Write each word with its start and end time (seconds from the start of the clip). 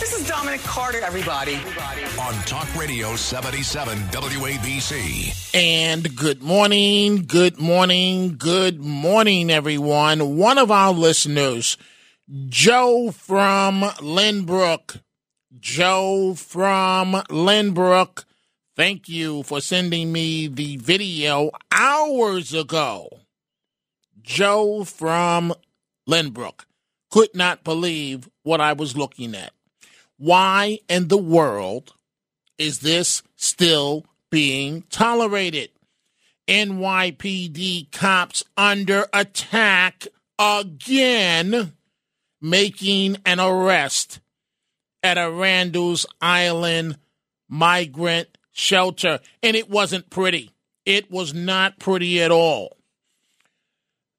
This 0.00 0.12
is 0.12 0.28
Dominic 0.28 0.60
Carter, 0.62 1.00
everybody. 1.00 1.54
on 2.20 2.34
Talk 2.44 2.72
Radio 2.76 3.16
77 3.16 3.96
WABC. 4.08 5.54
And 5.54 6.14
good 6.16 6.42
morning, 6.42 7.24
good 7.26 7.58
morning, 7.58 8.36
good 8.36 8.80
morning, 8.80 9.50
everyone. 9.50 10.36
One 10.36 10.58
of 10.58 10.70
our 10.70 10.92
listeners, 10.92 11.76
Joe 12.48 13.12
from 13.12 13.82
Lynbrook. 14.00 15.00
Joe 15.58 16.34
from 16.34 17.12
Lynbrook, 17.30 18.24
thank 18.76 19.08
you 19.08 19.42
for 19.44 19.60
sending 19.60 20.12
me 20.12 20.48
the 20.48 20.76
video 20.76 21.50
hours 21.72 22.52
ago. 22.52 23.08
Joe 24.20 24.84
from 24.84 25.54
Lynbrook 26.08 26.64
could 27.10 27.34
not 27.34 27.62
believe 27.64 28.28
what 28.42 28.60
I 28.60 28.72
was 28.72 28.96
looking 28.96 29.34
at. 29.34 29.52
Why 30.16 30.78
in 30.88 31.08
the 31.08 31.18
world 31.18 31.94
is 32.58 32.80
this 32.80 33.22
still 33.36 34.06
being 34.30 34.82
tolerated? 34.90 35.70
NYPD 36.48 37.90
cops 37.90 38.44
under 38.56 39.06
attack 39.12 40.06
again, 40.38 41.72
making 42.40 43.16
an 43.24 43.40
arrest 43.40 44.20
at 45.02 45.18
a 45.18 45.30
Randall's 45.30 46.06
Island 46.20 46.98
migrant 47.48 48.28
shelter. 48.52 49.20
And 49.42 49.56
it 49.56 49.70
wasn't 49.70 50.10
pretty. 50.10 50.50
It 50.84 51.10
was 51.10 51.32
not 51.32 51.78
pretty 51.78 52.22
at 52.22 52.30
all. 52.30 52.76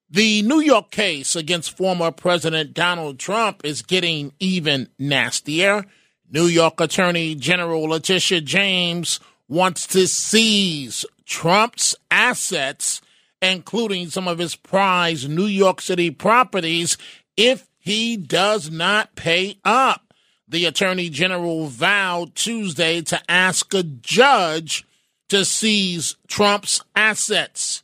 The 0.10 0.44
New 0.44 0.60
York 0.60 0.92
case 0.92 1.36
against 1.36 1.76
former 1.76 2.12
President 2.12 2.76
Donald 2.76 3.18
Trump 3.18 3.66
is 3.66 3.82
getting 3.82 4.34
even 4.40 4.90
nastier. 5.00 5.86
New 6.30 6.46
York 6.46 6.80
Attorney 6.80 7.34
General 7.34 7.84
Letitia 7.84 8.42
James 8.42 9.20
wants 9.48 9.88
to 9.88 10.08
seize 10.08 11.06
Trump's 11.26 11.96
assets, 12.12 13.02
including 13.42 14.10
some 14.10 14.28
of 14.28 14.38
his 14.38 14.56
prized 14.56 15.28
New 15.28 15.48
York 15.48 15.82
City 15.82 16.12
properties, 16.12 16.98
if 17.36 17.68
he 17.80 18.16
does 18.16 18.70
not 18.70 19.16
pay 19.16 19.58
up. 19.66 20.14
The 20.48 20.66
Attorney 20.66 21.10
General 21.10 21.66
vowed 21.66 22.36
Tuesday 22.36 23.02
to 23.02 23.20
ask 23.28 23.74
a 23.74 23.82
judge 23.82 24.86
to 25.30 25.44
seize 25.44 26.16
Trump's 26.28 26.82
assets 26.96 27.82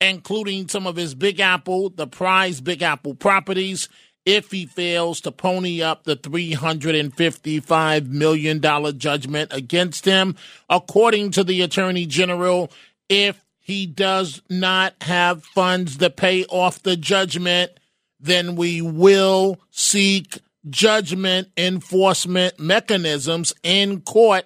including 0.00 0.68
some 0.68 0.86
of 0.86 0.96
his 0.96 1.14
Big 1.14 1.40
Apple, 1.40 1.90
the 1.90 2.06
prize 2.06 2.60
Big 2.60 2.82
Apple 2.82 3.14
properties, 3.14 3.88
if 4.24 4.50
he 4.50 4.66
fails 4.66 5.22
to 5.22 5.32
pony 5.32 5.80
up 5.80 6.04
the 6.04 6.16
$355 6.16 8.08
million 8.08 8.98
judgment 8.98 9.52
against 9.52 10.04
him. 10.04 10.36
According 10.68 11.30
to 11.30 11.44
the 11.44 11.62
Attorney 11.62 12.04
General, 12.04 12.70
if 13.08 13.42
he 13.58 13.86
does 13.86 14.42
not 14.50 14.94
have 15.02 15.44
funds 15.44 15.96
to 15.98 16.10
pay 16.10 16.44
off 16.44 16.82
the 16.82 16.96
judgment, 16.96 17.72
then 18.20 18.56
we 18.56 18.82
will 18.82 19.58
seek 19.70 20.38
judgment 20.68 21.48
enforcement 21.56 22.58
mechanisms 22.58 23.54
in 23.62 24.00
court 24.02 24.44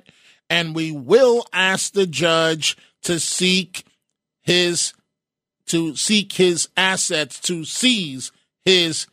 and 0.49 0.75
we 0.75 0.93
will 0.93 1.47
ask 1.53 1.93
the 1.93 2.07
judge 2.07 2.77
to 3.03 3.19
seek 3.19 3.85
his 4.43 4.93
to 5.73 5.97
seek 5.97 6.35
his 6.35 6.69
assets, 6.77 7.41
to 7.41 7.65
seize 7.65 8.31
his 8.67 9.07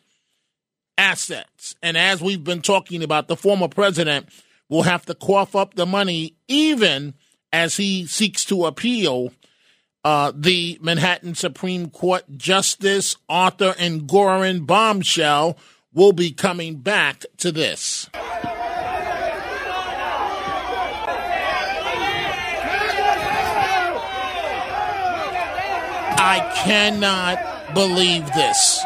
assets. 0.98 1.74
And 1.82 1.98
as 1.98 2.22
we've 2.22 2.44
been 2.44 2.62
talking 2.62 3.02
about, 3.02 3.30
the 3.30 3.38
former 3.38 3.70
president 3.70 4.28
will 4.68 4.84
have 4.84 5.06
to 5.06 5.16
cough 5.16 5.56
up 5.56 5.76
the 5.76 5.86
money 5.86 6.36
even 6.50 7.14
as 7.54 7.78
he 7.78 8.06
seeks 8.06 8.44
to 8.46 8.66
appeal 8.66 9.32
uh, 10.04 10.34
the 10.36 10.78
Manhattan 10.82 11.34
Supreme 11.34 11.90
Court 11.90 12.26
Justice 12.36 13.16
Arthur 13.30 13.72
Engoron 13.78 14.68
bombshell 14.68 15.58
will 15.94 16.12
be 16.12 16.32
coming 16.32 16.76
back 16.76 17.26
to 17.38 17.54
this. 17.54 18.10
I 26.30 26.42
cannot 26.54 27.74
believe 27.74 28.24
this. 28.34 28.86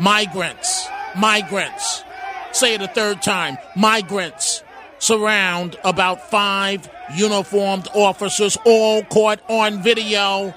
Migrants, 0.00 0.88
migrants, 1.16 2.02
say 2.50 2.74
it 2.74 2.82
a 2.82 2.88
third 2.88 3.22
time, 3.22 3.58
migrants 3.76 4.64
surround 4.98 5.76
about 5.84 6.28
five 6.30 6.90
uniformed 7.14 7.86
officers, 7.94 8.58
all 8.64 9.04
caught 9.04 9.38
on 9.48 9.84
video, 9.84 10.52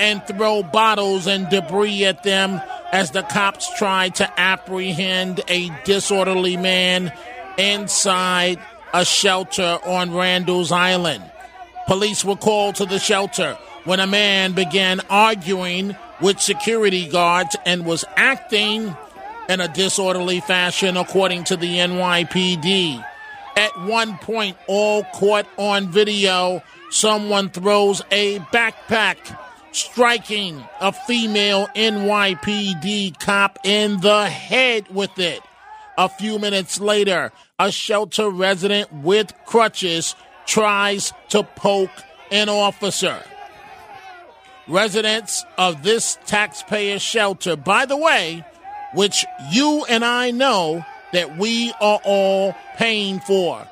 and 0.00 0.26
throw 0.26 0.64
bottles 0.64 1.28
and 1.28 1.48
debris 1.48 2.04
at 2.04 2.24
them 2.24 2.60
as 2.90 3.12
the 3.12 3.22
cops 3.22 3.72
try 3.78 4.08
to 4.08 4.40
apprehend 4.40 5.40
a 5.46 5.70
disorderly 5.84 6.56
man 6.56 7.12
inside 7.58 8.58
a 8.92 9.04
shelter 9.04 9.78
on 9.84 10.12
Randall's 10.12 10.72
Island. 10.72 11.30
Police 11.86 12.24
were 12.24 12.34
called 12.34 12.74
to 12.76 12.86
the 12.86 12.98
shelter 12.98 13.56
when 13.84 14.00
a 14.00 14.06
man 14.06 14.52
began 14.52 15.00
arguing 15.08 15.96
with 16.20 16.40
security 16.40 17.08
guards 17.08 17.56
and 17.64 17.86
was 17.86 18.04
acting 18.16 18.94
in 19.48 19.60
a 19.60 19.68
disorderly 19.68 20.40
fashion, 20.40 20.96
according 20.96 21.44
to 21.44 21.56
the 21.56 21.76
NYPD. 21.78 23.04
At 23.56 23.80
one 23.82 24.16
point, 24.18 24.56
all 24.68 25.02
caught 25.04 25.46
on 25.56 25.88
video, 25.88 26.62
someone 26.90 27.48
throws 27.48 28.02
a 28.10 28.38
backpack, 28.38 29.36
striking 29.72 30.62
a 30.80 30.92
female 30.92 31.66
NYPD 31.74 33.18
cop 33.18 33.58
in 33.64 34.00
the 34.00 34.26
head 34.26 34.88
with 34.94 35.18
it. 35.18 35.40
A 35.98 36.08
few 36.08 36.38
minutes 36.38 36.80
later, 36.80 37.32
a 37.58 37.72
shelter 37.72 38.30
resident 38.30 38.92
with 38.92 39.34
crutches 39.46 40.14
tries 40.46 41.12
to 41.30 41.42
poke 41.42 41.90
an 42.30 42.48
officer 42.48 43.22
residents 44.70 45.44
of 45.58 45.82
this 45.82 46.18
taxpayer 46.26 46.98
shelter, 46.98 47.56
by 47.56 47.86
the 47.86 47.96
way, 47.96 48.44
which 48.94 49.24
you 49.50 49.84
and 49.88 50.04
I 50.04 50.30
know 50.30 50.84
that 51.12 51.36
we 51.36 51.72
are 51.80 52.00
all 52.04 52.54
paying 52.76 53.20
for. 53.20 53.66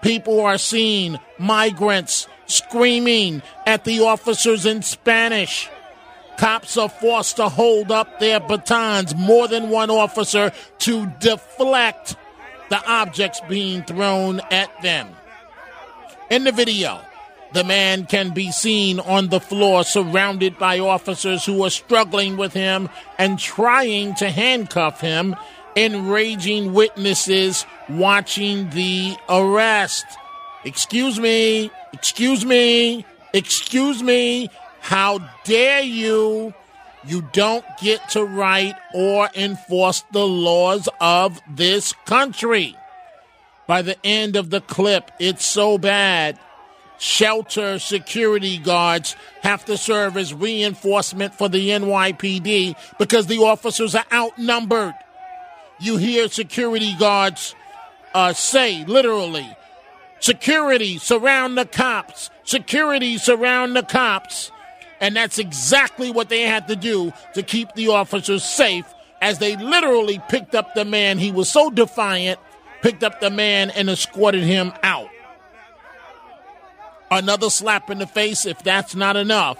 People 0.00 0.40
are 0.40 0.58
seeing 0.58 1.18
migrants 1.38 2.26
screaming 2.46 3.42
at 3.66 3.84
the 3.84 4.00
officers 4.00 4.64
in 4.64 4.82
Spanish. 4.82 5.68
Cops 6.38 6.76
are 6.76 6.88
forced 6.88 7.36
to 7.36 7.48
hold 7.48 7.90
up 7.90 8.20
their 8.20 8.40
batons, 8.40 9.14
more 9.14 9.48
than 9.48 9.70
one 9.70 9.90
officer, 9.90 10.52
to 10.78 11.06
deflect 11.18 12.16
the 12.70 12.90
objects 12.90 13.40
being 13.48 13.82
thrown 13.82 14.40
at 14.50 14.70
them. 14.82 15.08
In 16.30 16.44
the 16.44 16.52
video, 16.52 17.00
the 17.52 17.64
man 17.64 18.06
can 18.06 18.30
be 18.34 18.52
seen 18.52 19.00
on 19.00 19.28
the 19.28 19.40
floor 19.40 19.84
surrounded 19.84 20.58
by 20.58 20.78
officers 20.78 21.44
who 21.44 21.64
are 21.64 21.70
struggling 21.70 22.36
with 22.36 22.52
him 22.52 22.88
and 23.18 23.38
trying 23.38 24.14
to 24.16 24.30
handcuff 24.30 25.00
him, 25.00 25.34
enraging 25.74 26.74
witnesses 26.74 27.64
watching 27.88 28.68
the 28.70 29.16
arrest. 29.28 30.04
Excuse 30.64 31.18
me, 31.18 31.70
excuse 31.92 32.44
me, 32.44 33.06
excuse 33.32 34.02
me. 34.02 34.50
How 34.80 35.18
dare 35.44 35.82
you? 35.82 36.54
You 37.04 37.22
don't 37.32 37.64
get 37.80 38.10
to 38.10 38.24
write 38.24 38.74
or 38.92 39.28
enforce 39.34 40.04
the 40.12 40.26
laws 40.26 40.88
of 41.00 41.40
this 41.48 41.94
country. 42.04 42.76
By 43.66 43.82
the 43.82 43.96
end 44.04 44.36
of 44.36 44.50
the 44.50 44.60
clip, 44.60 45.10
it's 45.18 45.44
so 45.44 45.78
bad 45.78 46.38
shelter 46.98 47.78
security 47.78 48.58
guards 48.58 49.16
have 49.42 49.64
to 49.64 49.76
serve 49.76 50.16
as 50.16 50.34
reinforcement 50.34 51.34
for 51.34 51.48
the 51.48 51.70
NYPD 51.70 52.74
because 52.98 53.26
the 53.26 53.38
officers 53.38 53.94
are 53.94 54.04
outnumbered. 54.12 54.94
You 55.80 55.96
hear 55.96 56.28
security 56.28 56.94
guards 56.98 57.54
uh, 58.14 58.32
say, 58.32 58.84
literally, 58.84 59.48
security 60.20 60.98
surround 60.98 61.56
the 61.56 61.64
cops, 61.64 62.30
security 62.44 63.16
surround 63.18 63.76
the 63.76 63.82
cops. 63.82 64.50
And 65.00 65.14
that's 65.14 65.38
exactly 65.38 66.10
what 66.10 66.28
they 66.28 66.42
had 66.42 66.66
to 66.68 66.74
do 66.74 67.12
to 67.34 67.44
keep 67.44 67.72
the 67.74 67.88
officers 67.88 68.42
safe 68.42 68.92
as 69.20 69.38
they 69.38 69.56
literally 69.56 70.20
picked 70.28 70.56
up 70.56 70.74
the 70.74 70.84
man. 70.84 71.18
He 71.18 71.30
was 71.30 71.48
so 71.48 71.70
defiant, 71.70 72.40
picked 72.82 73.04
up 73.04 73.20
the 73.20 73.30
man 73.30 73.70
and 73.70 73.88
escorted 73.88 74.42
him 74.42 74.72
out. 74.82 75.07
Another 77.10 77.50
slap 77.50 77.90
in 77.90 77.98
the 77.98 78.06
face, 78.06 78.44
if 78.44 78.62
that's 78.62 78.94
not 78.94 79.16
enough. 79.16 79.58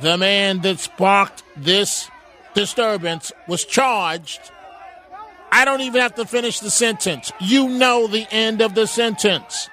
The 0.00 0.16
man 0.16 0.60
that 0.60 0.78
sparked 0.78 1.42
this 1.56 2.08
disturbance 2.54 3.32
was 3.48 3.64
charged. 3.64 4.40
I 5.50 5.64
don't 5.64 5.82
even 5.82 6.00
have 6.00 6.14
to 6.14 6.24
finish 6.24 6.60
the 6.60 6.70
sentence. 6.70 7.32
You 7.40 7.68
know 7.68 8.06
the 8.06 8.26
end 8.30 8.62
of 8.62 8.74
the 8.74 8.86
sentence. 8.86 9.68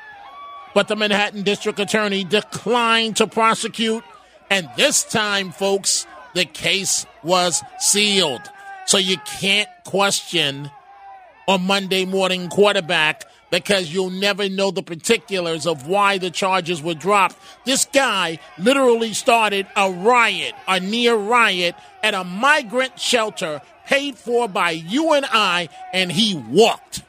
But 0.74 0.88
the 0.88 0.95
Manhattan 0.95 1.44
District 1.44 1.80
Attorney 1.80 2.24
declined 2.24 3.18
to 3.18 3.27
prosecute, 3.27 4.03
and 4.50 4.69
this 4.75 5.03
time, 5.03 5.51
folks, 5.51 6.06
the 6.33 6.45
case 6.45 7.06
was 7.24 7.63
sealed. 7.80 8.42
So 8.85 8.97
you 8.97 9.18
can't 9.25 9.69
question 9.85 10.69
a 11.47 11.57
Monday 11.57 12.06
morning 12.06 12.50
quarterback 12.50 13.25
because 13.51 13.93
you'll 13.93 14.09
never 14.09 14.47
know 14.49 14.71
the 14.71 14.83
particulars 14.83 15.65
of 15.65 15.87
why 15.87 16.17
the 16.17 16.29
charges 16.29 16.81
were 16.81 16.93
dropped. 16.93 17.35
This 17.65 17.85
guy 17.85 18.39
literally 18.57 19.13
started 19.13 19.67
a 19.75 19.91
riot, 19.91 20.53
a 20.67 20.79
near 20.79 21.15
riot, 21.15 21.75
at 22.03 22.13
a 22.13 22.23
migrant 22.23 22.99
shelter 22.99 23.61
paid 23.85 24.15
for 24.15 24.47
by 24.47 24.71
you 24.71 25.13
and 25.13 25.25
I, 25.25 25.69
and 25.93 26.11
he 26.11 26.35
walked. 26.35 27.03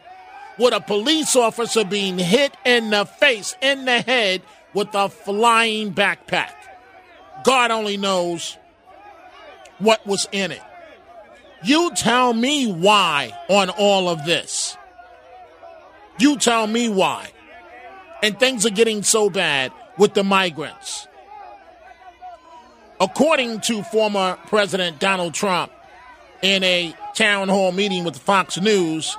With 0.59 0.75
a 0.75 0.81
police 0.81 1.37
officer 1.37 1.85
being 1.85 2.19
hit 2.19 2.55
in 2.65 2.91
the 2.91 3.05
face, 3.05 3.55
in 3.61 3.85
the 3.85 4.01
head, 4.01 4.43
with 4.75 4.95
a 4.95 5.09
flying 5.09 5.93
backpack. 5.93 6.53
God 7.45 7.71
only 7.71 7.97
knows 7.97 8.57
what 9.79 10.07
was 10.07 10.29
in 10.33 10.53
it. 10.53 10.63
You 11.63 11.91
tell 11.95 12.33
me 12.33 12.71
why 12.71 13.33
on 13.49 13.71
all 13.71 14.09
of 14.09 14.25
this. 14.25 14.77
You 16.21 16.37
tell 16.37 16.67
me 16.67 16.91
why. 16.91 17.31
And 18.23 18.39
things 18.39 18.67
are 18.67 18.71
getting 18.71 19.03
so 19.03 19.31
bad 19.31 19.73
with 19.97 20.13
the 20.13 20.23
migrants. 20.23 21.09
According 23.01 23.63
to 23.63 23.83
former 23.85 24.37
President 24.47 25.01
Donald 25.01 25.33
Trump 25.33 25.73
in 26.43 26.63
a 26.63 26.95
town 27.15 27.49
hall 27.49 27.73
meeting 27.73 28.05
with 28.05 28.19
Fox 28.19 28.61
News, 28.61 29.17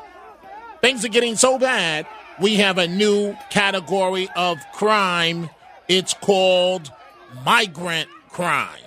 things 0.81 1.03
are 1.03 1.09
getting 1.09 1.36
so 1.36 1.57
bad, 1.57 2.06
we 2.39 2.57
have 2.57 2.77
a 2.77 2.88
new 2.88 3.36
category 3.50 4.30
of 4.36 4.59
crime. 4.71 5.50
It's 5.88 6.13
called 6.13 6.92
migrant 7.44 8.09
crime. 8.30 8.77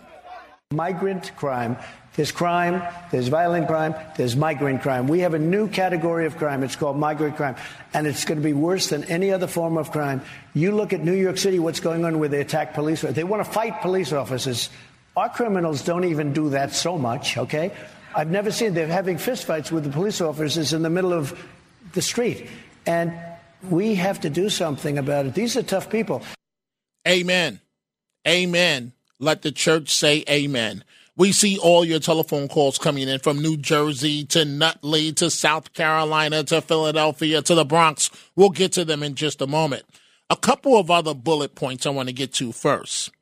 Migrant 0.72 1.34
crime 1.36 1.76
there's 2.16 2.30
crime, 2.30 2.82
there's 3.10 3.28
violent 3.28 3.66
crime, 3.66 3.94
there's 4.16 4.36
migrant 4.36 4.82
crime. 4.82 5.08
We 5.08 5.20
have 5.20 5.34
a 5.34 5.38
new 5.38 5.68
category 5.68 6.26
of 6.26 6.36
crime. 6.36 6.62
It's 6.62 6.76
called 6.76 6.96
migrant 6.96 7.36
crime. 7.36 7.56
And 7.92 8.06
it's 8.06 8.24
going 8.24 8.38
to 8.38 8.44
be 8.44 8.52
worse 8.52 8.88
than 8.88 9.04
any 9.04 9.32
other 9.32 9.48
form 9.48 9.76
of 9.76 9.90
crime. 9.90 10.22
You 10.54 10.72
look 10.72 10.92
at 10.92 11.02
New 11.02 11.14
York 11.14 11.38
City, 11.38 11.58
what's 11.58 11.80
going 11.80 12.04
on 12.04 12.20
where 12.20 12.28
they 12.28 12.40
attack 12.40 12.74
police. 12.74 13.00
They 13.02 13.24
want 13.24 13.44
to 13.44 13.50
fight 13.50 13.82
police 13.82 14.12
officers. 14.12 14.70
Our 15.16 15.28
criminals 15.28 15.82
don't 15.82 16.04
even 16.04 16.32
do 16.32 16.50
that 16.50 16.72
so 16.72 16.96
much, 16.98 17.36
okay? 17.36 17.72
I've 18.14 18.30
never 18.30 18.52
seen 18.52 18.74
they're 18.74 18.86
having 18.86 19.16
fistfights 19.16 19.72
with 19.72 19.82
the 19.82 19.90
police 19.90 20.20
officers 20.20 20.72
in 20.72 20.82
the 20.82 20.90
middle 20.90 21.12
of 21.12 21.36
the 21.94 22.02
street. 22.02 22.48
And 22.86 23.12
we 23.70 23.96
have 23.96 24.20
to 24.20 24.30
do 24.30 24.50
something 24.50 24.98
about 24.98 25.26
it. 25.26 25.34
These 25.34 25.56
are 25.56 25.62
tough 25.64 25.90
people. 25.90 26.22
Amen. 27.08 27.60
Amen. 28.26 28.92
Let 29.18 29.42
the 29.42 29.52
church 29.52 29.90
say 29.90 30.24
amen. 30.28 30.84
We 31.16 31.32
see 31.32 31.58
all 31.58 31.84
your 31.84 32.00
telephone 32.00 32.48
calls 32.48 32.76
coming 32.76 33.08
in 33.08 33.20
from 33.20 33.40
New 33.40 33.56
Jersey 33.56 34.24
to 34.26 34.44
Nutley 34.44 35.12
to 35.12 35.30
South 35.30 35.72
Carolina 35.72 36.42
to 36.44 36.60
Philadelphia 36.60 37.40
to 37.42 37.54
the 37.54 37.64
Bronx. 37.64 38.10
We'll 38.34 38.50
get 38.50 38.72
to 38.72 38.84
them 38.84 39.02
in 39.02 39.14
just 39.14 39.40
a 39.40 39.46
moment. 39.46 39.84
A 40.28 40.36
couple 40.36 40.76
of 40.76 40.90
other 40.90 41.14
bullet 41.14 41.54
points 41.54 41.86
I 41.86 41.90
want 41.90 42.08
to 42.08 42.14
get 42.14 42.32
to 42.34 42.50
first. 42.50 43.12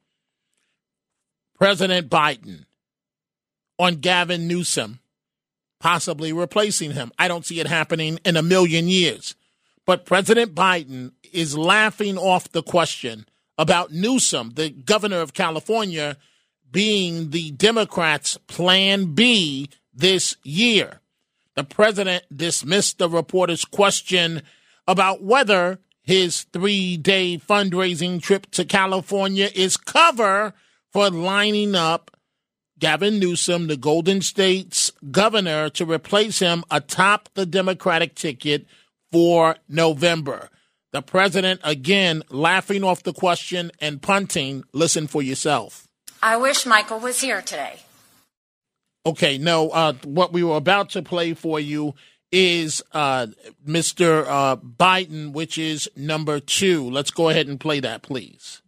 President 1.58 2.08
Biden 2.08 2.64
on 3.78 3.96
Gavin 3.96 4.48
Newsom 4.48 5.00
possibly 5.82 6.32
replacing 6.32 6.92
him. 6.92 7.12
I 7.18 7.26
don't 7.28 7.44
see 7.44 7.58
it 7.58 7.66
happening 7.66 8.20
in 8.24 8.36
a 8.36 8.42
million 8.42 8.88
years. 8.88 9.34
But 9.84 10.06
President 10.06 10.54
Biden 10.54 11.10
is 11.32 11.58
laughing 11.58 12.16
off 12.16 12.52
the 12.52 12.62
question 12.62 13.26
about 13.58 13.90
Newsom, 13.92 14.52
the 14.54 14.70
governor 14.70 15.20
of 15.20 15.34
California, 15.34 16.16
being 16.72 17.30
the 17.30 17.52
Democrats' 17.52 18.38
plan 18.48 19.14
B 19.14 19.68
this 19.94 20.36
year. 20.42 21.00
The 21.54 21.64
president 21.64 22.24
dismissed 22.34 22.98
the 22.98 23.08
reporter's 23.08 23.64
question 23.64 24.42
about 24.88 25.22
whether 25.22 25.78
his 26.02 26.42
three 26.52 26.96
day 26.96 27.38
fundraising 27.38 28.20
trip 28.20 28.50
to 28.52 28.64
California 28.64 29.50
is 29.54 29.76
cover 29.76 30.54
for 30.92 31.10
lining 31.10 31.74
up 31.74 32.10
Gavin 32.78 33.20
Newsom, 33.20 33.68
the 33.68 33.76
Golden 33.76 34.20
State's 34.22 34.90
governor, 35.10 35.70
to 35.70 35.84
replace 35.84 36.40
him 36.40 36.64
atop 36.70 37.28
the 37.34 37.46
Democratic 37.46 38.16
ticket 38.16 38.66
for 39.12 39.56
November. 39.68 40.48
The 40.90 41.00
president, 41.00 41.60
again, 41.62 42.22
laughing 42.28 42.82
off 42.82 43.04
the 43.04 43.12
question 43.12 43.70
and 43.80 44.02
punting. 44.02 44.64
Listen 44.72 45.06
for 45.06 45.22
yourself. 45.22 45.81
I 46.22 46.36
wish 46.36 46.64
Michael 46.66 47.00
was 47.00 47.20
here 47.20 47.42
today. 47.42 47.80
Okay, 49.04 49.38
no, 49.38 49.70
uh, 49.70 49.94
what 50.04 50.32
we 50.32 50.44
were 50.44 50.56
about 50.56 50.90
to 50.90 51.02
play 51.02 51.34
for 51.34 51.58
you 51.58 51.96
is 52.30 52.80
uh, 52.92 53.26
Mr. 53.66 54.24
Uh, 54.28 54.54
Biden, 54.56 55.32
which 55.32 55.58
is 55.58 55.90
number 55.96 56.38
two. 56.38 56.88
Let's 56.88 57.10
go 57.10 57.28
ahead 57.28 57.48
and 57.48 57.58
play 57.58 57.80
that, 57.80 58.02
please. 58.02 58.62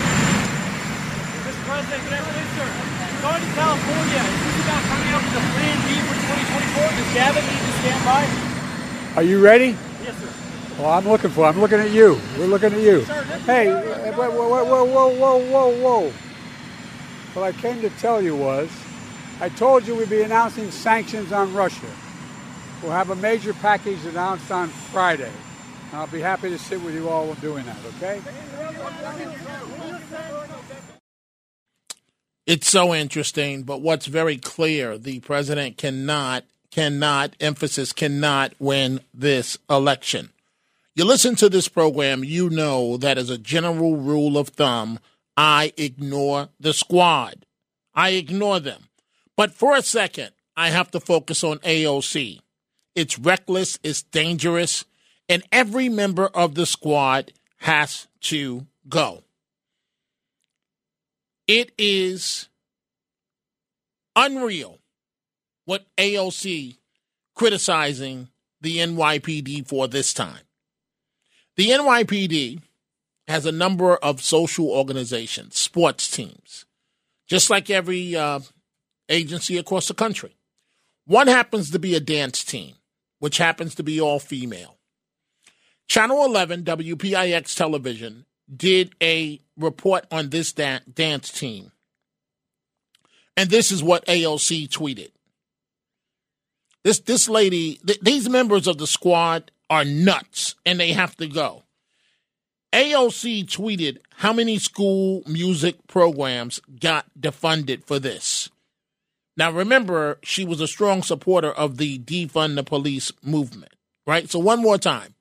Mr. 0.00 0.06
President, 1.66 2.04
good 2.04 2.12
afternoon, 2.22 2.48
sir. 2.54 2.70
Going 3.26 3.42
to 3.42 3.50
California, 3.58 4.22
is 4.22 4.38
this 4.46 4.62
about 4.62 4.82
coming 4.86 5.10
up 5.10 5.22
with 5.26 5.34
a 5.34 5.44
plan 5.58 5.76
B 5.82 5.98
for 6.06 6.14
2024? 6.14 6.86
Does 6.94 7.10
Gavin 7.18 7.42
need 7.42 7.62
to 7.66 7.72
stand 7.82 8.00
by? 8.06 8.22
Are 9.16 9.24
you 9.24 9.42
ready? 9.42 9.74
Yes, 10.74 10.78
sir. 10.78 10.82
Well, 10.82 10.92
I'm 10.92 11.08
looking 11.08 11.30
for. 11.30 11.46
I'm 11.46 11.60
looking 11.60 11.80
at 11.80 11.90
you. 11.90 12.20
We're 12.38 12.46
looking 12.46 12.72
at 12.72 12.80
you. 12.80 13.00
Hey, 13.46 13.70
whoa, 14.12 14.30
whoa, 14.30 14.64
whoa, 14.64 14.84
whoa, 14.84 15.08
whoa, 15.08 15.38
whoa, 15.38 15.82
whoa. 15.82 16.12
What 17.34 17.42
I 17.42 17.52
came 17.52 17.80
to 17.82 17.90
tell 17.90 18.22
you 18.22 18.36
was, 18.36 18.70
I 19.40 19.48
told 19.48 19.86
you 19.86 19.94
we'd 19.96 20.10
be 20.10 20.22
announcing 20.22 20.70
sanctions 20.70 21.32
on 21.32 21.52
Russia. 21.54 21.86
We'll 22.82 22.92
have 22.92 23.10
a 23.10 23.16
major 23.16 23.54
package 23.54 24.04
announced 24.04 24.50
on 24.50 24.68
Friday. 24.68 25.32
And 25.90 26.00
I'll 26.00 26.06
be 26.06 26.20
happy 26.20 26.50
to 26.50 26.58
sit 26.58 26.82
with 26.82 26.94
you 26.94 27.08
all 27.08 27.34
doing 27.34 27.64
that, 27.66 27.78
okay? 27.96 28.20
It's 32.46 32.68
so 32.68 32.94
interesting, 32.94 33.62
but 33.62 33.80
what's 33.80 34.06
very 34.06 34.36
clear, 34.36 34.98
the 34.98 35.20
president 35.20 35.78
cannot, 35.78 36.44
cannot, 36.70 37.34
emphasis 37.40 37.92
cannot 37.92 38.52
win 38.58 39.00
this 39.14 39.56
election. 39.70 40.30
You 40.96 41.04
listen 41.04 41.34
to 41.36 41.48
this 41.48 41.66
program, 41.66 42.22
you 42.22 42.48
know 42.48 42.96
that 42.98 43.18
as 43.18 43.28
a 43.28 43.38
general 43.38 43.96
rule 43.96 44.38
of 44.38 44.50
thumb, 44.50 45.00
I 45.36 45.72
ignore 45.76 46.50
the 46.60 46.72
squad. 46.72 47.46
I 47.94 48.10
ignore 48.10 48.60
them. 48.60 48.84
But 49.36 49.52
for 49.52 49.76
a 49.76 49.82
second, 49.82 50.30
I 50.56 50.70
have 50.70 50.92
to 50.92 51.00
focus 51.00 51.42
on 51.42 51.58
AOC. 51.58 52.38
It's 52.94 53.18
reckless, 53.18 53.76
it's 53.82 54.02
dangerous, 54.02 54.84
and 55.28 55.42
every 55.50 55.88
member 55.88 56.28
of 56.28 56.54
the 56.54 56.66
squad 56.66 57.32
has 57.58 58.06
to 58.22 58.66
go. 58.88 59.24
It 61.48 61.72
is 61.76 62.48
unreal 64.14 64.78
what 65.64 65.86
AOC 65.98 66.76
criticizing 67.34 68.28
the 68.60 68.78
NYPD 68.78 69.66
for 69.66 69.88
this 69.88 70.14
time. 70.14 70.44
The 71.56 71.68
NYPD 71.68 72.60
has 73.28 73.46
a 73.46 73.52
number 73.52 73.96
of 73.96 74.20
social 74.20 74.68
organizations, 74.68 75.56
sports 75.56 76.10
teams, 76.10 76.66
just 77.26 77.48
like 77.48 77.70
every 77.70 78.16
uh, 78.16 78.40
agency 79.08 79.56
across 79.56 79.88
the 79.88 79.94
country. 79.94 80.36
One 81.06 81.26
happens 81.26 81.70
to 81.70 81.78
be 81.78 81.94
a 81.94 82.00
dance 82.00 82.42
team, 82.44 82.74
which 83.18 83.38
happens 83.38 83.74
to 83.76 83.82
be 83.82 84.00
all 84.00 84.18
female. 84.18 84.78
Channel 85.86 86.24
11, 86.24 86.64
WPIX 86.64 87.54
television, 87.54 88.24
did 88.54 88.94
a 89.02 89.40
report 89.56 90.06
on 90.10 90.30
this 90.30 90.52
da- 90.52 90.80
dance 90.92 91.30
team. 91.30 91.72
And 93.36 93.50
this 93.50 93.70
is 93.70 93.82
what 93.82 94.06
AOC 94.06 94.68
tweeted. 94.68 95.10
This 96.84 97.00
this 97.00 97.28
lady, 97.28 97.80
th- 97.86 98.00
these 98.00 98.28
members 98.28 98.66
of 98.66 98.78
the 98.78 98.86
squad 98.86 99.50
are 99.74 99.84
nuts 99.84 100.54
and 100.64 100.78
they 100.78 100.92
have 100.92 101.16
to 101.16 101.26
go. 101.26 101.64
AOC 102.72 103.44
tweeted 103.46 103.98
how 104.16 104.32
many 104.32 104.56
school 104.56 105.24
music 105.26 105.84
programs 105.88 106.60
got 106.80 107.06
defunded 107.18 107.84
for 107.84 107.98
this. 107.98 108.48
Now, 109.36 109.50
remember, 109.50 110.18
she 110.22 110.44
was 110.44 110.60
a 110.60 110.68
strong 110.68 111.02
supporter 111.02 111.50
of 111.50 111.76
the 111.76 111.98
defund 111.98 112.54
the 112.54 112.62
police 112.62 113.10
movement, 113.20 113.72
right? 114.06 114.30
So, 114.30 114.38
one 114.38 114.62
more 114.62 114.78
time. 114.78 115.14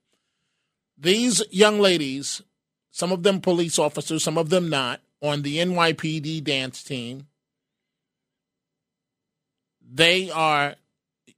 These 0.96 1.42
young 1.50 1.80
ladies, 1.80 2.44
some 2.92 3.12
of 3.12 3.24
them 3.24 3.42
police 3.42 3.80
officers, 3.80 4.24
some 4.24 4.38
of 4.38 4.50
them 4.50 4.70
not, 4.70 5.02
on 5.20 5.42
the 5.42 5.58
NYPD 5.58 6.44
dance 6.44 6.84
team, 6.84 7.26
they 9.82 10.30
are, 10.30 10.76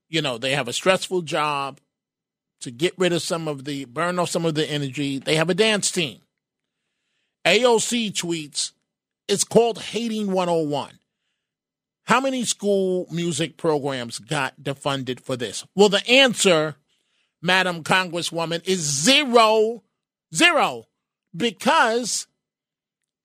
you 0.10 0.22
know, 0.22 0.38
they 0.38 0.52
have 0.52 0.68
a 0.68 0.74
stressful 0.74 1.22
job 1.22 1.80
to 2.66 2.72
get 2.72 2.98
rid 2.98 3.14
of 3.14 3.22
some 3.22 3.48
of 3.48 3.64
the, 3.64 3.86
burn 3.86 4.18
off 4.18 4.30
some 4.30 4.44
of 4.44 4.56
the 4.56 4.66
energy. 4.66 5.20
They 5.20 5.36
have 5.36 5.52
a 5.52 5.54
dance 5.54 5.92
team. 5.92 6.20
AOC 7.46 8.12
tweets, 8.12 8.72
it's 9.28 9.44
called 9.44 9.80
Hating 9.80 10.32
101. 10.32 10.98
How 12.06 12.20
many 12.20 12.44
school 12.44 13.08
music 13.12 13.56
programs 13.56 14.18
got 14.18 14.60
defunded 14.62 15.20
for 15.20 15.38
this? 15.38 15.64
Well, 15.76 15.90
the 15.90 16.08
answer, 16.10 16.76
Madam 17.40 17.84
Congresswoman, 17.84 18.68
is 18.68 18.80
zero, 18.80 19.84
zero, 20.34 20.86
because 21.36 22.26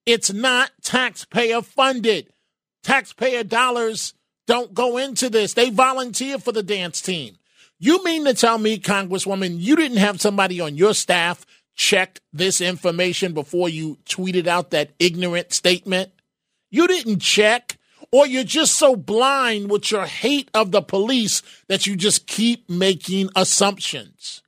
it's 0.04 0.30
not 0.30 0.70
taxpayer 0.82 1.62
funded. 1.62 2.30
Taxpayer 2.82 3.44
dollars 3.44 4.12
don't 4.46 4.74
go 4.74 4.98
into 4.98 5.30
this. 5.30 5.54
They 5.54 5.70
volunteer 5.70 6.38
for 6.38 6.52
the 6.52 6.62
dance 6.62 7.00
team. 7.00 7.36
You 7.82 8.04
mean 8.04 8.26
to 8.26 8.34
tell 8.34 8.58
me, 8.58 8.78
Congresswoman, 8.78 9.58
you 9.58 9.74
didn't 9.74 9.96
have 9.96 10.20
somebody 10.20 10.60
on 10.60 10.76
your 10.76 10.92
staff 10.92 11.46
check 11.74 12.20
this 12.30 12.60
information 12.60 13.32
before 13.32 13.70
you 13.70 13.96
tweeted 14.04 14.46
out 14.46 14.70
that 14.70 14.90
ignorant 14.98 15.54
statement? 15.54 16.12
You 16.70 16.86
didn't 16.86 17.20
check 17.20 17.78
or 18.12 18.26
you're 18.26 18.44
just 18.44 18.74
so 18.74 18.96
blind 18.96 19.70
with 19.70 19.90
your 19.90 20.04
hate 20.04 20.50
of 20.52 20.72
the 20.72 20.82
police 20.82 21.42
that 21.68 21.86
you 21.86 21.96
just 21.96 22.26
keep 22.26 22.68
making 22.68 23.30
assumptions. 23.34 24.42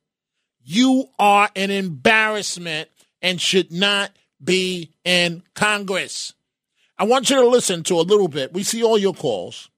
You 0.63 1.07
are 1.17 1.49
an 1.55 1.71
embarrassment 1.71 2.89
and 3.19 3.41
should 3.41 3.71
not 3.71 4.11
be 4.43 4.91
in 5.03 5.41
Congress. 5.55 6.33
I 6.99 7.05
want 7.05 7.31
you 7.31 7.37
to 7.37 7.47
listen 7.47 7.81
to 7.83 7.99
a 7.99 8.01
little 8.01 8.27
bit. 8.27 8.53
We 8.53 8.61
see 8.61 8.83
all 8.83 8.99
your 8.99 9.15
calls 9.15 9.71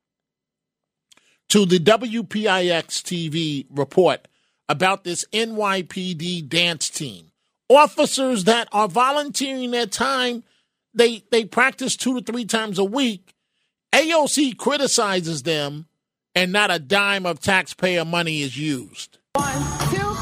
to 1.50 1.66
the 1.66 1.80
WPIX 1.80 2.86
TV 2.88 3.66
report 3.70 4.28
about 4.68 5.04
this 5.04 5.26
NYPD 5.32 6.48
dance 6.50 6.90
team. 6.90 7.32
Officers 7.70 8.44
that 8.44 8.68
are 8.72 8.88
volunteering 8.88 9.72
their 9.72 9.88
time, 9.88 10.44
they, 10.94 11.24
they 11.32 11.46
practice 11.46 11.96
two 11.96 12.20
to 12.20 12.22
three 12.22 12.46
times 12.46 12.78
a 12.78 12.84
week 12.84 13.36
AOC 13.96 14.58
criticizes 14.58 15.44
them, 15.44 15.88
and 16.36 16.52
not 16.52 16.70
a 16.70 16.80
dime 16.80 17.26
of 17.26 17.40
taxpayer 17.40 18.04
money 18.04 18.42
is 18.42 18.58
used. 18.58 19.20
One, 19.36 19.62
two, 19.90 20.15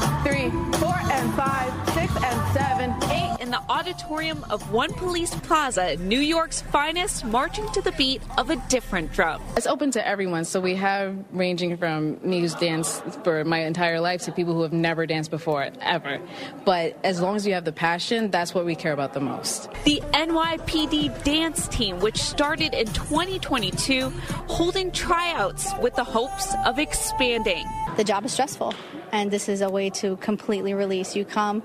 auditorium 3.84 4.42
of 4.48 4.72
One 4.72 4.94
Police 4.94 5.34
Plaza, 5.40 5.96
New 5.96 6.18
York's 6.18 6.62
finest, 6.62 7.22
marching 7.22 7.70
to 7.72 7.82
the 7.82 7.92
beat 7.92 8.22
of 8.38 8.48
a 8.48 8.56
different 8.70 9.12
drum. 9.12 9.42
It's 9.58 9.66
open 9.66 9.90
to 9.90 10.08
everyone, 10.08 10.46
so 10.46 10.58
we 10.58 10.74
have 10.76 11.14
ranging 11.32 11.76
from 11.76 12.18
me 12.26 12.40
who's 12.40 12.54
danced 12.54 13.02
for 13.24 13.44
my 13.44 13.58
entire 13.58 14.00
life 14.00 14.22
to 14.22 14.32
people 14.32 14.54
who 14.54 14.62
have 14.62 14.72
never 14.72 15.04
danced 15.04 15.30
before, 15.30 15.68
ever. 15.82 16.18
But 16.64 16.98
as 17.04 17.20
long 17.20 17.36
as 17.36 17.46
you 17.46 17.52
have 17.52 17.66
the 17.66 17.72
passion, 17.72 18.30
that's 18.30 18.54
what 18.54 18.64
we 18.64 18.74
care 18.74 18.94
about 18.94 19.12
the 19.12 19.20
most. 19.20 19.70
The 19.84 20.00
NYPD 20.14 21.22
dance 21.22 21.68
team, 21.68 21.98
which 21.98 22.16
started 22.16 22.72
in 22.72 22.86
2022, 22.86 24.08
holding 24.48 24.92
tryouts 24.92 25.74
with 25.82 25.94
the 25.94 26.04
hopes 26.04 26.54
of 26.64 26.78
expanding. 26.78 27.66
The 27.98 28.04
job 28.04 28.24
is 28.24 28.32
stressful, 28.32 28.72
and 29.12 29.30
this 29.30 29.46
is 29.46 29.60
a 29.60 29.68
way 29.68 29.90
to 29.90 30.16
completely 30.16 30.72
release. 30.72 31.14
You 31.14 31.26
come 31.26 31.62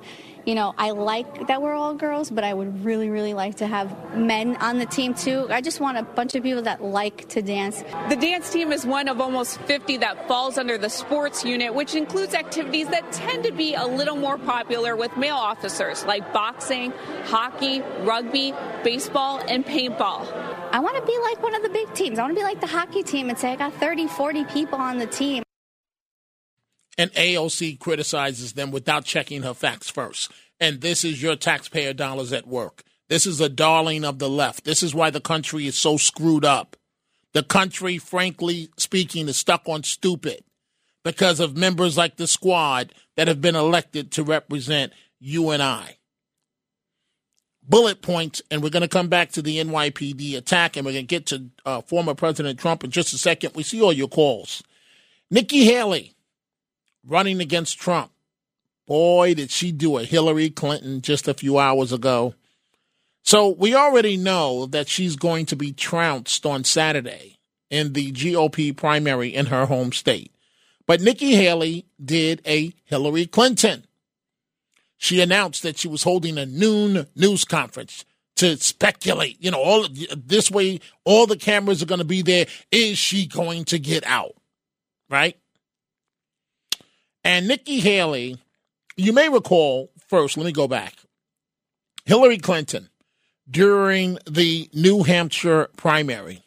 you 0.49 0.55
know, 0.55 0.73
I 0.79 0.89
like 0.89 1.45
that 1.45 1.61
we're 1.61 1.75
all 1.75 1.93
girls, 1.93 2.31
but 2.31 2.43
I 2.43 2.55
would 2.55 2.83
really, 2.83 3.11
really 3.11 3.35
like 3.35 3.57
to 3.57 3.67
have 3.67 4.15
men 4.15 4.55
on 4.55 4.79
the 4.79 4.87
team 4.87 5.13
too. 5.13 5.45
I 5.51 5.61
just 5.61 5.79
want 5.79 5.99
a 5.99 6.01
bunch 6.01 6.33
of 6.33 6.41
people 6.41 6.63
that 6.63 6.83
like 6.83 7.29
to 7.29 7.43
dance. 7.43 7.83
The 8.09 8.15
dance 8.15 8.49
team 8.49 8.71
is 8.71 8.83
one 8.83 9.07
of 9.09 9.21
almost 9.21 9.61
50 9.61 9.97
that 9.97 10.27
falls 10.27 10.57
under 10.57 10.79
the 10.79 10.89
sports 10.89 11.45
unit, 11.45 11.75
which 11.75 11.93
includes 11.93 12.33
activities 12.33 12.87
that 12.87 13.11
tend 13.11 13.43
to 13.43 13.51
be 13.51 13.75
a 13.75 13.85
little 13.85 14.15
more 14.15 14.39
popular 14.39 14.95
with 14.95 15.15
male 15.17 15.35
officers, 15.35 16.03
like 16.05 16.33
boxing, 16.33 16.93
hockey, 17.25 17.81
rugby, 17.99 18.51
baseball, 18.83 19.39
and 19.47 19.63
paintball. 19.63 20.25
I 20.71 20.79
want 20.79 20.95
to 20.97 21.05
be 21.05 21.15
like 21.19 21.43
one 21.43 21.53
of 21.53 21.61
the 21.61 21.69
big 21.69 21.93
teams. 21.93 22.17
I 22.17 22.23
want 22.23 22.33
to 22.33 22.39
be 22.39 22.43
like 22.43 22.59
the 22.59 22.65
hockey 22.65 23.03
team 23.03 23.29
and 23.29 23.37
say, 23.37 23.51
I 23.51 23.55
got 23.55 23.75
30, 23.75 24.07
40 24.07 24.45
people 24.45 24.79
on 24.79 24.97
the 24.97 25.05
team 25.05 25.43
and 26.99 27.13
AOC 27.13 27.79
criticizes 27.79 28.53
them 28.53 28.71
without 28.71 29.05
checking 29.05 29.43
her 29.43 29.53
facts 29.53 29.89
first. 29.89 30.29
And 30.59 30.81
this 30.81 31.05
is 31.05 31.23
your 31.23 31.37
taxpayer 31.37 31.93
dollars 31.93 32.33
at 32.33 32.45
work. 32.45 32.83
This 33.07 33.25
is 33.25 33.39
a 33.39 33.47
darling 33.47 34.03
of 34.03 34.19
the 34.19 34.29
left. 34.29 34.65
This 34.65 34.83
is 34.83 34.93
why 34.93 35.09
the 35.09 35.21
country 35.21 35.65
is 35.65 35.77
so 35.77 35.95
screwed 35.95 36.43
up. 36.43 36.75
The 37.33 37.41
country, 37.41 37.99
frankly 37.99 38.67
speaking, 38.75 39.29
is 39.29 39.37
stuck 39.37 39.69
on 39.69 39.83
stupid 39.83 40.43
because 41.05 41.39
of 41.39 41.55
members 41.55 41.97
like 41.97 42.17
the 42.17 42.27
squad 42.27 42.93
that 43.15 43.29
have 43.29 43.39
been 43.39 43.55
elected 43.55 44.11
to 44.11 44.23
represent 44.23 44.91
you 45.21 45.51
and 45.51 45.63
I. 45.63 45.99
Bullet 47.63 48.01
points, 48.01 48.41
and 48.51 48.61
we're 48.61 48.71
going 48.71 48.81
to 48.81 48.89
come 48.89 49.07
back 49.07 49.31
to 49.31 49.41
the 49.41 49.63
NYPD 49.63 50.35
attack, 50.35 50.75
and 50.75 50.85
we're 50.85 50.91
going 50.91 51.07
to 51.07 51.15
get 51.15 51.27
to 51.27 51.45
uh, 51.65 51.81
former 51.81 52.13
President 52.13 52.59
Trump 52.59 52.83
in 52.83 52.91
just 52.91 53.13
a 53.13 53.17
second. 53.17 53.55
We 53.55 53.63
see 53.63 53.81
all 53.81 53.93
your 53.93 54.09
calls. 54.09 54.63
Nikki 55.31 55.63
Haley 55.63 56.15
running 57.05 57.41
against 57.41 57.79
Trump. 57.79 58.11
Boy, 58.87 59.33
did 59.35 59.51
she 59.51 59.71
do 59.71 59.97
a 59.97 60.03
Hillary 60.03 60.49
Clinton 60.49 61.01
just 61.01 61.27
a 61.27 61.33
few 61.33 61.59
hours 61.59 61.93
ago. 61.93 62.33
So 63.23 63.49
we 63.49 63.75
already 63.75 64.17
know 64.17 64.65
that 64.65 64.87
she's 64.87 65.15
going 65.15 65.45
to 65.47 65.55
be 65.55 65.71
trounced 65.71 66.45
on 66.45 66.63
Saturday 66.63 67.37
in 67.69 67.93
the 67.93 68.11
GOP 68.11 68.75
primary 68.75 69.33
in 69.33 69.47
her 69.47 69.67
home 69.67 69.91
state. 69.91 70.31
But 70.87 71.01
Nikki 71.01 71.35
Haley 71.35 71.85
did 72.03 72.41
a 72.47 72.73
Hillary 72.85 73.27
Clinton. 73.27 73.85
She 74.97 75.21
announced 75.21 75.63
that 75.63 75.77
she 75.77 75.87
was 75.87 76.03
holding 76.03 76.37
a 76.37 76.45
noon 76.45 77.05
news 77.15 77.45
conference 77.45 78.05
to 78.37 78.57
speculate, 78.57 79.37
you 79.39 79.51
know, 79.51 79.61
all 79.61 79.85
this 80.15 80.49
way, 80.49 80.79
all 81.03 81.27
the 81.27 81.37
cameras 81.37 81.83
are 81.83 81.85
going 81.85 81.99
to 81.99 82.05
be 82.05 82.21
there. 82.21 82.47
Is 82.71 82.97
she 82.97 83.27
going 83.27 83.65
to 83.65 83.77
get 83.77 84.03
out? 84.05 84.33
Right? 85.09 85.37
And 87.23 87.47
Nikki 87.47 87.79
Haley, 87.79 88.37
you 88.95 89.13
may 89.13 89.29
recall, 89.29 89.91
first, 90.07 90.37
let 90.37 90.45
me 90.45 90.51
go 90.51 90.67
back. 90.67 90.93
Hillary 92.05 92.37
Clinton, 92.37 92.89
during 93.49 94.17
the 94.29 94.69
New 94.73 95.03
Hampshire 95.03 95.69
primary, 95.75 96.43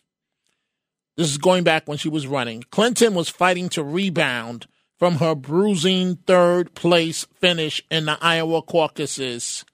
this 1.17 1.31
is 1.31 1.39
going 1.39 1.63
back 1.63 1.87
when 1.87 1.99
she 1.99 2.09
was 2.09 2.27
running, 2.27 2.65
Clinton 2.71 3.15
was 3.15 3.29
fighting 3.29 3.69
to 3.71 3.83
rebound 3.83 4.67
from 4.99 5.17
her 5.17 5.35
bruising 5.35 6.17
third 6.17 6.75
place 6.75 7.27
finish 7.41 7.83
in 7.91 8.07
the 8.07 8.17
Iowa 8.21 8.63
caucuses. 8.63 9.65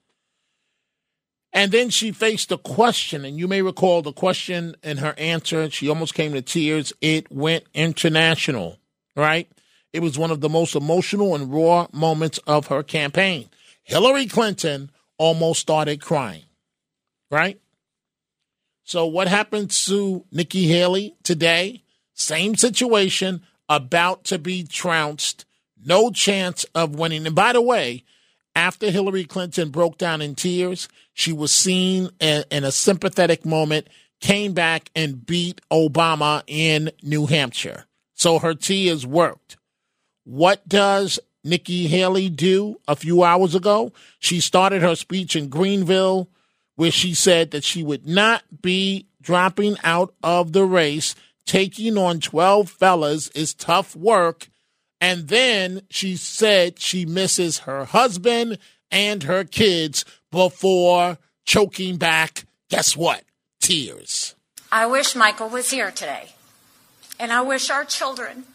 And 1.53 1.71
then 1.71 1.89
she 1.89 2.11
faced 2.11 2.51
a 2.51 2.57
question, 2.57 3.25
and 3.25 3.37
you 3.37 3.47
may 3.47 3.61
recall 3.61 4.01
the 4.01 4.13
question 4.13 4.75
and 4.83 4.99
her 4.99 5.13
answer. 5.17 5.69
She 5.69 5.89
almost 5.89 6.13
came 6.13 6.33
to 6.33 6.41
tears. 6.41 6.93
It 7.01 7.31
went 7.31 7.63
international, 7.73 8.77
right? 9.15 9.47
It 9.93 10.01
was 10.01 10.17
one 10.17 10.31
of 10.31 10.41
the 10.41 10.49
most 10.49 10.75
emotional 10.75 11.35
and 11.35 11.51
raw 11.51 11.87
moments 11.91 12.37
of 12.45 12.67
her 12.67 12.83
campaign. 12.83 13.49
Hillary 13.83 14.27
Clinton 14.27 14.91
almost 15.17 15.59
started 15.59 16.01
crying, 16.01 16.43
right? 17.31 17.59
So, 18.83 19.05
what 19.05 19.27
happened 19.27 19.71
to 19.71 20.25
Nikki 20.31 20.67
Haley 20.67 21.15
today? 21.23 21.83
Same 22.13 22.55
situation, 22.55 23.43
about 23.69 24.23
to 24.25 24.39
be 24.39 24.63
trounced, 24.63 25.45
no 25.85 26.09
chance 26.11 26.65
of 26.75 26.95
winning. 26.95 27.25
And 27.25 27.35
by 27.35 27.53
the 27.53 27.61
way, 27.61 28.03
after 28.55 28.89
Hillary 28.91 29.25
Clinton 29.25 29.69
broke 29.69 29.97
down 29.97 30.21
in 30.21 30.35
tears, 30.35 30.89
she 31.13 31.31
was 31.31 31.51
seen 31.51 32.09
in, 32.19 32.63
a 32.63 32.71
sympathetic 32.71 33.45
moment, 33.45 33.87
came 34.19 34.53
back 34.53 34.89
and 34.95 35.25
beat 35.25 35.61
Obama 35.71 36.43
in 36.47 36.91
New 37.03 37.25
Hampshire. 37.25 37.85
So 38.15 38.39
her 38.39 38.53
tears 38.53 39.05
worked. 39.05 39.57
What 40.29 40.69
does 40.69 41.19
Nikki 41.43 41.87
Haley 41.87 42.29
do 42.29 42.79
a 42.87 42.95
few 42.95 43.23
hours 43.23 43.55
ago? 43.55 43.91
She 44.19 44.39
started 44.39 44.83
her 44.83 44.95
speech 44.95 45.35
in 45.35 45.49
Greenville 45.49 46.29
where 46.75 46.91
she 46.91 47.15
said 47.15 47.49
that 47.49 47.63
she 47.63 47.81
would 47.81 48.07
not 48.07 48.43
be 48.61 49.07
dropping 49.23 49.77
out 49.83 50.13
of 50.21 50.53
the 50.53 50.65
race. 50.65 51.15
Taking 51.47 51.97
on 51.97 52.19
12 52.19 52.69
fellas 52.69 53.29
is 53.29 53.55
tough 53.55 53.95
work. 53.95 54.49
And 55.01 55.29
then 55.29 55.81
she 55.89 56.15
said 56.15 56.79
she 56.79 57.07
misses 57.07 57.59
her 57.59 57.85
husband 57.85 58.59
and 58.91 59.23
her 59.23 59.43
kids 59.43 60.05
before 60.29 61.17
choking 61.43 61.97
back, 61.97 62.45
guess 62.69 62.95
what? 62.95 63.23
Tears. 63.59 64.35
I 64.71 64.85
wish 64.85 65.15
Michael 65.15 65.49
was 65.49 65.71
here 65.71 65.89
today. 65.89 66.33
And 67.19 67.33
I 67.33 67.41
wish 67.41 67.71
our 67.71 67.83
children 67.83 68.45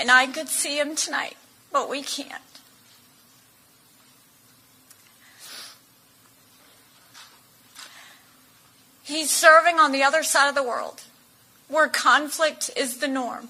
and 0.00 0.10
I 0.10 0.26
could 0.26 0.48
see 0.48 0.78
him 0.78 0.96
tonight, 0.96 1.36
but 1.70 1.90
we 1.90 2.02
can't. 2.02 2.42
He's 9.02 9.30
serving 9.30 9.78
on 9.78 9.92
the 9.92 10.02
other 10.02 10.22
side 10.22 10.48
of 10.48 10.54
the 10.54 10.62
world, 10.62 11.02
where 11.68 11.88
conflict 11.88 12.70
is 12.76 12.98
the 12.98 13.08
norm, 13.08 13.48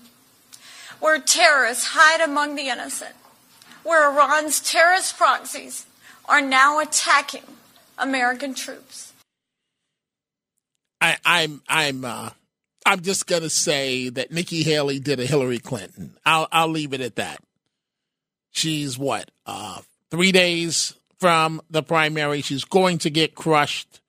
where 0.99 1.21
terrorists 1.21 1.91
hide 1.93 2.21
among 2.21 2.57
the 2.57 2.69
innocent, 2.69 3.15
where 3.85 4.11
Iran's 4.11 4.61
terrorist 4.61 5.17
proxies 5.17 5.87
are 6.25 6.41
now 6.41 6.81
attacking 6.81 7.45
American 7.97 8.55
troops. 8.55 9.13
I, 11.01 11.17
I'm 11.25 11.63
I'm 11.69 12.05
uh, 12.05 12.31
I'm 12.87 13.01
just 13.01 13.27
gonna 13.27 13.51
say 13.51 14.09
that 14.11 14.33
Nikki 14.33 14.63
Haley 14.63 14.99
did 14.99 15.21
a 15.21 15.27
Hillary 15.27 15.59
Clinton. 15.59 16.17
I'll 16.25 16.49
I'll 16.51 16.69
leave 16.69 16.93
it 16.93 17.01
at 17.01 17.17
that. 17.17 17.41
She's 18.51 18.99
what 18.99 19.31
uh, 19.47 19.81
three 20.11 20.33
days 20.33 20.95
from 21.19 21.61
the 21.71 21.83
primary. 21.83 22.41
She's 22.43 22.65
going 22.65 22.99
to 22.99 23.11
get 23.11 23.35
crushed, 23.35 24.01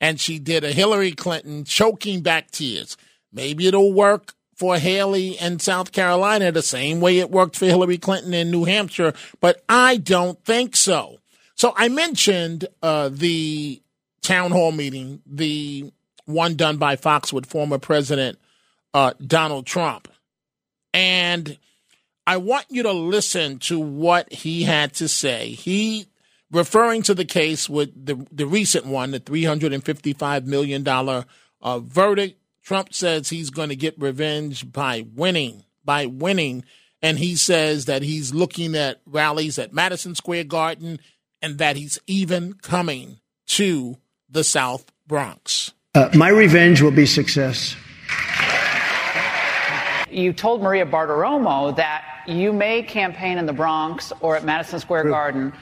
and 0.00 0.18
she 0.18 0.38
did 0.38 0.64
a 0.64 0.72
Hillary 0.72 1.12
Clinton 1.12 1.64
choking 1.64 2.22
back 2.22 2.50
tears. 2.50 2.96
Maybe 3.32 3.66
it'll 3.66 3.92
work 3.92 4.34
for 4.56 4.78
Haley 4.78 5.38
in 5.38 5.58
South 5.58 5.92
Carolina 5.92 6.50
the 6.50 6.62
same 6.62 7.00
way 7.00 7.18
it 7.18 7.30
worked 7.30 7.56
for 7.56 7.66
Hillary 7.66 7.98
Clinton 7.98 8.32
in 8.32 8.50
New 8.50 8.64
Hampshire, 8.64 9.12
but 9.40 9.62
I 9.68 9.98
don't 9.98 10.42
think 10.44 10.74
so. 10.74 11.18
So 11.54 11.74
I 11.76 11.88
mentioned 11.88 12.66
uh, 12.82 13.10
the 13.12 13.82
town 14.22 14.50
hall 14.50 14.72
meeting, 14.72 15.22
the 15.26 15.92
one 16.26 16.54
done 16.54 16.76
by 16.76 16.96
Fox 16.96 17.32
with 17.32 17.46
former 17.46 17.78
President 17.78 18.38
uh, 18.92 19.14
Donald 19.24 19.66
Trump. 19.66 20.08
And 20.92 21.58
I 22.26 22.38
want 22.38 22.66
you 22.68 22.82
to 22.82 22.92
listen 22.92 23.58
to 23.60 23.78
what 23.78 24.32
he 24.32 24.64
had 24.64 24.92
to 24.94 25.08
say. 25.08 25.50
He, 25.50 26.06
referring 26.50 27.02
to 27.02 27.14
the 27.14 27.24
case 27.24 27.68
with 27.68 28.06
the, 28.06 28.26
the 28.32 28.46
recent 28.46 28.86
one, 28.86 29.12
the 29.12 29.20
$355 29.20 30.44
million 30.44 30.86
uh, 30.88 31.78
verdict, 31.80 32.40
Trump 32.62 32.92
says 32.92 33.28
he's 33.28 33.50
going 33.50 33.68
to 33.68 33.76
get 33.76 34.00
revenge 34.00 34.72
by 34.72 35.06
winning, 35.14 35.64
by 35.84 36.06
winning. 36.06 36.64
And 37.00 37.18
he 37.18 37.36
says 37.36 37.84
that 37.84 38.02
he's 38.02 38.34
looking 38.34 38.74
at 38.74 39.00
rallies 39.06 39.58
at 39.58 39.72
Madison 39.72 40.16
Square 40.16 40.44
Garden 40.44 40.98
and 41.40 41.58
that 41.58 41.76
he's 41.76 42.00
even 42.08 42.54
coming 42.54 43.20
to 43.46 43.98
the 44.28 44.42
South 44.42 44.90
Bronx. 45.06 45.72
Uh, 45.96 46.10
my 46.14 46.28
revenge 46.28 46.82
will 46.82 46.90
be 46.90 47.06
success. 47.06 47.74
You 50.10 50.34
told 50.34 50.60
Maria 50.60 50.84
Bartiromo 50.84 51.74
that 51.76 52.04
you 52.26 52.52
may 52.52 52.82
campaign 52.82 53.38
in 53.38 53.46
the 53.46 53.54
Bronx 53.54 54.12
or 54.20 54.36
at 54.36 54.44
Madison 54.44 54.78
Square 54.78 55.04
Garden. 55.04 55.54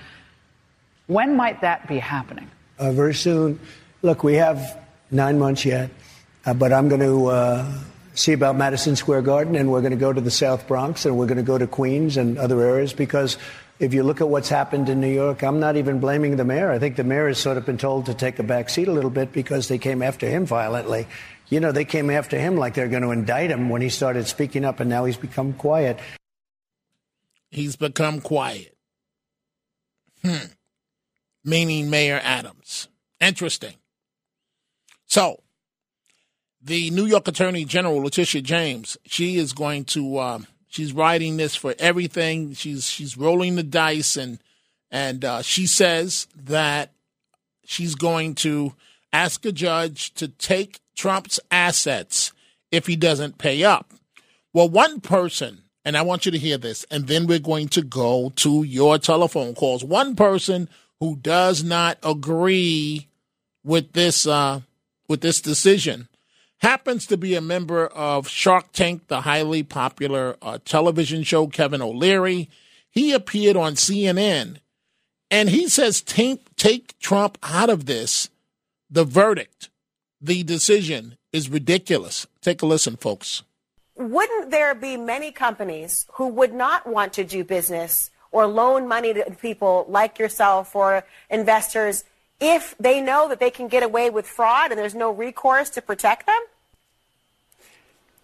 When 1.07 1.37
might 1.37 1.61
that 1.61 1.87
be 1.87 2.01
happening? 2.01 2.51
Uh, 2.81 2.91
very 2.91 3.15
soon. 3.15 3.61
Look, 4.03 4.25
we 4.25 4.35
have 4.35 4.77
nine 5.13 5.39
months 5.39 5.65
yet, 5.65 5.91
uh, 6.45 6.53
but 6.53 6.73
I'm 6.73 6.89
going 6.89 7.03
to 7.03 7.27
uh, 7.27 7.73
see 8.15 8.33
about 8.33 8.57
Madison 8.57 8.97
Square 8.97 9.23
Garden, 9.23 9.55
and 9.55 9.71
we're 9.71 9.83
going 9.83 9.93
to 9.93 9.97
go 9.97 10.13
to 10.13 10.21
the 10.21 10.33
South 10.33 10.67
Bronx, 10.67 11.07
and 11.07 11.17
we're 11.17 11.27
going 11.27 11.37
to 11.37 11.45
go 11.45 11.59
to 11.59 11.69
Queens 11.69 12.17
and 12.17 12.39
other 12.39 12.61
areas 12.61 12.93
because 12.93 13.39
if 13.79 13.93
you 13.93 14.03
look 14.03 14.21
at 14.21 14.29
what's 14.29 14.49
happened 14.49 14.89
in 14.89 15.01
New 15.01 15.13
York, 15.13 15.43
I'm 15.43 15.59
not 15.59 15.77
even 15.77 15.99
blaming 15.99 16.37
the 16.37 16.45
mayor. 16.45 16.71
I 16.71 16.79
think 16.79 16.97
the 16.97 17.05
mayor 17.05 17.27
has 17.29 17.39
sort 17.39 17.57
of 17.57 17.67
been 17.67 17.79
told 17.79 18.07
to 18.07 18.15
take 18.15 18.39
a 18.39 18.45
back 18.45 18.71
seat 18.71 18.89
a 18.89 18.93
little 18.93 19.11
bit 19.11 19.33
because 19.33 19.69
they 19.69 19.79
came 19.79 20.03
after 20.03 20.29
him 20.29 20.47
violently. 20.47 21.09
You 21.49 21.61
know, 21.61 21.73
they 21.73 21.85
came 21.85 22.09
after 22.09 22.39
him 22.39 22.57
like 22.57 22.75
they're 22.75 22.89
going 22.89 23.03
to 23.03 23.11
indict 23.11 23.51
him 23.51 23.69
when 23.69 23.83
he 23.83 23.89
started 23.89 24.27
speaking 24.27 24.65
up, 24.65 24.81
and 24.81 24.89
now 24.89 25.05
he's 25.05 25.17
become 25.17 25.53
quiet. 25.55 25.99
He's 27.51 27.77
become 27.77 28.21
quiet. 28.21 28.77
Hmm. 30.23 30.47
Meaning 31.45 31.91
Mayor 31.91 32.21
Adams. 32.23 32.89
Interesting. 33.21 33.75
So, 35.07 35.43
the 36.63 36.91
New 36.91 37.05
York 37.05 37.29
Attorney 37.29 37.65
General, 37.65 37.97
Letitia 37.97 38.41
James, 38.41 38.97
she 39.05 39.37
is 39.37 39.53
going 39.53 39.85
to. 39.87 40.19
Um, 40.21 40.47
She's 40.75 40.93
writing 40.93 41.37
this 41.37 41.55
for 41.55 41.73
everything. 41.79 42.53
She's 42.53 42.91
she's 42.91 43.17
rolling 43.17 43.55
the 43.55 43.63
dice, 43.63 44.17
and 44.17 44.41
and 44.91 45.25
uh, 45.25 45.43
she 45.43 45.69
says 45.69 46.27
that 46.35 46.91
she's 47.65 47.95
going 47.95 48.35
to 48.37 48.75
ask 49.13 49.47
a 49.47 49.53
judge 49.53 50.13
to 50.15 50.27
take 50.27 50.81
Trump's 50.97 51.39
assets 51.49 52.33
if 52.73 52.89
he 52.89 52.97
doesn't 52.97 53.39
pay 53.39 53.63
up. 53.63 53.93
Well, 54.53 54.69
one 54.69 55.01
person, 55.01 55.63
and 55.85 55.97
I 55.97 56.03
want 56.03 56.27
you 56.27 56.33
to 56.33 56.39
hear 56.39 56.59
this, 56.59 56.85
and 56.91 57.07
then 57.07 57.29
we're 57.29 57.39
going 57.39 57.69
to 57.69 57.83
go 57.83 58.33
to 58.35 58.65
your 58.65 58.99
telephone 58.99 59.55
calls. 59.55 59.85
One 59.85 60.17
person 60.17 60.69
who 60.99 61.15
does 61.15 61.63
not 61.63 61.99
agree 62.03 63.07
with 63.63 63.93
this 63.93 64.27
uh, 64.27 64.63
with 65.07 65.21
this 65.21 65.41
decision 65.41 66.09
happens 66.59 67.07
to 67.07 67.17
be 67.17 67.35
a 67.35 67.41
member 67.41 67.87
of 67.87 68.29
Shark 68.29 68.73
Tank, 68.73 69.09
the 69.09 69.23
highly 69.23 69.63
popular 69.63 70.37
uh, 70.41 70.59
television 70.65 71.23
show, 71.23 71.47
Kevin 71.47 71.83
O'Leary. 71.83 72.49
He 72.91 73.13
appeared 73.13 73.57
on 73.57 73.75
CNN 73.75 74.59
and 75.31 75.51
he 75.51 75.69
says, 75.69 76.01
take, 76.01 76.55
take 76.57 76.99
Trump 76.99 77.39
out 77.43 77.71
of 77.71 77.87
this. 77.87 78.31
The 78.91 79.05
verdict, 79.05 79.71
the 80.21 80.43
decision 80.43 81.17
is 81.33 81.49
ridiculous. 81.49 82.27
Take 82.41 82.63
a 82.63 82.67
listen, 82.67 82.97
folks. 82.97 83.43
Wouldn't 83.97 84.51
there 84.51 84.75
be 84.75 84.97
many 84.97 85.33
companies 85.33 86.07
who 86.15 86.29
would 86.29 86.53
not 86.53 86.87
want 86.87 87.13
to 87.15 87.25
do 87.25 87.45
business 87.45 88.11
or 88.31 88.47
loan 88.47 88.89
money 88.89 89.15
to 89.15 89.31
people 89.41 89.87
like 89.89 90.19
yourself 90.19 90.75
or 90.75 91.05
investors 91.31 92.05
if 92.41 92.75
they 92.79 93.01
know 93.01 93.29
that 93.29 93.41
they 93.41 93.51
can 93.51 93.69
get 93.69 93.83
away 93.83 94.11
with 94.11 94.27
fraud 94.27 94.71
and 94.71 94.79
there's 94.79 94.95
no 94.95 95.11
recourse 95.11 95.71
to 95.71 95.83
protect 95.83 96.27
them? 96.27 96.41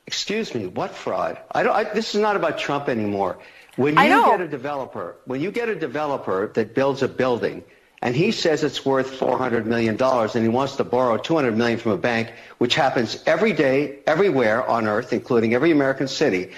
Excuse 0.07 0.55
me, 0.55 0.67
what 0.67 0.91
fraud? 0.91 1.39
I 1.53 1.63
don't. 1.63 1.75
I, 1.75 1.85
this 1.85 2.15
is 2.15 2.21
not 2.21 2.35
about 2.37 2.59
Trump 2.59 2.89
anymore. 2.89 3.39
When 3.77 3.97
you 3.97 4.25
get 4.25 4.41
a 4.41 4.49
developer, 4.49 5.17
when 5.25 5.41
you 5.41 5.53
get 5.53 5.69
a 5.69 5.77
developer 5.77 6.49
that 6.55 6.75
builds 6.75 7.03
a 7.03 7.09
building, 7.09 7.63
and 8.03 8.17
he 8.17 8.33
says 8.33 8.65
it's 8.65 8.85
worth 8.85 9.11
400 9.15 9.67
million 9.67 9.97
dollars, 9.97 10.35
and 10.35 10.45
he 10.45 10.49
wants 10.49 10.77
to 10.77 10.85
borrow 10.85 11.17
200 11.17 11.57
million 11.57 11.79
from 11.79 11.93
a 11.93 11.97
bank, 11.97 12.33
which 12.59 12.75
happens 12.75 13.23
every 13.27 13.53
day, 13.53 14.01
everywhere 14.07 14.69
on 14.69 14.89
Earth, 14.89 15.13
including 15.13 15.55
every 15.55 15.71
American 15.71 16.09
city. 16.09 16.51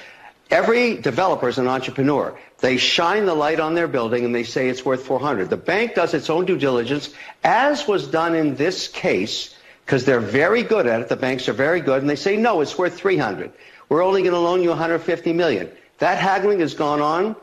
Every 0.53 0.99
developer 0.99 1.49
is 1.49 1.57
an 1.57 1.67
entrepreneur. 1.67 2.39
They 2.59 2.77
shine 2.77 3.25
the 3.25 3.35
light 3.35 3.59
on 3.59 3.75
their 3.75 3.89
building 3.89 4.27
and 4.27 4.35
they 4.35 4.45
say 4.45 4.69
it's 4.69 4.85
worth 4.85 5.03
400. 5.03 5.49
The 5.49 5.57
bank 5.57 5.95
does 5.95 6.13
its 6.13 6.29
own 6.29 6.45
due 6.45 6.59
diligence, 6.59 7.09
as 7.43 7.89
was 7.89 8.07
done 8.07 8.35
in 8.35 8.55
this 8.57 8.87
case 8.87 9.57
because 9.87 10.05
they're 10.05 10.21
very 10.21 10.63
good 10.63 10.87
at 10.87 11.01
it. 11.01 11.09
The 11.09 11.17
banks 11.17 11.49
are 11.49 11.55
very 11.55 11.81
good, 11.81 12.03
and 12.03 12.11
they 12.11 12.17
say, 12.17 12.37
no, 12.37 12.61
it's 12.61 12.77
worth 12.77 12.95
300. 12.99 13.51
We're 13.89 14.05
only 14.05 14.21
going 14.21 14.35
to 14.35 14.39
loan 14.39 14.63
you 14.63 14.69
150 14.69 15.33
million. 15.33 15.71
That 15.99 16.19
haggling 16.19 16.61
has 16.61 16.75
gone 16.75 17.01
on 17.01 17.35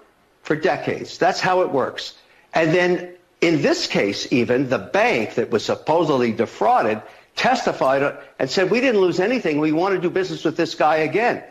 for 0.43 0.55
decades. 0.55 1.17
That's 1.17 1.39
how 1.39 1.61
it 1.61 1.71
works. 1.71 2.13
And 2.53 2.71
then 2.73 3.15
in 3.41 3.63
this 3.63 3.87
case, 3.87 4.31
even 4.31 4.69
the 4.69 4.77
bank 4.77 5.33
that 5.33 5.49
was 5.49 5.65
supposedly 5.65 6.31
defrauded 6.31 7.01
testified 7.35 8.17
and 8.37 8.49
said, 8.49 8.69
we 8.69 8.81
didn't 8.81 9.01
lose 9.01 9.19
anything. 9.19 9.59
We 9.59 9.71
want 9.71 9.95
to 9.95 10.01
do 10.01 10.11
business 10.11 10.43
with 10.43 10.57
this 10.57 10.75
guy 10.75 10.97
again. 10.97 11.43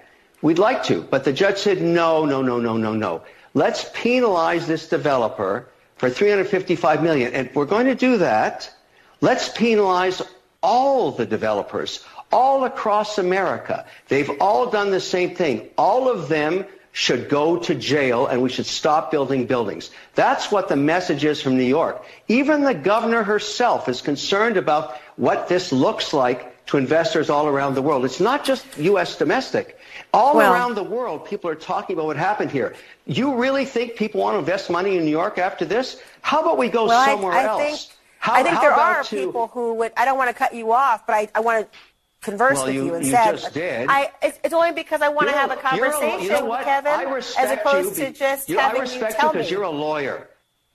We'd 0.42 0.58
like 0.58 0.84
to. 0.84 1.02
But 1.02 1.24
the 1.24 1.32
judge 1.32 1.58
said, 1.58 1.82
no, 1.82 2.24
no, 2.24 2.42
no, 2.42 2.58
no, 2.58 2.76
no, 2.76 2.94
no. 2.94 3.22
Let's 3.54 3.90
penalize 3.92 4.66
this 4.66 4.88
developer 4.88 5.68
for 5.96 6.10
355 6.10 7.02
million. 7.02 7.34
And 7.34 7.48
if 7.48 7.54
we're 7.54 7.64
going 7.64 7.86
to 7.86 7.94
do 7.94 8.18
that, 8.18 8.72
let's 9.20 9.48
penalize 9.48 10.22
all 10.62 11.12
the 11.12 11.26
developers 11.26 12.04
all 12.30 12.64
across 12.64 13.18
America. 13.18 13.86
They've 14.08 14.30
all 14.40 14.70
done 14.70 14.90
the 14.90 15.00
same 15.00 15.34
thing. 15.34 15.68
All 15.76 16.08
of 16.08 16.28
them 16.28 16.66
should 16.92 17.28
go 17.28 17.56
to 17.58 17.74
jail 17.74 18.26
and 18.26 18.42
we 18.42 18.48
should 18.48 18.66
stop 18.66 19.10
building 19.10 19.46
buildings. 19.46 19.90
That's 20.14 20.50
what 20.50 20.68
the 20.68 20.76
message 20.76 21.24
is 21.24 21.40
from 21.40 21.56
New 21.56 21.64
York. 21.64 22.04
Even 22.28 22.64
the 22.64 22.74
governor 22.74 23.22
herself 23.22 23.88
is 23.88 24.02
concerned 24.02 24.56
about 24.56 24.96
what 25.16 25.48
this 25.48 25.72
looks 25.72 26.12
like 26.12 26.66
to 26.66 26.76
investors 26.76 27.30
all 27.30 27.46
around 27.46 27.74
the 27.74 27.82
world. 27.82 28.04
It's 28.04 28.20
not 28.20 28.44
just 28.44 28.66
U.S. 28.78 29.16
domestic. 29.16 29.77
All 30.14 30.36
well, 30.36 30.52
around 30.52 30.74
the 30.74 30.82
world, 30.82 31.26
people 31.26 31.50
are 31.50 31.54
talking 31.54 31.94
about 31.94 32.06
what 32.06 32.16
happened 32.16 32.50
here. 32.50 32.74
You 33.06 33.36
really 33.36 33.64
think 33.64 33.96
people 33.96 34.20
want 34.20 34.34
to 34.34 34.38
invest 34.38 34.70
money 34.70 34.96
in 34.96 35.04
New 35.04 35.10
York 35.10 35.38
after 35.38 35.64
this? 35.64 36.00
How 36.22 36.40
about 36.40 36.56
we 36.56 36.68
go 36.68 36.86
well, 36.86 37.04
somewhere 37.04 37.32
I, 37.32 37.42
I 37.42 37.44
else? 37.44 37.62
Think- 37.62 37.98
how, 38.20 38.34
I 38.34 38.42
think 38.42 38.60
there 38.60 38.72
are 38.72 39.04
to, 39.04 39.26
people 39.26 39.46
who 39.46 39.74
would. 39.74 39.92
I 39.96 40.04
don't 40.04 40.18
want 40.18 40.28
to 40.28 40.34
cut 40.34 40.52
you 40.52 40.72
off, 40.72 41.06
but 41.06 41.12
I, 41.14 41.28
I 41.36 41.40
want 41.40 41.70
to 41.70 41.78
converse 42.20 42.56
well, 42.56 42.66
with 42.66 42.74
you, 42.74 42.86
you 42.86 42.94
instead. 42.96 43.26
You 43.26 43.32
just 43.32 43.54
did. 43.54 43.86
I, 43.88 44.10
it's, 44.22 44.38
it's 44.42 44.54
only 44.54 44.72
because 44.72 45.02
I 45.02 45.08
want 45.08 45.28
to 45.28 45.34
have 45.34 45.50
a 45.50 45.56
conversation, 45.56 46.22
you 46.22 46.30
know 46.30 46.44
what? 46.44 46.64
Kevin, 46.64 46.92
I 46.92 47.02
respect 47.04 47.52
as 47.52 47.58
opposed 47.58 47.98
you 47.98 48.06
to 48.06 48.12
just 48.12 48.48
you, 48.48 48.58
having 48.58 48.80
I 48.80 48.82
respect 48.82 49.14
you 49.14 49.20
tell 49.20 49.28
you 49.28 49.32
because 49.34 49.50
me. 49.50 49.56
you're 49.56 49.62
a 49.62 49.70
lawyer. 49.70 50.28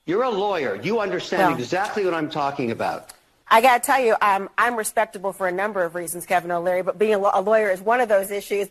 You're 0.06 0.22
a 0.22 0.30
lawyer. 0.30 0.76
You 0.76 1.00
understand 1.00 1.52
well, 1.52 1.58
exactly 1.58 2.04
what 2.04 2.14
I'm 2.14 2.30
talking 2.30 2.70
about. 2.70 3.12
I 3.50 3.60
got 3.60 3.82
to 3.82 3.86
tell 3.86 4.00
you, 4.00 4.16
um, 4.20 4.48
I'm 4.56 4.76
respectable 4.76 5.32
for 5.32 5.46
a 5.46 5.52
number 5.52 5.84
of 5.84 5.94
reasons, 5.94 6.24
Kevin 6.24 6.50
O'Leary, 6.50 6.82
but 6.82 6.98
being 6.98 7.14
a, 7.14 7.18
a 7.18 7.42
lawyer 7.42 7.70
is 7.70 7.80
one 7.80 8.00
of 8.00 8.08
those 8.08 8.30
issues. 8.30 8.68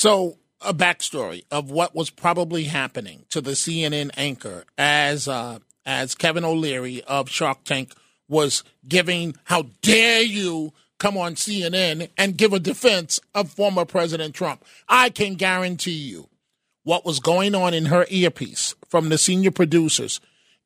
So, 0.00 0.38
a 0.62 0.72
backstory 0.72 1.44
of 1.50 1.70
what 1.70 1.94
was 1.94 2.08
probably 2.08 2.64
happening 2.64 3.26
to 3.28 3.42
the 3.42 3.50
CNN 3.50 4.10
anchor 4.16 4.64
as 4.78 5.28
uh, 5.28 5.58
as 5.84 6.14
Kevin 6.14 6.42
O'Leary 6.42 7.02
of 7.02 7.28
Shark 7.28 7.64
Tank 7.64 7.92
was 8.26 8.64
giving, 8.88 9.36
"How 9.44 9.66
dare 9.82 10.22
you 10.22 10.72
come 10.98 11.18
on 11.18 11.34
CNN 11.34 12.08
and 12.16 12.38
give 12.38 12.54
a 12.54 12.58
defense 12.58 13.20
of 13.34 13.50
former 13.50 13.84
President 13.84 14.34
Trump?" 14.34 14.64
I 14.88 15.10
can 15.10 15.34
guarantee 15.34 15.90
you, 15.90 16.30
what 16.82 17.04
was 17.04 17.20
going 17.20 17.54
on 17.54 17.74
in 17.74 17.84
her 17.84 18.06
earpiece 18.08 18.74
from 18.88 19.10
the 19.10 19.18
senior 19.18 19.50
producers 19.50 20.18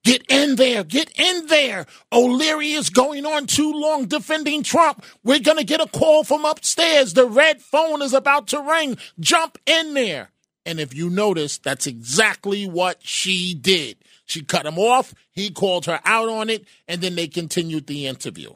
Get 0.05 0.23
in 0.29 0.57
there. 0.57 0.85
Get 0.85 1.11
in 1.19 1.47
there. 1.47 1.87
O'Leary 2.13 2.73
is 2.73 2.91
going 2.91 3.25
on 3.25 3.47
too 3.47 3.73
long 3.73 4.05
defending 4.05 4.63
Trump. 4.63 5.03
We're 5.25 5.41
going 5.41 5.57
to 5.57 5.65
get 5.65 5.81
a 5.81 5.87
call 5.87 6.25
from 6.25 6.45
upstairs. 6.45 7.15
The 7.15 7.27
red 7.27 7.63
phone 7.63 8.03
is 8.03 8.13
about 8.13 8.49
to 8.49 8.61
ring. 8.61 8.99
Jump 9.19 9.59
in 9.67 9.95
there. 9.95 10.31
And 10.67 10.79
if 10.79 10.95
you 10.95 11.11
notice, 11.11 11.59
that's 11.59 11.87
exactly 11.87 12.67
what 12.67 12.99
she 13.01 13.55
did. 13.55 13.97
She 14.27 14.43
cut 14.43 14.67
him 14.67 14.79
off. 14.79 15.15
He 15.31 15.51
called 15.51 15.87
her 15.87 16.01
out 16.05 16.29
on 16.29 16.49
it, 16.49 16.67
and 16.89 17.01
then 17.01 17.15
they 17.15 17.29
continued 17.29 17.87
the 17.87 18.07
interview. 18.07 18.51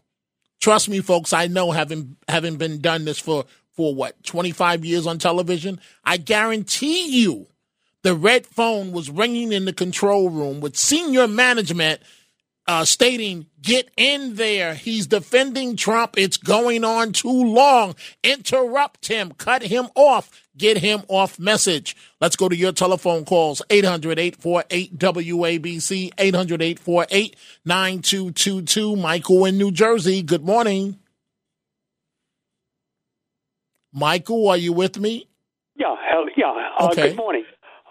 Trust 0.60 0.88
me, 0.88 1.00
folks. 1.00 1.32
I 1.32 1.46
know 1.46 1.70
having 1.70 2.16
having 2.26 2.56
been 2.56 2.80
done 2.80 3.04
this 3.04 3.18
for 3.18 3.44
for 3.72 3.94
what 3.94 4.22
twenty 4.24 4.50
five 4.50 4.84
years 4.84 5.06
on 5.06 5.18
television. 5.18 5.80
I 6.04 6.16
guarantee 6.16 7.08
you 7.08 7.46
the 8.08 8.14
red 8.14 8.46
phone 8.46 8.90
was 8.92 9.10
ringing 9.10 9.52
in 9.52 9.66
the 9.66 9.72
control 9.74 10.30
room 10.30 10.60
with 10.60 10.78
senior 10.78 11.28
management 11.28 12.00
uh, 12.66 12.86
stating, 12.86 13.44
Get 13.60 13.90
in 13.98 14.36
there. 14.36 14.72
He's 14.72 15.06
defending 15.06 15.76
Trump. 15.76 16.14
It's 16.16 16.38
going 16.38 16.84
on 16.84 17.12
too 17.12 17.44
long. 17.52 17.96
Interrupt 18.24 19.08
him. 19.08 19.32
Cut 19.32 19.60
him 19.60 19.88
off. 19.94 20.30
Get 20.56 20.78
him 20.78 21.02
off 21.08 21.38
message. 21.38 21.94
Let's 22.18 22.34
go 22.34 22.48
to 22.48 22.56
your 22.56 22.72
telephone 22.72 23.26
calls 23.26 23.60
800 23.68 24.18
848 24.18 24.98
WABC, 24.98 26.10
800 26.16 26.62
848 26.62 27.36
9222. 27.66 28.96
Michael 28.96 29.44
in 29.44 29.58
New 29.58 29.70
Jersey. 29.70 30.22
Good 30.22 30.46
morning. 30.46 30.98
Michael, 33.92 34.48
are 34.48 34.56
you 34.56 34.72
with 34.72 34.98
me? 34.98 35.28
Yeah, 35.76 35.94
hell 36.10 36.24
yeah. 36.38 36.70
Uh, 36.78 36.86
okay. 36.86 37.08
Good 37.08 37.16
morning. 37.18 37.44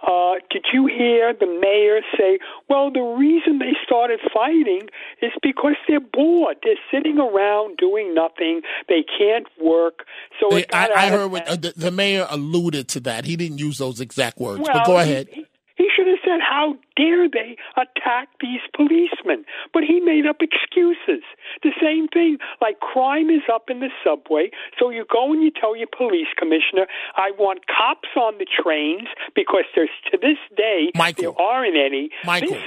Uh, 0.07 0.35
did 0.49 0.65
you 0.73 0.87
hear 0.87 1.33
the 1.33 1.45
mayor 1.45 1.99
say, 2.17 2.39
well, 2.69 2.89
the 2.89 3.01
reason 3.01 3.59
they 3.59 3.73
started 3.83 4.21
fighting 4.33 4.87
is 5.21 5.31
because 5.43 5.75
they're 5.85 5.99
bored. 5.99 6.55
They're 6.63 6.75
sitting 6.89 7.19
around 7.19 7.77
doing 7.77 8.13
nothing. 8.13 8.61
They 8.87 9.03
can't 9.03 9.47
work. 9.61 10.05
So 10.39 10.57
I, 10.71 10.89
I 10.95 11.09
heard 11.09 11.29
what, 11.29 11.47
uh, 11.47 11.57
the, 11.57 11.73
the, 11.75 11.91
mayor 11.91 12.25
alluded 12.29 12.87
to 12.89 12.99
that. 13.01 13.25
He 13.25 13.35
didn't 13.35 13.57
use 13.57 13.79
those 13.79 13.99
exact 13.99 14.39
words, 14.39 14.61
well, 14.61 14.71
but 14.71 14.85
go 14.85 14.97
ahead. 14.97 15.27
He, 15.29 15.45
he 15.77 15.87
should 15.95 16.07
have 16.07 16.19
said, 16.25 16.41
How 16.41 16.75
dare 16.95 17.29
they 17.29 17.55
attack 17.77 18.29
these 18.41 18.61
policemen? 18.75 19.45
But 19.73 19.83
he 19.83 19.99
made 19.99 20.25
up 20.25 20.37
excuses. 20.41 21.23
The 21.63 21.71
same 21.81 22.07
thing, 22.07 22.37
like 22.61 22.79
crime 22.79 23.29
is 23.29 23.43
up 23.53 23.69
in 23.69 23.79
the 23.79 23.89
subway, 24.03 24.51
so 24.77 24.89
you 24.89 25.05
go 25.11 25.31
and 25.31 25.41
you 25.41 25.51
tell 25.51 25.75
your 25.75 25.87
police 25.95 26.27
commissioner, 26.37 26.87
I 27.15 27.31
want 27.37 27.67
cops 27.67 28.09
on 28.17 28.37
the 28.39 28.45
trains 28.45 29.07
because 29.35 29.65
there's 29.75 29.89
to 30.11 30.17
this 30.17 30.37
day 30.55 30.91
Michael, 30.95 31.33
there 31.37 31.41
aren't 31.41 31.77
any. 31.77 32.09
Michael, 32.25 32.57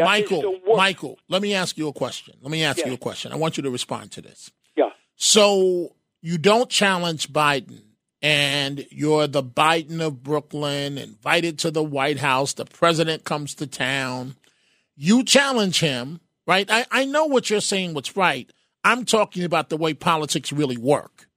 Michael, 0.00 0.60
Michael, 0.76 1.18
let 1.28 1.42
me 1.42 1.54
ask 1.54 1.76
you 1.76 1.88
a 1.88 1.92
question. 1.92 2.34
Let 2.40 2.50
me 2.50 2.62
ask 2.62 2.78
yes. 2.78 2.86
you 2.86 2.94
a 2.94 2.98
question. 2.98 3.32
I 3.32 3.36
want 3.36 3.56
you 3.56 3.62
to 3.64 3.70
respond 3.70 4.12
to 4.12 4.22
this. 4.22 4.50
Yeah. 4.76 4.90
So 5.16 5.94
you 6.22 6.38
don't 6.38 6.70
challenge 6.70 7.32
Biden 7.32 7.82
and 8.22 8.86
you're 8.90 9.26
the 9.26 9.42
Biden 9.42 10.04
of 10.04 10.22
Brooklyn, 10.22 10.98
invited 10.98 11.58
to 11.60 11.70
the 11.70 11.82
White 11.82 12.18
House. 12.18 12.52
The 12.52 12.64
president 12.64 13.24
comes 13.24 13.54
to 13.56 13.66
town. 13.66 14.36
You 14.96 15.24
challenge 15.24 15.80
him, 15.80 16.20
right? 16.46 16.70
I, 16.70 16.86
I 16.90 17.04
know 17.06 17.24
what 17.26 17.48
you're 17.48 17.60
saying, 17.60 17.94
what's 17.94 18.16
right. 18.16 18.50
I'm 18.84 19.04
talking 19.04 19.44
about 19.44 19.68
the 19.68 19.76
way 19.76 19.94
politics 19.94 20.52
really 20.52 20.76
work. 20.76 21.28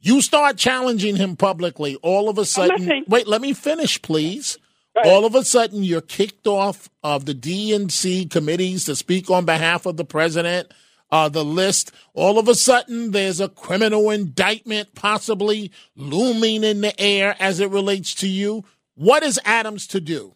You 0.00 0.20
start 0.20 0.58
challenging 0.58 1.16
him 1.16 1.36
publicly, 1.36 1.96
all 1.96 2.28
of 2.28 2.36
a 2.36 2.44
sudden. 2.44 3.04
Wait, 3.08 3.26
let 3.26 3.40
me 3.40 3.52
finish, 3.54 4.00
please. 4.00 4.58
All 5.04 5.24
of 5.24 5.34
a 5.34 5.44
sudden, 5.44 5.82
you're 5.82 6.00
kicked 6.00 6.46
off 6.46 6.88
of 7.02 7.24
the 7.24 7.34
DNC 7.34 8.30
committees 8.30 8.84
to 8.84 8.94
speak 8.94 9.30
on 9.30 9.44
behalf 9.44 9.86
of 9.86 9.96
the 9.96 10.04
president 10.04 10.72
uh, 11.14 11.28
the 11.28 11.44
list. 11.44 11.92
All 12.12 12.40
of 12.40 12.48
a 12.48 12.56
sudden, 12.56 13.12
there's 13.12 13.38
a 13.38 13.48
criminal 13.48 14.10
indictment 14.10 14.96
possibly 14.96 15.70
looming 15.94 16.64
in 16.64 16.80
the 16.80 17.00
air 17.00 17.36
as 17.38 17.60
it 17.60 17.70
relates 17.70 18.16
to 18.16 18.26
you. 18.26 18.64
What 18.96 19.22
is 19.22 19.38
Adams 19.44 19.86
to 19.88 20.00
do? 20.00 20.34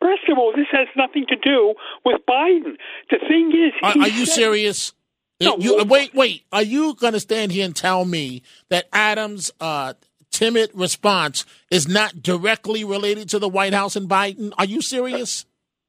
First 0.00 0.22
of 0.30 0.38
all, 0.38 0.54
this 0.56 0.68
has 0.72 0.88
nothing 0.96 1.26
to 1.28 1.36
do 1.36 1.74
with 2.02 2.22
Biden. 2.26 2.76
The 3.10 3.18
thing 3.28 3.52
is, 3.52 3.72
are, 3.82 3.90
are 3.90 4.08
you 4.08 4.24
said, 4.24 4.34
serious? 4.34 4.94
No, 5.38 5.58
you, 5.58 5.84
wait, 5.84 6.14
wait. 6.14 6.44
Are 6.50 6.62
you 6.62 6.94
going 6.94 7.12
to 7.12 7.20
stand 7.20 7.52
here 7.52 7.66
and 7.66 7.76
tell 7.76 8.06
me 8.06 8.42
that 8.70 8.88
Adams' 8.94 9.50
uh, 9.60 9.92
timid 10.30 10.70
response 10.72 11.44
is 11.70 11.86
not 11.86 12.22
directly 12.22 12.84
related 12.84 13.28
to 13.30 13.38
the 13.38 13.50
White 13.50 13.74
House 13.74 13.96
and 13.96 14.08
Biden? 14.08 14.54
Are 14.56 14.64
you 14.64 14.80
serious? 14.80 15.44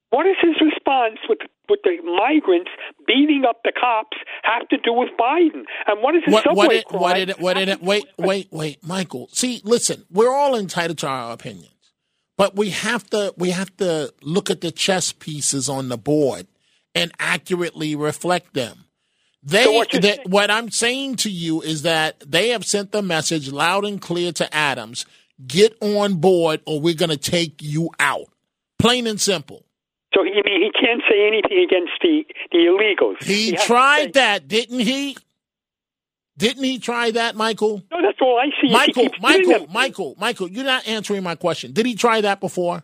What 0.09 0.25
is 0.25 0.35
his 0.41 0.55
response 0.61 1.19
with 1.29 1.39
with 1.69 1.79
the 1.83 1.97
migrants 2.03 2.71
beating 3.05 3.43
up 3.47 3.61
the 3.63 3.71
cops 3.77 4.17
have 4.43 4.67
to 4.69 4.77
do 4.77 4.93
with 4.93 5.09
Biden? 5.19 5.63
And 5.85 6.01
what 6.01 6.15
is 6.15 6.23
the 6.25 6.31
what, 6.31 6.43
subway 6.43 6.65
what 6.65 6.69
did, 6.69 6.85
what 6.99 7.13
did 7.13 7.29
it, 7.29 7.39
what 7.39 7.53
did 7.55 7.69
it, 7.69 7.81
wait, 7.81 8.05
wait, 8.17 8.47
wait, 8.51 8.85
Michael. 8.85 9.29
See, 9.31 9.61
listen, 9.63 10.05
we're 10.09 10.33
all 10.33 10.55
entitled 10.55 10.97
to 10.99 11.07
our 11.07 11.33
opinions, 11.33 11.93
but 12.37 12.55
we 12.55 12.69
have 12.69 13.09
to 13.11 13.33
we 13.37 13.51
have 13.51 13.75
to 13.77 14.13
look 14.21 14.49
at 14.49 14.61
the 14.61 14.71
chess 14.71 15.11
pieces 15.11 15.69
on 15.69 15.89
the 15.89 15.97
board 15.97 16.47
and 16.95 17.11
accurately 17.19 17.95
reflect 17.95 18.53
them. 18.53 18.85
They, 19.43 19.63
so 19.63 19.71
what, 19.73 19.91
they, 19.91 20.19
what 20.25 20.51
I'm 20.51 20.71
saying 20.71 21.17
to 21.17 21.29
you 21.29 21.61
is 21.61 21.83
that 21.83 22.19
they 22.25 22.49
have 22.49 22.65
sent 22.65 22.91
the 22.91 23.01
message 23.01 23.51
loud 23.51 23.85
and 23.85 24.01
clear 24.01 24.31
to 24.33 24.53
Adams: 24.53 25.05
get 25.45 25.77
on 25.79 26.15
board, 26.15 26.61
or 26.65 26.81
we're 26.81 26.95
going 26.95 27.11
to 27.11 27.17
take 27.17 27.61
you 27.61 27.89
out. 27.99 28.27
Plain 28.79 29.07
and 29.07 29.21
simple. 29.21 29.63
So 30.17 30.23
he 30.23 30.31
he 30.31 30.71
can't 30.71 31.03
say 31.07 31.27
anything 31.27 31.63
against 31.63 31.91
the 32.01 32.25
the 32.51 32.57
illegals. 32.57 33.23
He, 33.23 33.51
he 33.51 33.55
tried 33.55 34.13
that, 34.13 34.47
didn't 34.47 34.79
he? 34.79 35.15
Didn't 36.37 36.63
he 36.63 36.79
try 36.79 37.11
that, 37.11 37.35
Michael? 37.35 37.83
No, 37.91 38.01
that's 38.01 38.17
all 38.21 38.39
I 38.39 38.49
see. 38.61 38.71
Michael, 38.71 39.09
Michael, 39.19 39.67
Michael, 39.67 40.15
Michael, 40.17 40.47
you're 40.47 40.63
not 40.63 40.87
answering 40.87 41.23
my 41.23 41.35
question. 41.35 41.71
Did 41.71 41.85
he 41.85 41.95
try 41.95 42.21
that 42.21 42.39
before? 42.39 42.83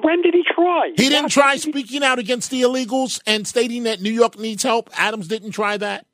When 0.00 0.22
did 0.22 0.32
he 0.32 0.44
try? 0.54 0.92
He 0.96 1.10
didn't 1.10 1.30
try 1.30 1.56
speaking 1.56 2.02
out 2.02 2.18
against 2.18 2.50
the 2.50 2.62
illegals 2.62 3.20
and 3.26 3.46
stating 3.46 3.82
that 3.82 4.00
New 4.00 4.10
York 4.10 4.38
needs 4.38 4.62
help. 4.62 4.88
Adams 4.96 5.28
didn't 5.28 5.50
try 5.50 5.76
that. 5.76 6.06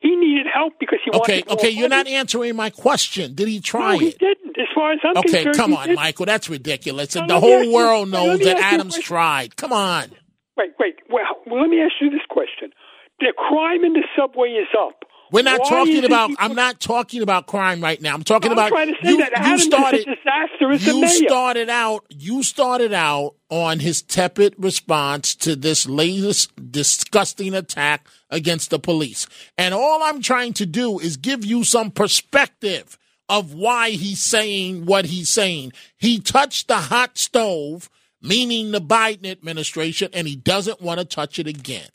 He 0.00 0.14
needed 0.14 0.46
help 0.52 0.74
because 0.78 0.98
he 1.04 1.10
wanted. 1.10 1.44
Okay, 1.48 1.54
okay, 1.54 1.70
you're 1.70 1.88
not 1.88 2.06
answering 2.06 2.54
my 2.54 2.68
question. 2.68 3.34
Did 3.34 3.48
he 3.48 3.60
try 3.60 3.94
no, 3.94 3.98
he 3.98 4.08
it? 4.08 4.18
didn't. 4.18 4.45
As 4.58 4.66
far 4.74 4.92
as 4.92 5.00
I'm 5.04 5.16
okay, 5.18 5.44
concerned, 5.44 5.48
Okay, 5.48 5.58
come 5.58 5.74
on, 5.74 5.86
didn't. 5.88 5.96
Michael. 5.96 6.26
That's 6.26 6.48
ridiculous. 6.48 7.14
And 7.14 7.28
the 7.28 7.38
whole 7.40 7.70
world 7.72 8.08
knows 8.08 8.40
that 8.40 8.56
Adams 8.58 8.98
tried. 8.98 9.56
Come 9.56 9.72
on. 9.72 10.10
Wait, 10.56 10.72
wait. 10.78 10.96
Well, 11.10 11.24
well, 11.46 11.60
let 11.60 11.68
me 11.68 11.80
ask 11.80 11.92
you 12.00 12.10
this 12.10 12.24
question: 12.30 12.70
The 13.20 13.32
crime 13.36 13.84
in 13.84 13.92
the 13.92 14.04
subway 14.16 14.50
is 14.50 14.68
up. 14.78 15.04
We're 15.32 15.42
not 15.42 15.60
Why 15.60 15.68
talking 15.68 16.04
about. 16.04 16.30
I'm 16.38 16.54
not 16.54 16.80
talking 16.80 17.20
about 17.20 17.46
crime 17.46 17.82
right 17.82 18.00
now. 18.00 18.14
I'm 18.14 18.22
talking 18.22 18.52
I'm 18.52 18.58
about. 18.58 18.68
Trying 18.68 18.94
to 18.94 18.94
say 19.02 19.10
you, 19.10 19.18
that 19.18 19.30
you 19.30 19.36
Adams 19.36 19.64
started. 19.64 20.00
Is 20.00 20.06
a 20.06 20.14
disaster 20.14 20.72
as 20.72 20.86
you 20.86 21.08
started 21.08 21.68
out. 21.68 22.06
You 22.10 22.42
started 22.42 22.92
out 22.92 23.34
on 23.50 23.80
his 23.80 24.02
tepid 24.02 24.54
response 24.56 25.34
to 25.36 25.56
this 25.56 25.86
latest 25.86 26.52
disgusting 26.70 27.54
attack 27.54 28.06
against 28.30 28.70
the 28.70 28.78
police, 28.78 29.26
and 29.58 29.74
all 29.74 30.02
I'm 30.02 30.22
trying 30.22 30.52
to 30.54 30.66
do 30.66 30.98
is 30.98 31.16
give 31.16 31.44
you 31.44 31.64
some 31.64 31.90
perspective 31.90 32.96
of 33.28 33.54
why 33.54 33.90
he's 33.90 34.20
saying 34.20 34.86
what 34.86 35.06
he's 35.06 35.28
saying. 35.28 35.72
He 35.96 36.20
touched 36.20 36.68
the 36.68 36.76
hot 36.76 37.18
stove, 37.18 37.90
meaning 38.22 38.70
the 38.70 38.80
Biden 38.80 39.30
administration, 39.30 40.10
and 40.12 40.26
he 40.26 40.36
doesn't 40.36 40.80
want 40.80 41.00
to 41.00 41.04
touch 41.04 41.38
it 41.38 41.46
again. 41.46 41.88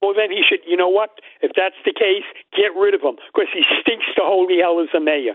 Well, 0.00 0.14
then 0.14 0.30
he 0.30 0.42
should, 0.48 0.60
you 0.66 0.76
know 0.76 0.88
what? 0.88 1.10
If 1.42 1.52
that's 1.56 1.78
the 1.84 1.92
case, 1.92 2.24
get 2.56 2.78
rid 2.78 2.94
of 2.94 3.02
him 3.02 3.16
because 3.32 3.50
he 3.52 3.62
stinks 3.80 4.06
to 4.16 4.22
holy 4.22 4.58
hell 4.60 4.80
as 4.80 4.88
a 4.94 5.00
mayor. 5.00 5.34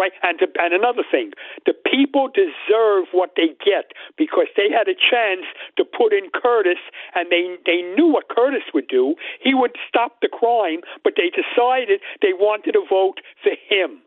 Right? 0.00 0.12
And, 0.22 0.38
to, 0.38 0.46
and 0.62 0.72
another 0.72 1.02
thing, 1.02 1.32
the 1.66 1.74
people 1.74 2.30
deserve 2.30 3.10
what 3.10 3.34
they 3.34 3.48
get 3.58 3.90
because 4.16 4.46
they 4.56 4.70
had 4.70 4.86
a 4.86 4.94
chance 4.94 5.42
to 5.76 5.84
put 5.84 6.12
in 6.12 6.30
Curtis 6.30 6.78
and 7.16 7.26
they, 7.30 7.58
they 7.66 7.82
knew 7.82 8.06
what 8.06 8.28
Curtis 8.30 8.62
would 8.72 8.86
do. 8.86 9.16
He 9.42 9.54
would 9.54 9.74
stop 9.88 10.22
the 10.22 10.28
crime, 10.28 10.86
but 11.02 11.14
they 11.16 11.34
decided 11.34 12.00
they 12.22 12.32
wanted 12.32 12.78
to 12.78 12.86
vote 12.88 13.18
for 13.42 13.58
him. 13.68 13.98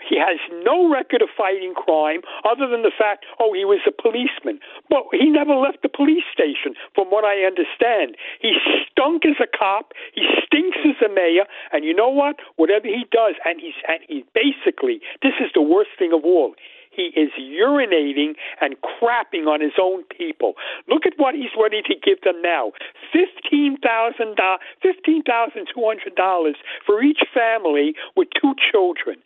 He 0.00 0.18
has 0.18 0.38
no 0.62 0.90
record 0.90 1.22
of 1.22 1.28
fighting 1.36 1.74
crime 1.74 2.20
other 2.44 2.68
than 2.68 2.82
the 2.82 2.92
fact, 2.92 3.24
oh, 3.40 3.52
he 3.52 3.64
was 3.64 3.80
a 3.86 3.92
policeman. 3.92 4.60
But 4.88 5.04
he 5.12 5.30
never 5.30 5.54
left 5.54 5.82
the 5.82 5.88
police 5.88 6.24
station, 6.32 6.74
from 6.94 7.08
what 7.08 7.24
I 7.24 7.42
understand. 7.42 8.16
He 8.40 8.54
stunk 8.90 9.24
as 9.24 9.40
a 9.40 9.46
cop. 9.46 9.92
He 10.14 10.22
stinks 10.44 10.78
as 10.84 11.00
a 11.04 11.12
mayor. 11.12 11.44
And 11.72 11.84
you 11.84 11.94
know 11.94 12.10
what? 12.10 12.36
Whatever 12.56 12.86
he 12.86 13.04
does, 13.10 13.34
and 13.44 13.60
he's 13.60 13.78
and 13.88 14.00
he 14.06 14.24
basically, 14.34 15.00
this 15.22 15.34
is 15.40 15.50
the 15.54 15.62
worst 15.62 15.90
thing 15.98 16.12
of 16.12 16.24
all 16.24 16.54
he 16.96 17.12
is 17.14 17.30
urinating 17.38 18.34
and 18.60 18.74
crapping 18.80 19.46
on 19.46 19.60
his 19.60 19.76
own 19.80 20.02
people. 20.04 20.54
Look 20.88 21.04
at 21.04 21.12
what 21.18 21.34
he's 21.34 21.52
ready 21.60 21.82
to 21.82 21.94
give 21.94 22.22
them 22.22 22.40
now 22.40 22.72
$15,000, 23.14 23.76
$15,200 24.82 26.52
for 26.86 27.02
each 27.02 27.20
family 27.34 27.94
with 28.16 28.28
two 28.40 28.54
children. 28.72 29.16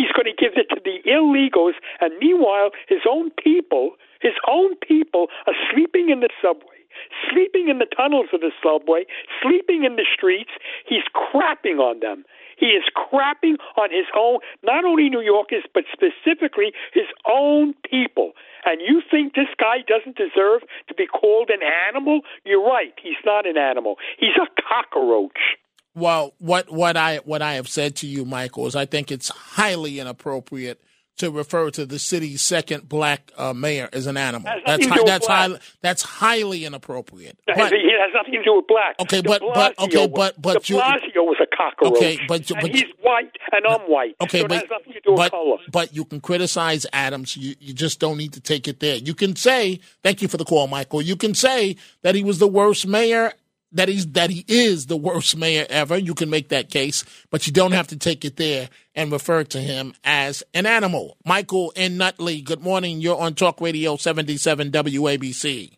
He's 0.00 0.16
going 0.16 0.32
to 0.32 0.32
give 0.32 0.56
it 0.56 0.72
to 0.72 0.80
the 0.80 1.04
illegals, 1.04 1.76
and 2.00 2.16
meanwhile, 2.16 2.70
his 2.88 3.04
own 3.04 3.28
people, 3.36 4.00
his 4.24 4.32
own 4.48 4.72
people 4.80 5.28
are 5.46 5.52
sleeping 5.68 6.08
in 6.08 6.20
the 6.20 6.30
subway, 6.40 6.80
sleeping 7.28 7.68
in 7.68 7.80
the 7.80 7.90
tunnels 7.92 8.32
of 8.32 8.40
the 8.40 8.50
subway, 8.64 9.04
sleeping 9.44 9.84
in 9.84 9.96
the 9.96 10.08
streets. 10.08 10.56
He's 10.88 11.04
crapping 11.12 11.84
on 11.84 12.00
them. 12.00 12.24
He 12.56 12.72
is 12.72 12.84
crapping 12.96 13.60
on 13.76 13.92
his 13.92 14.08
own, 14.16 14.38
not 14.62 14.86
only 14.86 15.10
New 15.10 15.20
Yorkers, 15.20 15.64
but 15.74 15.84
specifically 15.92 16.72
his 16.94 17.08
own 17.28 17.74
people. 17.84 18.32
And 18.64 18.80
you 18.80 19.02
think 19.04 19.34
this 19.34 19.52
guy 19.60 19.84
doesn't 19.84 20.16
deserve 20.16 20.62
to 20.88 20.94
be 20.94 21.06
called 21.06 21.50
an 21.50 21.60
animal? 21.60 22.20
You're 22.44 22.64
right. 22.64 22.96
He's 23.02 23.20
not 23.26 23.46
an 23.46 23.58
animal. 23.58 23.96
He's 24.18 24.36
a 24.40 24.48
cockroach. 24.64 25.60
Well, 25.94 26.34
what 26.38 26.70
what 26.70 26.96
I 26.96 27.18
what 27.18 27.42
I 27.42 27.54
have 27.54 27.68
said 27.68 27.96
to 27.96 28.06
you, 28.06 28.24
Michael, 28.24 28.66
is 28.66 28.76
I 28.76 28.86
think 28.86 29.10
it's 29.10 29.28
highly 29.28 29.98
inappropriate 29.98 30.80
to 31.20 31.30
refer 31.30 31.70
to 31.70 31.84
the 31.84 31.98
city's 31.98 32.40
second 32.40 32.88
black 32.88 33.30
uh, 33.36 33.52
mayor 33.52 33.90
as 33.92 34.06
an 34.06 34.16
animal. 34.16 34.50
That's 34.64 34.86
hi- 34.86 35.02
that's 35.04 35.26
highly 35.26 35.58
that's 35.82 36.02
highly 36.02 36.64
inappropriate. 36.64 37.38
But, 37.46 37.72
it 37.72 38.00
has 38.00 38.10
nothing 38.14 38.32
to 38.34 38.42
do 38.42 38.56
with 38.56 38.66
black. 38.66 38.96
Okay, 39.00 39.20
but 39.20 39.42
but 39.42 39.78
okay, 39.78 40.06
but 40.06 40.40
but 40.40 40.64
De 40.64 40.74
Blasio 40.74 41.14
you, 41.14 41.22
was 41.22 41.36
a 41.42 41.56
cockroach. 41.56 41.92
Okay, 41.92 42.18
but, 42.26 42.48
but 42.48 42.70
he's 42.70 42.84
white 43.02 43.36
and 43.52 43.66
I'm 43.66 43.80
white. 43.82 44.16
Okay, 44.22 44.40
so 44.40 44.48
but, 44.48 44.56
it 44.56 44.60
has 44.60 44.70
nothing 44.70 44.92
to 44.94 45.00
do 45.00 45.10
with 45.10 45.18
but, 45.18 45.30
color. 45.30 45.56
But 45.70 45.94
you 45.94 46.06
can 46.06 46.20
criticize 46.20 46.86
Adams. 46.92 47.36
You 47.36 47.54
you 47.60 47.74
just 47.74 48.00
don't 48.00 48.16
need 48.16 48.32
to 48.32 48.40
take 48.40 48.66
it 48.66 48.80
there. 48.80 48.96
You 48.96 49.12
can 49.12 49.36
say, 49.36 49.80
"Thank 50.02 50.22
you 50.22 50.28
for 50.28 50.38
the 50.38 50.46
call, 50.46 50.68
Michael." 50.68 51.02
You 51.02 51.16
can 51.16 51.34
say 51.34 51.76
that 52.00 52.14
he 52.14 52.24
was 52.24 52.38
the 52.38 52.48
worst 52.48 52.86
mayor 52.86 53.34
that 53.72 53.88
he's 53.88 54.06
that 54.12 54.30
he 54.30 54.44
is 54.48 54.86
the 54.86 54.96
worst 54.96 55.36
mayor 55.36 55.66
ever. 55.68 55.96
You 55.96 56.14
can 56.14 56.30
make 56.30 56.48
that 56.48 56.70
case, 56.70 57.04
but 57.30 57.46
you 57.46 57.52
don't 57.52 57.72
have 57.72 57.88
to 57.88 57.96
take 57.96 58.24
it 58.24 58.36
there 58.36 58.68
and 58.94 59.12
refer 59.12 59.44
to 59.44 59.60
him 59.60 59.94
as 60.04 60.42
an 60.54 60.66
animal. 60.66 61.16
Michael 61.24 61.72
in 61.76 61.96
Nutley, 61.96 62.40
good 62.40 62.60
morning. 62.60 63.00
You're 63.00 63.20
on 63.20 63.34
Talk 63.34 63.60
Radio 63.60 63.96
77 63.96 64.70
WABC. 64.70 65.76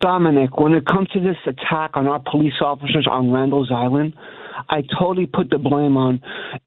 Dominic, 0.00 0.58
when 0.58 0.74
it 0.74 0.84
comes 0.84 1.08
to 1.08 1.20
this 1.20 1.38
attack 1.46 1.92
on 1.94 2.06
our 2.06 2.20
police 2.30 2.60
officers 2.60 3.06
on 3.10 3.30
Randall's 3.30 3.72
Island, 3.72 4.14
I 4.68 4.82
totally 4.98 5.26
put 5.26 5.50
the 5.50 5.58
blame 5.58 5.96
on 5.96 6.20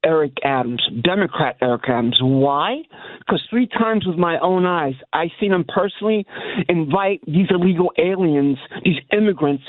Eric 0.04 0.34
Adams, 0.44 0.82
Democrat 1.04 1.58
Eric 1.62 1.84
Adams. 1.88 2.18
Why? 2.22 2.82
Because 3.20 3.42
three 3.50 3.68
times 3.68 4.06
with 4.06 4.18
my 4.18 4.40
own 4.40 4.66
eyes, 4.66 4.96
I 5.14 5.30
seen 5.40 5.52
him 5.52 5.66
personally 5.68 6.26
invite 6.68 7.22
these 7.26 7.48
illegal 7.50 7.92
aliens, 7.98 8.58
these 8.84 9.00
immigrants, 9.12 9.64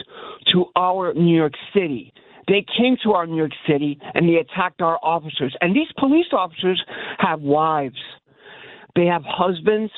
to 0.52 0.66
our 0.76 1.14
New 1.14 1.37
York 1.37 1.54
City. 1.74 2.12
They 2.48 2.64
came 2.76 2.96
to 3.04 3.12
our 3.12 3.26
New 3.26 3.37
York 3.37 3.52
City 3.68 3.98
and 4.14 4.28
they 4.28 4.37
attacked 4.37 4.80
our 4.83 4.98
officers. 5.02 5.54
And 5.61 5.74
these 5.74 5.87
police 5.98 6.26
officers 6.33 6.83
have 7.18 7.40
wives, 7.40 7.98
they 8.96 9.06
have 9.06 9.22
husbands, 9.24 9.92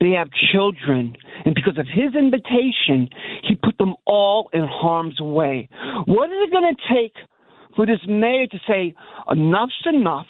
they 0.00 0.10
have 0.10 0.28
children. 0.52 1.16
And 1.44 1.54
because 1.54 1.78
of 1.78 1.86
his 1.86 2.14
invitation, 2.14 3.08
he 3.42 3.54
put 3.56 3.76
them 3.78 3.94
all 4.06 4.50
in 4.52 4.66
harm's 4.70 5.20
way. 5.20 5.68
What 6.06 6.30
is 6.30 6.36
it 6.42 6.52
going 6.52 6.74
to 6.74 6.94
take 6.94 7.14
for 7.76 7.86
this 7.86 8.00
mayor 8.08 8.46
to 8.46 8.58
say, 8.66 8.94
enough's 9.30 9.72
enough? 9.86 10.26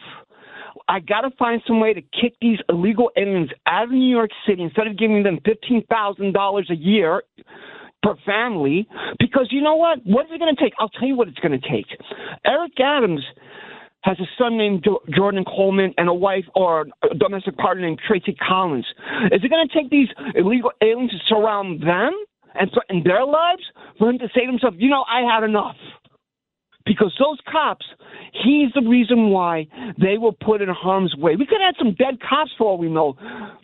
I 0.89 1.01
got 1.01 1.21
to 1.21 1.31
find 1.39 1.63
some 1.67 1.81
way 1.81 1.95
to 1.95 2.01
kick 2.01 2.35
these 2.41 2.59
illegal 2.69 3.11
aliens 3.17 3.51
out 3.67 3.85
of 3.85 3.91
New 3.91 4.11
York 4.11 4.31
City 4.47 4.63
instead 4.63 4.87
of 4.87 4.99
giving 4.99 5.23
them 5.23 5.39
$15,000 5.47 6.71
a 6.71 6.75
year 6.75 7.23
per 8.03 8.15
family. 8.27 8.89
Because 9.19 9.49
you 9.51 9.61
know 9.61 9.77
what? 9.77 9.99
What 10.05 10.27
is 10.27 10.33
it 10.35 10.39
going 10.39 10.55
to 10.55 10.61
take? 10.61 10.73
I'll 10.79 10.89
tell 10.89 11.07
you 11.07 11.17
what 11.17 11.29
it's 11.29 11.39
going 11.39 11.59
to 11.59 11.69
take. 11.69 11.87
Eric 12.45 12.73
Adams 12.81 13.23
has 14.03 14.19
a 14.19 14.25
son 14.39 14.57
named 14.57 14.85
Jordan 15.15 15.45
Coleman 15.45 15.93
and 15.99 16.09
a 16.09 16.15
wife 16.15 16.45
or 16.55 16.87
a 17.09 17.15
domestic 17.15 17.57
partner 17.57 17.87
named 17.87 18.01
Tracey 18.07 18.35
Collins. 18.35 18.87
Is 19.31 19.45
it 19.45 19.51
going 19.51 19.69
to 19.69 19.75
take 19.75 19.91
these 19.91 20.09
illegal 20.35 20.73
aliens 20.83 21.13
to 21.13 21.19
surround 21.29 21.83
them 21.83 22.13
and 22.55 22.71
threaten 22.73 23.03
their 23.05 23.25
lives 23.25 23.63
for 23.99 24.09
him 24.09 24.19
to 24.19 24.29
say 24.35 24.47
to 24.47 24.51
himself, 24.51 24.75
you 24.79 24.89
know, 24.89 25.05
I 25.09 25.21
had 25.21 25.45
enough? 25.45 25.77
Because 26.87 27.15
those 27.19 27.39
cops, 27.51 27.87
he's 28.33 28.71
the 28.75 28.83
reason 28.89 29.31
why 29.31 29.67
they 30.01 30.19
were 30.19 30.33
put 30.33 30.63
in 30.63 30.69
harm's 30.69 31.15
way. 31.17 31.37
We 31.37 31.47
could 31.47 31.61
have 31.61 31.75
had 31.75 31.79
some 31.79 31.95
dead 31.95 32.19
cops 32.27 32.51
for 32.57 32.69
all 32.69 32.79
we 32.79 32.89
know 32.89 33.17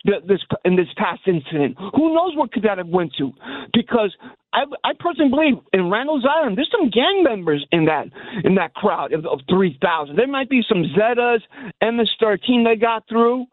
this 0.05 0.39
in 0.65 0.75
this 0.75 0.87
past 0.97 1.21
incident. 1.27 1.77
Who 1.95 2.13
knows 2.13 2.35
what 2.35 2.51
could 2.51 2.63
that 2.63 2.77
have 2.77 2.87
went 2.87 3.13
to? 3.17 3.31
Because 3.73 4.15
I, 4.53 4.63
I 4.83 4.91
personally 4.99 5.29
believe 5.29 5.53
in 5.73 5.89
Randall's 5.89 6.25
Island, 6.29 6.57
there's 6.57 6.71
some 6.71 6.89
gang 6.89 7.23
members 7.23 7.65
in 7.71 7.85
that 7.85 8.07
in 8.43 8.55
that 8.55 8.73
crowd 8.73 9.13
of, 9.13 9.25
of 9.25 9.39
three 9.49 9.77
thousand. 9.81 10.15
There 10.15 10.27
might 10.27 10.49
be 10.49 10.61
some 10.67 10.83
Zetas, 10.97 11.41
MS-13 11.81 12.63
they 12.65 12.75
got 12.79 13.07
through, 13.09 13.45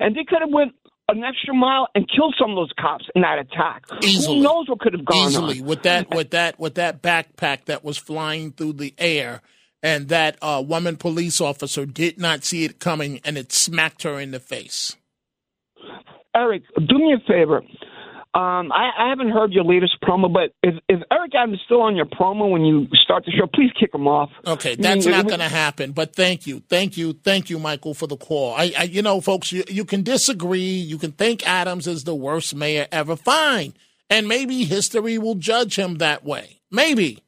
and 0.00 0.14
they 0.16 0.24
could 0.24 0.40
have 0.40 0.50
went 0.52 0.72
an 1.16 1.24
extra 1.24 1.54
mile 1.54 1.88
and 1.94 2.08
killed 2.08 2.34
some 2.38 2.50
of 2.50 2.56
those 2.56 2.72
cops 2.78 3.04
in 3.14 3.22
that 3.22 3.38
attack. 3.38 3.84
Easily. 4.02 4.38
Who 4.38 4.42
knows 4.42 4.68
what 4.68 4.80
could 4.80 4.92
have 4.94 5.04
gone 5.04 5.28
Easily 5.28 5.60
on? 5.60 5.66
with 5.66 5.82
that 5.82 6.10
with 6.14 6.30
that 6.30 6.58
with 6.58 6.74
that 6.76 7.02
backpack 7.02 7.66
that 7.66 7.84
was 7.84 7.96
flying 7.98 8.52
through 8.52 8.74
the 8.74 8.94
air. 8.98 9.42
And 9.84 10.08
that 10.10 10.36
uh, 10.40 10.62
woman 10.64 10.96
police 10.96 11.40
officer 11.40 11.84
did 11.86 12.16
not 12.16 12.44
see 12.44 12.64
it 12.64 12.78
coming, 12.78 13.20
and 13.24 13.36
it 13.36 13.50
smacked 13.52 14.04
her 14.04 14.20
in 14.20 14.30
the 14.30 14.38
face. 14.38 14.96
Eric, 16.36 16.62
do 16.76 16.98
me 16.98 17.14
a 17.14 17.18
favor. 17.28 17.62
Um, 18.34 18.72
I, 18.72 18.90
I 18.98 19.08
haven't 19.10 19.30
heard 19.30 19.52
your 19.52 19.64
latest 19.64 19.98
promo, 20.02 20.32
but 20.32 20.54
if, 20.62 20.74
if 20.88 21.00
Eric 21.10 21.32
Adams 21.34 21.56
is 21.56 21.60
still 21.66 21.82
on 21.82 21.96
your 21.96 22.06
promo 22.06 22.50
when 22.50 22.64
you 22.64 22.86
start 23.04 23.26
the 23.26 23.30
show, 23.30 23.46
please 23.46 23.70
kick 23.78 23.94
him 23.94 24.08
off. 24.08 24.30
Okay, 24.46 24.74
that's 24.74 25.06
I 25.06 25.10
mean, 25.10 25.18
not 25.18 25.28
going 25.28 25.40
to 25.40 25.50
happen. 25.50 25.92
But 25.92 26.16
thank 26.16 26.46
you, 26.46 26.62
thank 26.70 26.96
you, 26.96 27.12
thank 27.12 27.50
you, 27.50 27.58
Michael, 27.58 27.92
for 27.92 28.06
the 28.06 28.16
call. 28.16 28.54
I, 28.54 28.72
I 28.78 28.82
you 28.84 29.02
know, 29.02 29.20
folks, 29.20 29.52
you, 29.52 29.64
you 29.68 29.84
can 29.84 30.02
disagree. 30.02 30.60
You 30.60 30.96
can 30.96 31.12
think 31.12 31.46
Adams 31.46 31.86
is 31.86 32.04
the 32.04 32.14
worst 32.14 32.54
mayor 32.54 32.86
ever. 32.90 33.16
Fine, 33.16 33.74
and 34.08 34.26
maybe 34.26 34.64
history 34.64 35.18
will 35.18 35.34
judge 35.34 35.78
him 35.78 35.96
that 35.96 36.24
way. 36.24 36.60
Maybe. 36.70 37.22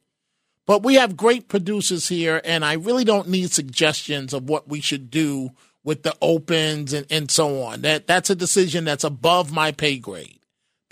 But 0.65 0.81
we 0.81 0.95
have 0.95 1.15
great 1.15 1.47
producers 1.47 2.07
here, 2.07 2.41
and 2.43 2.65
I 2.65 2.73
really 2.73 3.03
don't 3.03 3.29
need 3.29 3.51
suggestions 3.51 4.33
of 4.33 4.49
what 4.49 4.67
we 4.67 4.81
should 4.81 5.11
do 5.11 5.51
with 5.83 6.01
the 6.01 6.15
opens 6.19 6.93
and, 6.93 7.05
and 7.11 7.29
so 7.29 7.61
on. 7.61 7.81
That 7.81 8.07
that's 8.07 8.31
a 8.31 8.35
decision 8.35 8.85
that's 8.85 9.03
above 9.03 9.51
my 9.51 9.71
pay 9.71 9.99
grade. 9.99 10.39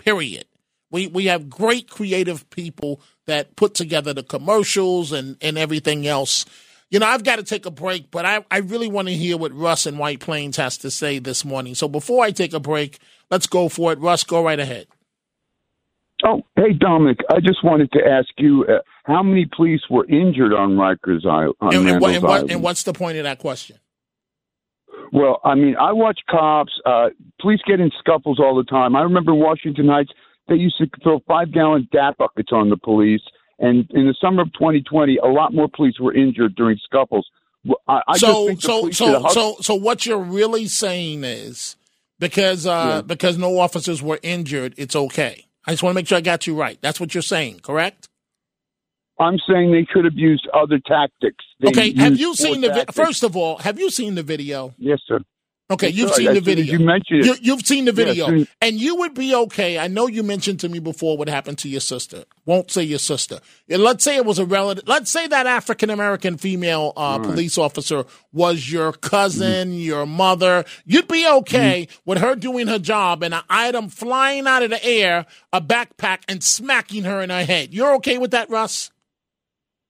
Period. 0.04 0.44
We 0.90 1.06
we 1.06 1.26
have 1.26 1.48
great 1.48 1.88
creative 1.88 2.48
people 2.50 3.00
that 3.26 3.56
put 3.56 3.74
together 3.74 4.12
the 4.12 4.22
commercials 4.22 5.12
and, 5.12 5.36
and 5.40 5.56
everything 5.56 6.06
else. 6.06 6.44
You 6.90 6.98
know, 6.98 7.06
I've 7.06 7.24
got 7.24 7.36
to 7.36 7.42
take 7.42 7.66
a 7.66 7.70
break, 7.70 8.10
but 8.10 8.24
I, 8.26 8.44
I 8.50 8.58
really 8.58 8.86
want 8.86 9.08
to 9.08 9.14
hear 9.14 9.36
what 9.36 9.52
Russ 9.52 9.86
in 9.86 9.98
White 9.98 10.20
Plains 10.20 10.58
has 10.58 10.76
to 10.78 10.90
say 10.90 11.18
this 11.18 11.44
morning. 11.44 11.74
So 11.74 11.88
before 11.88 12.22
I 12.22 12.30
take 12.30 12.52
a 12.52 12.60
break, 12.60 12.98
let's 13.30 13.46
go 13.46 13.68
for 13.68 13.92
it. 13.92 13.98
Russ, 13.98 14.22
go 14.22 14.44
right 14.44 14.60
ahead. 14.60 14.86
Oh, 16.22 16.42
hey 16.56 16.74
Dominic, 16.78 17.18
I 17.30 17.40
just 17.40 17.64
wanted 17.64 17.90
to 17.92 18.00
ask 18.06 18.28
you 18.38 18.64
uh, 18.64 18.78
how 19.04 19.22
many 19.22 19.46
police 19.56 19.82
were 19.90 20.06
injured 20.06 20.52
on 20.52 20.76
Rikers 20.76 21.26
Island? 21.26 21.54
On 21.60 21.74
And, 21.74 21.88
and, 21.88 22.00
what, 22.00 22.14
and, 22.14 22.22
what, 22.22 22.32
Island? 22.32 22.50
and 22.50 22.62
what's 22.62 22.82
the 22.84 22.92
point 22.92 23.18
of 23.18 23.24
that 23.24 23.38
question? 23.38 23.78
Well, 25.12 25.40
I 25.44 25.54
mean, 25.54 25.76
I 25.80 25.92
watch 25.92 26.20
cops. 26.30 26.72
Uh, 26.84 27.08
police 27.40 27.60
get 27.66 27.80
in 27.80 27.90
scuffles 27.98 28.38
all 28.40 28.56
the 28.56 28.64
time. 28.64 28.96
I 28.96 29.02
remember 29.02 29.32
in 29.32 29.38
Washington 29.38 29.88
Heights, 29.88 30.10
they 30.48 30.56
used 30.56 30.76
to 30.78 30.86
throw 31.02 31.20
five 31.26 31.52
gallon 31.52 31.88
DAP 31.92 32.18
buckets 32.18 32.50
on 32.52 32.70
the 32.70 32.76
police. 32.76 33.22
And 33.58 33.88
in 33.90 34.06
the 34.06 34.14
summer 34.20 34.42
of 34.42 34.52
2020, 34.54 35.18
a 35.18 35.26
lot 35.26 35.54
more 35.54 35.68
police 35.74 35.98
were 36.00 36.12
injured 36.14 36.54
during 36.56 36.78
scuffles. 36.84 37.26
I, 37.88 38.00
I 38.08 38.12
just 38.18 38.20
so 38.20 38.46
think 38.48 38.60
so 38.60 38.90
so 38.90 39.28
so 39.28 39.56
so 39.60 39.74
what 39.74 40.04
you're 40.04 40.18
really 40.18 40.66
saying 40.66 41.24
is 41.24 41.76
because 42.18 42.66
uh 42.66 42.96
Yeah. 42.96 43.00
because 43.00 43.38
no 43.38 43.58
officers 43.58 44.02
were 44.02 44.18
injured, 44.22 44.74
it's 44.76 44.94
okay. 44.94 45.46
I 45.66 45.70
just 45.70 45.82
want 45.82 45.92
to 45.92 45.94
make 45.94 46.06
sure 46.06 46.18
I 46.18 46.20
got 46.20 46.46
you 46.46 46.54
right. 46.54 46.78
That's 46.82 47.00
what 47.00 47.14
you're 47.14 47.22
saying, 47.22 47.60
correct? 47.60 48.08
I'm 49.18 49.38
saying 49.48 49.72
they 49.72 49.84
could 49.84 50.04
have 50.04 50.16
used 50.16 50.48
other 50.52 50.78
tactics. 50.80 51.44
They 51.60 51.68
okay. 51.68 51.94
Have 51.94 52.18
you 52.18 52.34
seen 52.34 52.60
the 52.60 52.68
vi- 52.70 52.84
first 52.92 53.22
of 53.22 53.36
all? 53.36 53.58
Have 53.58 53.78
you 53.78 53.90
seen 53.90 54.14
the 54.16 54.22
video? 54.22 54.74
Yes, 54.78 55.00
sir. 55.06 55.20
Okay, 55.70 55.88
you've 55.88 56.12
seen 56.12 56.28
As 56.28 56.34
the 56.34 56.40
video. 56.42 56.78
You 56.78 56.78
mentioned 56.84 57.24
it. 57.24 57.40
You, 57.42 57.54
have 57.56 57.66
seen 57.66 57.86
the 57.86 57.92
video, 57.92 58.44
and 58.60 58.76
you 58.78 58.96
would 58.96 59.14
be 59.14 59.34
okay. 59.34 59.78
I 59.78 59.88
know 59.88 60.06
you 60.06 60.22
mentioned 60.22 60.60
to 60.60 60.68
me 60.68 60.78
before 60.78 61.16
what 61.16 61.26
happened 61.26 61.56
to 61.58 61.70
your 61.70 61.80
sister. 61.80 62.24
Won't 62.44 62.70
say 62.70 62.82
your 62.82 62.98
sister. 62.98 63.40
Let's 63.66 64.04
say 64.04 64.16
it 64.16 64.26
was 64.26 64.38
a 64.38 64.44
relative. 64.44 64.86
Let's 64.86 65.10
say 65.10 65.26
that 65.26 65.46
African 65.46 65.88
American 65.88 66.36
female 66.36 66.92
uh, 66.98 67.18
Right. 67.18 67.30
police 67.30 67.56
officer 67.56 68.04
was 68.30 68.70
your 68.70 68.92
cousin, 68.92 69.72
your 69.72 70.04
mother. 70.04 70.66
You'd 70.84 71.08
be 71.08 71.26
okay 71.26 71.88
with 72.04 72.18
her 72.18 72.34
doing 72.36 72.66
her 72.66 72.78
job 72.78 73.22
and 73.22 73.32
an 73.32 73.42
item 73.48 73.88
flying 73.88 74.46
out 74.46 74.62
of 74.62 74.68
the 74.68 74.84
air, 74.84 75.24
a 75.50 75.62
backpack, 75.62 76.24
and 76.28 76.44
smacking 76.44 77.04
her 77.04 77.22
in 77.22 77.30
her 77.30 77.44
head. 77.44 77.72
You're 77.72 77.94
okay 77.94 78.18
with 78.18 78.32
that, 78.32 78.50
Russ? 78.50 78.90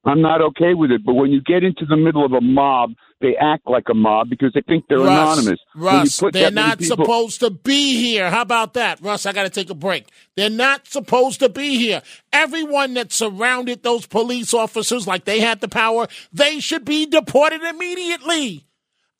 I'm 0.06 0.20
not 0.20 0.40
okay 0.42 0.74
with 0.74 0.90
it. 0.90 1.04
But 1.04 1.14
when 1.14 1.30
you 1.30 1.40
get 1.42 1.64
into 1.64 1.86
the 1.86 1.96
middle 1.96 2.24
of 2.24 2.32
a 2.32 2.40
mob, 2.40 2.90
they 3.20 3.36
act 3.36 3.66
like 3.66 3.84
a 3.90 3.94
mob 3.94 4.28
because 4.28 4.52
they 4.54 4.60
think 4.60 4.84
they're 4.88 4.98
Russ, 4.98 5.38
anonymous. 5.38 5.60
Russ, 5.74 6.22
they're 6.32 6.50
not 6.50 6.78
people- 6.78 7.04
supposed 7.04 7.40
to 7.40 7.50
be 7.50 7.96
here. 8.02 8.30
How 8.30 8.42
about 8.42 8.74
that? 8.74 9.00
Russ, 9.00 9.24
I 9.24 9.32
got 9.32 9.44
to 9.44 9.50
take 9.50 9.70
a 9.70 9.74
break. 9.74 10.08
They're 10.36 10.50
not 10.50 10.86
supposed 10.86 11.40
to 11.40 11.48
be 11.48 11.78
here. 11.78 12.02
Everyone 12.32 12.94
that 12.94 13.12
surrounded 13.12 13.82
those 13.82 14.06
police 14.06 14.52
officers 14.52 15.06
like 15.06 15.24
they 15.24 15.40
had 15.40 15.60
the 15.60 15.68
power, 15.68 16.06
they 16.32 16.60
should 16.60 16.84
be 16.84 17.06
deported 17.06 17.62
immediately. 17.62 18.66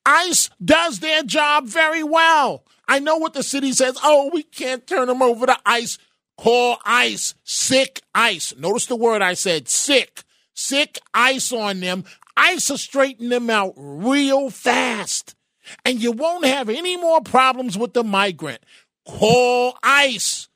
ICE 0.05 0.49
does 0.63 0.99
their 0.99 1.23
job 1.23 1.65
very 1.65 2.03
well. 2.03 2.63
I 2.87 2.99
know 2.99 3.17
what 3.17 3.33
the 3.33 3.41
city 3.41 3.71
says. 3.71 3.97
Oh, 4.03 4.29
we 4.31 4.43
can't 4.43 4.85
turn 4.85 5.07
them 5.07 5.23
over 5.23 5.47
to 5.47 5.57
ICE. 5.65 5.97
Call 6.37 6.77
ICE. 6.85 7.33
Sick 7.43 8.01
ICE. 8.13 8.55
Notice 8.57 8.85
the 8.85 8.95
word 8.95 9.23
I 9.23 9.33
said 9.33 9.67
sick. 9.67 10.21
Sick 10.55 10.99
ICE 11.13 11.53
on 11.53 11.81
them. 11.81 12.05
ICE 12.35 12.69
will 12.69 12.77
straighten 12.77 13.29
them 13.29 13.49
out 13.49 13.73
real 13.75 14.49
fast. 14.49 15.35
And 15.83 16.01
you 16.01 16.11
won't 16.11 16.45
have 16.45 16.69
any 16.69 16.97
more 16.97 17.21
problems 17.21 17.77
with 17.77 17.93
the 17.93 18.03
migrant. 18.03 18.63
Call 19.05 19.77
ICE. 19.83 20.47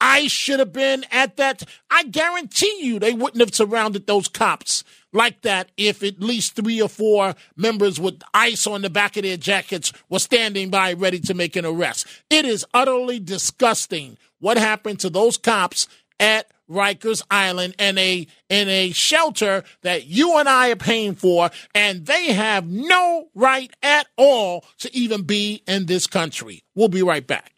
ICE 0.00 0.30
should 0.32 0.58
have 0.58 0.72
been 0.72 1.04
at 1.12 1.36
that. 1.36 1.62
I 1.90 2.04
guarantee 2.04 2.80
you 2.82 2.98
they 2.98 3.12
wouldn't 3.12 3.40
have 3.40 3.54
surrounded 3.54 4.06
those 4.06 4.26
cops 4.26 4.82
like 5.12 5.42
that 5.42 5.70
if 5.76 6.02
at 6.02 6.20
least 6.20 6.56
three 6.56 6.82
or 6.82 6.88
four 6.88 7.34
members 7.56 8.00
with 8.00 8.20
ice 8.34 8.66
on 8.66 8.82
the 8.82 8.90
back 8.90 9.16
of 9.16 9.22
their 9.22 9.36
jackets 9.36 9.92
were 10.08 10.18
standing 10.18 10.70
by 10.70 10.92
ready 10.94 11.20
to 11.20 11.34
make 11.34 11.54
an 11.54 11.64
arrest. 11.64 12.06
It 12.30 12.44
is 12.44 12.66
utterly 12.74 13.20
disgusting 13.20 14.16
what 14.40 14.56
happened 14.56 14.98
to 15.00 15.10
those 15.10 15.36
cops 15.36 15.86
at 16.18 16.51
Rikers 16.72 17.22
Island 17.30 17.74
in 17.78 17.98
a 17.98 18.26
in 18.48 18.68
a 18.68 18.90
shelter 18.90 19.64
that 19.82 20.06
you 20.06 20.38
and 20.38 20.48
I 20.48 20.70
are 20.70 20.76
paying 20.76 21.14
for, 21.14 21.50
and 21.74 22.06
they 22.06 22.32
have 22.32 22.66
no 22.66 23.28
right 23.34 23.72
at 23.82 24.06
all 24.16 24.64
to 24.78 24.94
even 24.96 25.22
be 25.22 25.62
in 25.66 25.86
this 25.86 26.06
country. 26.06 26.64
We'll 26.74 26.88
be 26.88 27.02
right 27.02 27.26
back. 27.26 27.52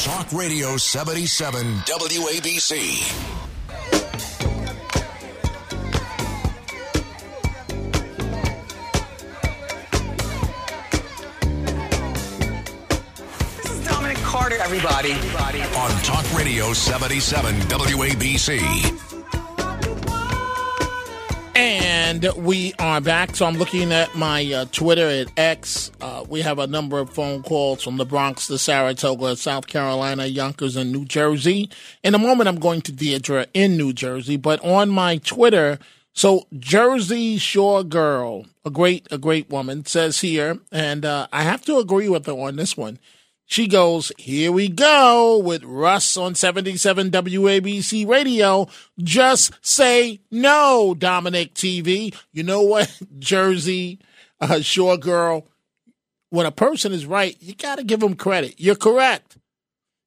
Talk 0.00 0.32
Radio 0.32 0.76
77 0.76 1.64
WABC. 1.86 3.45
Dominic 14.48 14.60
Carter, 14.60 14.74
everybody. 14.76 15.12
On 15.76 15.90
Talk 16.02 16.24
Radio 16.36 16.72
77 16.72 17.54
WABC. 17.62 18.60
And 21.56 22.28
we 22.36 22.72
are 22.78 23.00
back. 23.00 23.34
So 23.34 23.46
I'm 23.46 23.56
looking 23.56 23.92
at 23.92 24.14
my 24.14 24.44
uh, 24.52 24.66
Twitter 24.66 25.08
at 25.08 25.32
X. 25.36 25.90
Uh, 26.00 26.24
we 26.28 26.42
have 26.42 26.60
a 26.60 26.66
number 26.68 26.98
of 27.00 27.10
phone 27.10 27.42
calls 27.42 27.82
from 27.82 27.96
the 27.96 28.04
Bronx 28.04 28.46
to 28.46 28.58
Saratoga, 28.58 29.34
South 29.34 29.66
Carolina, 29.66 30.26
Yonkers, 30.26 30.76
and 30.76 30.92
New 30.92 31.06
Jersey. 31.06 31.68
In 32.04 32.14
a 32.14 32.18
moment, 32.18 32.48
I'm 32.48 32.60
going 32.60 32.82
to 32.82 32.92
Deidre 32.92 33.46
in 33.52 33.76
New 33.76 33.92
Jersey. 33.92 34.36
But 34.36 34.64
on 34.64 34.90
my 34.90 35.16
Twitter, 35.18 35.80
so 36.12 36.46
Jersey 36.56 37.38
Shore 37.38 37.82
Girl, 37.82 38.46
a 38.64 38.70
great, 38.70 39.08
a 39.10 39.18
great 39.18 39.50
woman, 39.50 39.84
says 39.86 40.20
here, 40.20 40.60
and 40.70 41.04
uh, 41.04 41.26
I 41.32 41.42
have 41.42 41.64
to 41.64 41.78
agree 41.78 42.08
with 42.08 42.26
her 42.26 42.32
on 42.32 42.56
this 42.56 42.76
one. 42.76 43.00
She 43.48 43.68
goes, 43.68 44.10
Here 44.18 44.50
we 44.50 44.68
go 44.68 45.38
with 45.38 45.62
Russ 45.62 46.16
on 46.16 46.34
77 46.34 47.10
WABC 47.10 48.06
radio. 48.06 48.68
Just 48.98 49.52
say 49.64 50.20
no, 50.30 50.94
Dominic 50.98 51.54
TV. 51.54 52.14
You 52.32 52.42
know 52.42 52.62
what, 52.62 53.00
Jersey 53.18 54.00
uh, 54.40 54.60
Shore 54.60 54.96
Girl? 54.96 55.46
When 56.30 56.44
a 56.44 56.50
person 56.50 56.92
is 56.92 57.06
right, 57.06 57.36
you 57.40 57.54
got 57.54 57.78
to 57.78 57.84
give 57.84 58.00
them 58.00 58.16
credit. 58.16 58.56
You're 58.58 58.74
correct. 58.74 59.38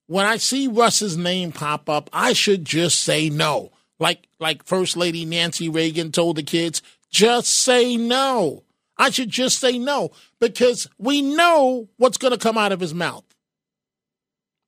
When 0.07 0.25
I 0.25 0.35
see 0.35 0.67
Russ's 0.67 1.15
name 1.15 1.53
pop 1.53 1.89
up, 1.89 2.09
I 2.11 2.33
should 2.33 2.65
just 2.65 2.99
say 2.99 3.29
no. 3.29 3.71
Like 3.99 4.27
like 4.39 4.65
First 4.65 4.97
Lady 4.97 5.23
Nancy 5.23 5.69
Reagan 5.69 6.11
told 6.11 6.35
the 6.35 6.43
kids, 6.43 6.81
just 7.09 7.47
say 7.47 7.95
no. 7.95 8.63
I 8.97 9.11
should 9.11 9.29
just 9.29 9.59
say 9.59 9.79
no 9.79 10.11
because 10.41 10.89
we 10.97 11.21
know 11.21 11.87
what's 11.95 12.17
going 12.17 12.33
to 12.33 12.37
come 12.37 12.57
out 12.57 12.73
of 12.73 12.81
his 12.81 12.93
mouth. 12.93 13.23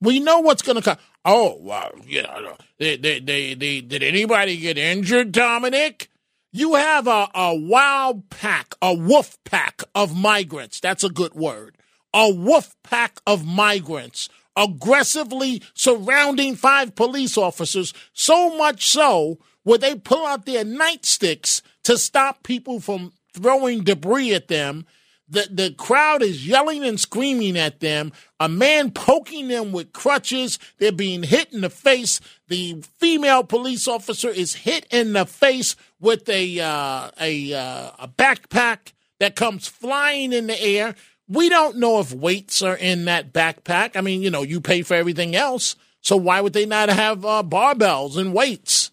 We 0.01 0.19
know 0.19 0.39
what's 0.39 0.61
going 0.61 0.77
to 0.77 0.81
come. 0.81 0.97
Oh, 1.23 1.57
well, 1.61 1.91
you 2.05 2.23
know, 2.23 2.57
they, 2.79 2.97
they, 2.97 3.19
they, 3.19 3.53
they, 3.53 3.81
did 3.81 4.01
anybody 4.01 4.57
get 4.57 4.77
injured, 4.77 5.31
Dominic? 5.31 6.09
You 6.51 6.75
have 6.75 7.07
a, 7.07 7.29
a 7.33 7.55
wild 7.55 8.29
pack, 8.29 8.73
a 8.81 8.93
wolf 8.93 9.37
pack 9.45 9.83
of 9.93 10.17
migrants. 10.17 10.79
That's 10.79 11.03
a 11.03 11.09
good 11.09 11.33
word. 11.33 11.77
A 12.13 12.33
wolf 12.33 12.75
pack 12.83 13.21
of 13.25 13.45
migrants 13.45 14.27
aggressively 14.55 15.61
surrounding 15.73 16.55
five 16.55 16.95
police 16.95 17.37
officers, 17.37 17.93
so 18.13 18.57
much 18.57 18.87
so 18.87 19.39
where 19.63 19.77
they 19.77 19.95
pull 19.95 20.25
out 20.25 20.45
their 20.45 20.65
nightsticks 20.65 21.61
to 21.83 21.97
stop 21.97 22.43
people 22.43 22.79
from 22.79 23.13
throwing 23.33 23.83
debris 23.83 24.33
at 24.33 24.47
them. 24.47 24.85
The, 25.31 25.47
the 25.49 25.71
crowd 25.71 26.21
is 26.21 26.45
yelling 26.45 26.83
and 26.83 26.99
screaming 26.99 27.57
at 27.57 27.79
them. 27.79 28.11
A 28.41 28.49
man 28.49 28.91
poking 28.91 29.47
them 29.47 29.71
with 29.71 29.93
crutches. 29.93 30.59
They're 30.77 30.91
being 30.91 31.23
hit 31.23 31.53
in 31.53 31.61
the 31.61 31.69
face. 31.69 32.19
The 32.49 32.83
female 32.99 33.45
police 33.45 33.87
officer 33.87 34.27
is 34.27 34.53
hit 34.55 34.85
in 34.91 35.13
the 35.13 35.25
face 35.25 35.77
with 36.01 36.27
a 36.27 36.59
uh, 36.59 37.11
a 37.19 37.53
uh, 37.53 37.91
a 37.99 38.07
backpack 38.09 38.91
that 39.21 39.37
comes 39.37 39.69
flying 39.69 40.33
in 40.33 40.47
the 40.47 40.61
air. 40.61 40.95
We 41.29 41.47
don't 41.47 41.77
know 41.77 42.01
if 42.01 42.13
weights 42.13 42.61
are 42.61 42.75
in 42.75 43.05
that 43.05 43.31
backpack. 43.31 43.95
I 43.95 44.01
mean, 44.01 44.21
you 44.21 44.31
know, 44.31 44.41
you 44.41 44.59
pay 44.59 44.81
for 44.81 44.95
everything 44.95 45.33
else, 45.33 45.77
so 46.01 46.17
why 46.17 46.41
would 46.41 46.51
they 46.51 46.65
not 46.65 46.89
have 46.89 47.23
uh, 47.23 47.41
barbells 47.41 48.17
and 48.17 48.33
weights, 48.33 48.91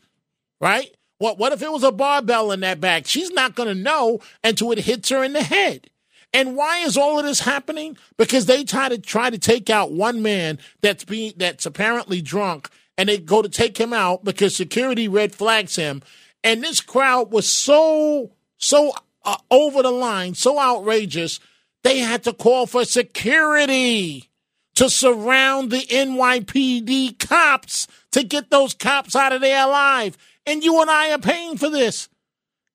right? 0.60 0.94
What 1.18 1.36
what 1.36 1.52
if 1.52 1.62
it 1.62 1.72
was 1.72 1.82
a 1.82 1.90
barbell 1.90 2.52
in 2.52 2.60
that 2.60 2.80
bag? 2.80 3.08
She's 3.08 3.32
not 3.32 3.56
going 3.56 3.68
to 3.68 3.74
know 3.74 4.20
until 4.44 4.70
it 4.70 4.78
hits 4.78 5.08
her 5.08 5.24
in 5.24 5.32
the 5.32 5.42
head. 5.42 5.90
And 6.32 6.56
why 6.56 6.80
is 6.80 6.96
all 6.96 7.18
of 7.18 7.24
this 7.24 7.40
happening? 7.40 7.96
Because 8.16 8.46
they 8.46 8.64
try 8.64 8.88
to 8.88 8.98
try 8.98 9.30
to 9.30 9.38
take 9.38 9.70
out 9.70 9.92
one 9.92 10.22
man 10.22 10.58
that's 10.82 11.04
being 11.04 11.32
that's 11.36 11.66
apparently 11.66 12.20
drunk, 12.20 12.68
and 12.96 13.08
they 13.08 13.18
go 13.18 13.42
to 13.42 13.48
take 13.48 13.78
him 13.78 13.92
out 13.92 14.24
because 14.24 14.54
security 14.54 15.08
red 15.08 15.34
flags 15.34 15.76
him. 15.76 16.02
And 16.44 16.62
this 16.62 16.80
crowd 16.80 17.32
was 17.32 17.48
so 17.48 18.32
so 18.58 18.92
uh, 19.24 19.36
over 19.50 19.82
the 19.82 19.90
line, 19.90 20.34
so 20.34 20.58
outrageous, 20.58 21.40
they 21.82 21.98
had 21.98 22.24
to 22.24 22.32
call 22.32 22.66
for 22.66 22.84
security 22.84 24.28
to 24.74 24.88
surround 24.88 25.70
the 25.70 25.80
NYPD 25.80 27.18
cops 27.18 27.88
to 28.12 28.22
get 28.22 28.50
those 28.50 28.74
cops 28.74 29.16
out 29.16 29.32
of 29.32 29.40
there 29.40 29.66
alive. 29.66 30.16
And 30.46 30.62
you 30.62 30.80
and 30.80 30.90
I 30.90 31.12
are 31.12 31.18
paying 31.18 31.56
for 31.56 31.68
this. 31.68 32.08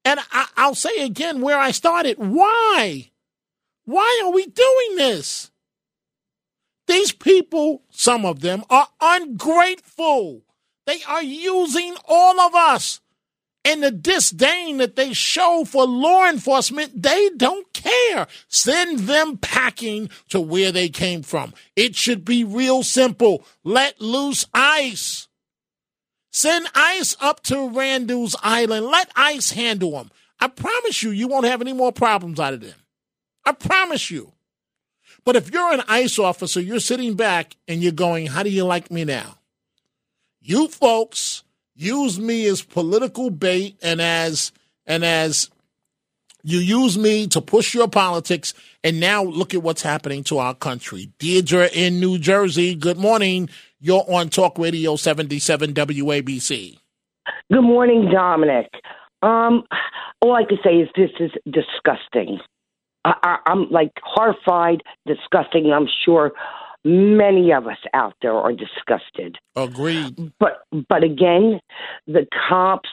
And 0.06 0.20
I, 0.32 0.48
I'll 0.58 0.76
say 0.76 1.04
again 1.04 1.42
where 1.42 1.58
I 1.58 1.72
started. 1.72 2.18
Why? 2.18 3.10
Why 3.86 4.22
are 4.24 4.32
we 4.32 4.46
doing 4.46 4.96
this? 4.96 5.52
These 6.88 7.12
people, 7.14 7.84
some 7.90 8.26
of 8.26 8.42
them, 8.42 8.64
are 8.70 8.88
ungrateful. 9.02 10.44
They 10.86 11.02
are 11.08 11.24
using 11.24 11.96
all 12.06 12.40
of 12.40 12.54
us. 12.56 13.00
And 13.66 13.82
the 13.82 13.92
disdain 13.92 14.78
that 14.78 14.98
they 14.98 15.14
show 15.14 15.64
for 15.66 15.86
law 15.86 16.28
enforcement, 16.28 17.02
they 17.02 17.30
don't 17.38 17.72
care. 17.72 18.28
Send 18.50 19.00
them 19.00 19.38
packing 19.38 20.10
to 20.30 20.42
where 20.42 20.72
they 20.74 20.90
came 20.90 21.24
from. 21.24 21.54
It 21.78 21.96
should 21.96 22.26
be 22.26 22.44
real 22.44 22.84
simple. 22.84 23.46
Let 23.64 24.02
loose 24.02 24.46
ICE. 24.54 25.30
Send 26.30 26.68
ICE 26.76 27.16
up 27.22 27.42
to 27.44 27.70
Randall's 27.70 28.36
Island. 28.44 28.88
Let 28.88 29.10
ICE 29.16 29.52
handle 29.52 29.92
them. 29.92 30.12
I 30.42 30.50
promise 30.50 31.02
you, 31.02 31.12
you 31.12 31.30
won't 31.30 31.46
have 31.46 31.62
any 31.62 31.72
more 31.72 31.94
problems 31.94 32.42
out 32.42 32.54
of 32.54 32.60
them. 32.60 32.83
I 33.46 33.52
promise 33.52 34.10
you. 34.12 34.32
But 35.26 35.36
if 35.36 35.52
you're 35.52 35.74
an 35.74 35.84
ICE 35.88 36.20
officer, 36.20 36.60
you're 36.60 36.80
sitting 36.80 37.16
back 37.16 37.56
and 37.68 37.82
you're 37.82 37.92
going, 37.92 38.28
How 38.28 38.44
do 38.44 38.50
you 38.50 38.66
like 38.66 38.92
me 38.92 39.06
now? 39.06 39.38
You 40.42 40.68
folks 40.68 41.44
use 41.76 42.20
me 42.20 42.46
as 42.48 42.62
political 42.62 43.30
bait 43.30 43.78
and 43.82 44.02
as 44.02 44.52
and 44.86 45.04
as 45.06 45.50
You 46.46 46.60
use 46.60 46.98
me 46.98 47.28
to 47.28 47.40
push 47.40 47.74
your 47.74 47.88
politics, 47.88 48.54
and 48.84 49.00
now 49.00 49.24
look 49.24 49.54
at 49.54 49.64
what's 49.64 49.82
happening 49.82 50.26
to 50.26 50.40
our 50.40 50.54
country. 50.54 51.10
Deirdre 51.18 51.70
in 51.74 52.02
New 52.02 52.18
Jersey, 52.20 52.76
good 52.76 52.98
morning. 52.98 53.50
You're 53.80 54.04
on 54.10 54.28
Talk 54.28 54.60
Radio 54.60 54.98
77 54.98 55.74
WABC. 55.74 56.78
Good 57.50 57.62
morning, 57.62 58.10
Dominic. 58.12 58.70
Um, 59.22 59.64
all 60.22 60.36
I 60.36 60.44
can 60.44 60.58
say 60.62 60.76
is 60.76 60.90
this 60.98 61.12
is 61.22 61.32
disgusting. 61.46 62.40
I, 63.06 63.14
I, 63.24 63.38
I'm 63.46 63.70
like 63.70 63.92
horrified, 64.04 64.82
disgusting. 65.06 65.72
I'm 65.72 65.88
sure 66.06 66.32
many 66.84 67.52
of 67.52 67.68
us 67.68 67.78
out 67.94 68.14
there 68.22 68.34
are 68.34 68.52
disgusted. 68.54 69.38
Agreed. 69.56 70.32
But 70.40 70.64
but 70.90 71.04
again, 71.04 71.60
the 72.08 72.26
cops. 72.50 72.90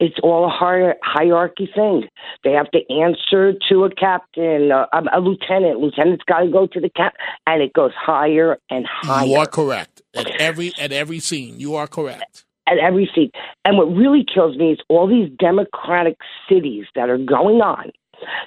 It's 0.00 0.16
all 0.20 0.46
a 0.46 0.50
hier- 0.50 0.96
hierarchy 1.04 1.70
thing. 1.72 2.08
They 2.42 2.50
have 2.52 2.68
to 2.72 2.80
answer 2.92 3.52
to 3.68 3.84
a 3.84 3.94
captain, 3.94 4.72
uh, 4.72 4.86
a, 4.92 5.18
a 5.18 5.20
lieutenant. 5.20 5.78
Lieutenant's 5.78 6.24
got 6.24 6.40
to 6.40 6.50
go 6.50 6.66
to 6.66 6.80
the 6.80 6.90
cap, 6.90 7.14
and 7.46 7.62
it 7.62 7.72
goes 7.72 7.92
higher 7.94 8.58
and 8.68 8.84
higher. 8.84 9.28
You 9.28 9.36
are 9.36 9.46
correct 9.46 10.02
at 10.12 10.28
every 10.40 10.72
at 10.76 10.90
every 10.90 11.20
scene. 11.20 11.60
You 11.60 11.76
are 11.76 11.86
correct 11.86 12.44
at 12.66 12.78
every 12.78 13.08
seat. 13.14 13.32
And 13.64 13.76
what 13.76 13.94
really 13.94 14.24
kills 14.24 14.56
me 14.56 14.72
is 14.72 14.78
all 14.88 15.06
these 15.06 15.30
democratic 15.38 16.16
cities 16.48 16.86
that 16.94 17.08
are 17.08 17.18
going 17.18 17.60
on. 17.60 17.92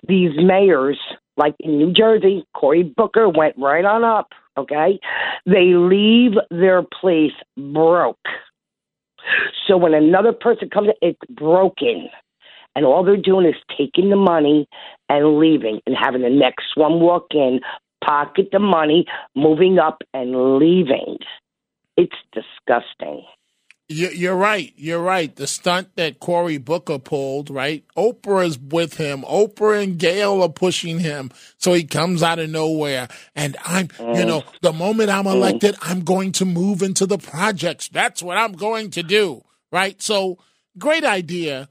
These 0.08 0.32
mayors, 0.38 1.00
like 1.38 1.56
in 1.60 1.78
New 1.78 1.94
Jersey, 1.94 2.46
Cory 2.56 2.84
Booker 2.84 3.30
went 3.30 3.56
right 3.58 3.86
on 3.86 4.04
up, 4.04 4.30
okay? 4.58 5.00
They 5.46 5.74
leave 5.74 6.34
their 6.50 6.84
place 6.84 7.34
broke. 7.58 8.18
So 9.68 9.78
when 9.78 9.94
another 9.94 10.34
person 10.34 10.70
comes 10.70 10.90
it's 11.02 11.20
broken. 11.30 12.10
And 12.76 12.86
all 12.86 13.06
they're 13.06 13.16
doing 13.16 13.48
is 13.48 13.56
taking 13.78 14.10
the 14.10 14.18
money 14.18 14.68
and 15.08 15.40
leaving 15.40 15.80
and 15.86 15.96
having 15.96 16.24
the 16.24 16.30
next 16.30 16.76
one 16.76 17.00
walk 17.00 17.28
in, 17.32 17.62
pocket 18.04 18.50
the 18.52 18.60
money, 18.60 19.06
moving 19.34 19.80
up 19.80 20.02
and 20.14 20.58
leaving. 20.60 21.18
It's 21.96 22.16
disgusting. 22.34 23.24
You're 23.88 24.36
right. 24.36 24.74
You're 24.76 25.02
right. 25.02 25.36
The 25.36 25.46
stunt 25.46 25.96
that 25.96 26.20
Cory 26.20 26.58
Booker 26.58 26.98
pulled, 26.98 27.52
right? 27.52 27.84
Oprah 27.96 28.48
is 28.48 28.58
with 28.58 28.98
him. 28.98 29.22
Oprah 29.22 29.84
and 29.84 30.00
Gayle 30.00 30.42
are 30.42 30.50
pushing 30.50 31.00
him. 31.00 31.30
So 31.58 31.74
he 31.74 31.84
comes 31.84 32.24
out 32.24 32.40
of 32.40 32.50
nowhere. 32.50 33.08
And 33.36 33.56
I'm, 33.64 33.90
mm. 33.90 34.18
you 34.18 34.26
know, 34.26 34.44
the 34.62 34.74
moment 34.74 35.12
I'm 35.12 35.26
mm. 35.26 35.34
elected, 35.34 35.76
I'm 35.82 36.04
going 36.04 36.32
to 36.34 36.46
move 36.46 36.82
into 36.82 37.06
the 37.06 37.20
projects. 37.20 37.88
That's 37.88 38.24
what 38.24 38.38
I'm 38.38 38.54
going 38.54 38.90
to 38.92 39.04
do, 39.04 39.44
right? 39.72 40.02
So 40.02 40.40
great 40.80 41.04
idea. 41.04 41.70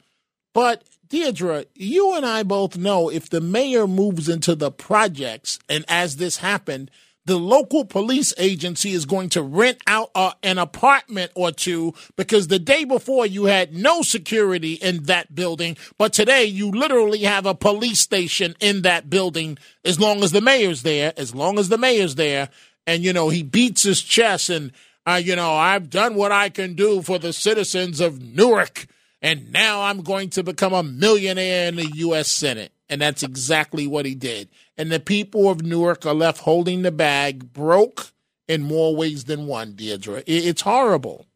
But 0.53 0.85
Deirdre, 1.09 1.65
you 1.75 2.17
and 2.17 2.25
I 2.25 2.45
both 2.45 2.77
know 2.77 3.11
if 3.11 3.29
the 3.29 3.41
mayor 3.41 3.89
moves 3.89 4.29
into 4.29 4.55
the 4.55 4.71
projects, 4.71 5.59
and 5.69 5.85
as 5.89 6.17
this 6.17 6.37
happened, 6.37 6.93
the 7.27 7.39
local 7.39 7.85
police 7.85 8.35
agency 8.37 8.93
is 8.93 9.07
going 9.07 9.31
to 9.31 9.43
rent 9.43 9.79
out 9.87 10.11
uh, 10.15 10.33
an 10.43 10.59
apartment 10.59 11.33
or 11.35 11.51
two 11.51 11.95
because 12.17 12.49
the 12.49 12.59
day 12.59 12.85
before 12.85 13.27
you 13.27 13.45
had 13.45 13.75
no 13.75 14.03
security 14.03 14.75
in 14.75 15.05
that 15.05 15.35
building, 15.35 15.77
but 15.97 16.13
today 16.13 16.45
you 16.45 16.71
literally 16.71 17.21
have 17.21 17.47
a 17.47 17.55
police 17.55 18.01
station 18.01 18.55
in 18.61 18.83
that 18.83 19.09
building 19.09 19.57
as 19.85 19.99
long 19.99 20.23
as 20.23 20.33
the 20.33 20.41
mayor's 20.41 20.83
there, 20.83 21.15
as 21.17 21.35
long 21.35 21.59
as 21.59 21.69
the 21.69 21.79
mayor's 21.79 22.17
there. 22.17 22.51
And, 22.87 23.03
you 23.03 23.15
know, 23.15 23.31
he 23.31 23.43
beats 23.43 23.85
his 23.85 24.03
chest 24.03 24.51
and, 24.51 24.73
uh, 25.07 25.21
you 25.23 25.37
know, 25.37 25.55
I've 25.55 25.89
done 25.89 26.15
what 26.15 26.33
I 26.33 26.51
can 26.51 26.75
do 26.75 27.01
for 27.01 27.19
the 27.19 27.33
citizens 27.33 28.01
of 28.01 28.21
Newark. 28.21 28.87
And 29.23 29.51
now 29.51 29.83
I'm 29.83 30.03
going 30.03 30.29
to 30.31 30.43
become 30.43 30.75
a 30.75 30.83
millionaire 30.83 31.69
in 31.69 31.77
the 31.77 31.91
U.S. 31.95 32.31
Senate. 32.31 32.73
And 32.95 33.03
that's 33.03 33.25
exactly 33.25 33.89
what 33.89 34.07
he 34.07 34.15
did 34.15 34.49
and 34.77 34.91
the 34.91 35.01
people 35.01 35.49
of 35.49 35.63
Newark 35.63 36.05
are 36.05 36.15
left 36.15 36.41
holding 36.41 36.83
the 36.83 36.91
bag, 36.91 37.53
broke 37.53 38.09
in 38.49 38.63
more 38.63 38.95
ways 38.95 39.25
than 39.25 39.47
one, 39.47 39.75
Deirdre. 39.75 40.23
It's 40.27 40.63
horrible. 40.63 41.27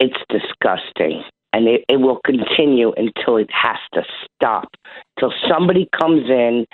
It's 0.00 0.18
disgusting. 0.28 1.22
And 1.52 1.66
it, 1.66 1.84
it 1.88 2.00
will 2.00 2.20
continue 2.24 2.92
until 2.96 3.36
it 3.36 3.48
has 3.50 3.78
to 3.94 4.02
stop. 4.34 4.68
Till 5.18 5.32
somebody 5.48 5.88
comes 5.98 6.28
in 6.28 6.66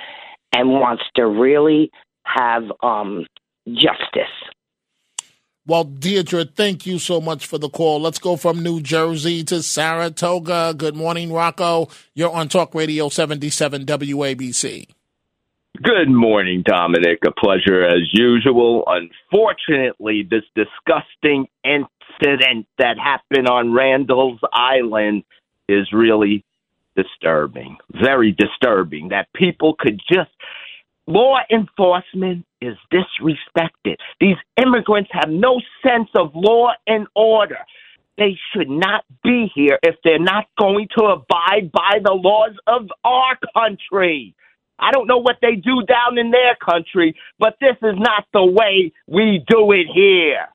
and 0.52 0.70
wants 0.70 1.04
to 1.16 1.26
really 1.26 1.90
have 2.24 2.64
um, 2.82 3.26
justice. 3.68 4.34
Well, 5.66 5.84
Deirdre, 5.84 6.44
thank 6.44 6.84
you 6.84 6.98
so 6.98 7.22
much 7.22 7.46
for 7.46 7.56
the 7.56 7.70
call. 7.70 7.98
Let's 7.98 8.18
go 8.18 8.36
from 8.36 8.62
New 8.62 8.82
Jersey 8.82 9.42
to 9.44 9.62
Saratoga. 9.62 10.74
Good 10.76 10.94
morning, 10.94 11.32
Rocco. 11.32 11.88
You're 12.12 12.30
on 12.30 12.48
Talk 12.48 12.74
Radio 12.74 13.08
77 13.08 13.86
WABC. 13.86 14.86
Good 15.82 16.10
morning, 16.10 16.62
Dominic. 16.66 17.20
A 17.26 17.32
pleasure 17.32 17.82
as 17.82 18.10
usual. 18.12 18.84
Unfortunately, 18.86 20.28
this 20.30 20.44
disgusting 20.54 21.48
incident 21.64 22.66
that 22.76 22.98
happened 22.98 23.48
on 23.48 23.72
Randall's 23.72 24.40
Island 24.52 25.24
is 25.66 25.90
really 25.94 26.44
disturbing. 26.94 27.78
Very 27.90 28.32
disturbing 28.32 29.08
that 29.08 29.32
people 29.34 29.76
could 29.78 29.98
just. 30.12 30.30
Law 31.06 31.38
enforcement 31.50 32.46
is 32.60 32.76
disrespected. 32.92 33.96
These 34.20 34.36
immigrants 34.56 35.10
have 35.12 35.30
no 35.30 35.60
sense 35.86 36.08
of 36.16 36.32
law 36.34 36.72
and 36.86 37.06
order. 37.14 37.58
They 38.16 38.38
should 38.52 38.70
not 38.70 39.04
be 39.22 39.50
here 39.54 39.78
if 39.82 39.96
they're 40.04 40.18
not 40.18 40.46
going 40.58 40.88
to 40.96 41.04
abide 41.06 41.72
by 41.72 41.98
the 42.02 42.12
laws 42.12 42.56
of 42.66 42.88
our 43.04 43.36
country. 43.54 44.34
I 44.78 44.92
don't 44.92 45.06
know 45.08 45.18
what 45.18 45.36
they 45.42 45.56
do 45.56 45.82
down 45.86 46.18
in 46.18 46.30
their 46.30 46.56
country, 46.56 47.16
but 47.38 47.56
this 47.60 47.76
is 47.82 47.96
not 47.98 48.26
the 48.32 48.44
way 48.44 48.92
we 49.06 49.44
do 49.48 49.72
it 49.72 49.86
here. 49.94 50.48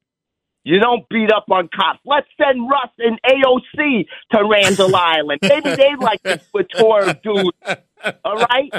You 0.63 0.79
don't 0.79 1.07
beat 1.09 1.31
up 1.31 1.45
on 1.49 1.69
cops. 1.73 1.99
Let's 2.05 2.27
send 2.37 2.69
Russ 2.69 2.91
and 2.99 3.19
AOC 3.23 4.05
to 4.31 4.45
Randall 4.45 4.95
Island. 4.95 5.39
Maybe 5.41 5.75
they 5.75 5.95
like 5.99 6.21
to 6.23 6.37
do 6.37 6.59
a 6.59 6.63
tour 6.63 7.09
of 7.09 7.21
duty. 7.21 7.49
All 8.25 8.35
right? 8.35 8.71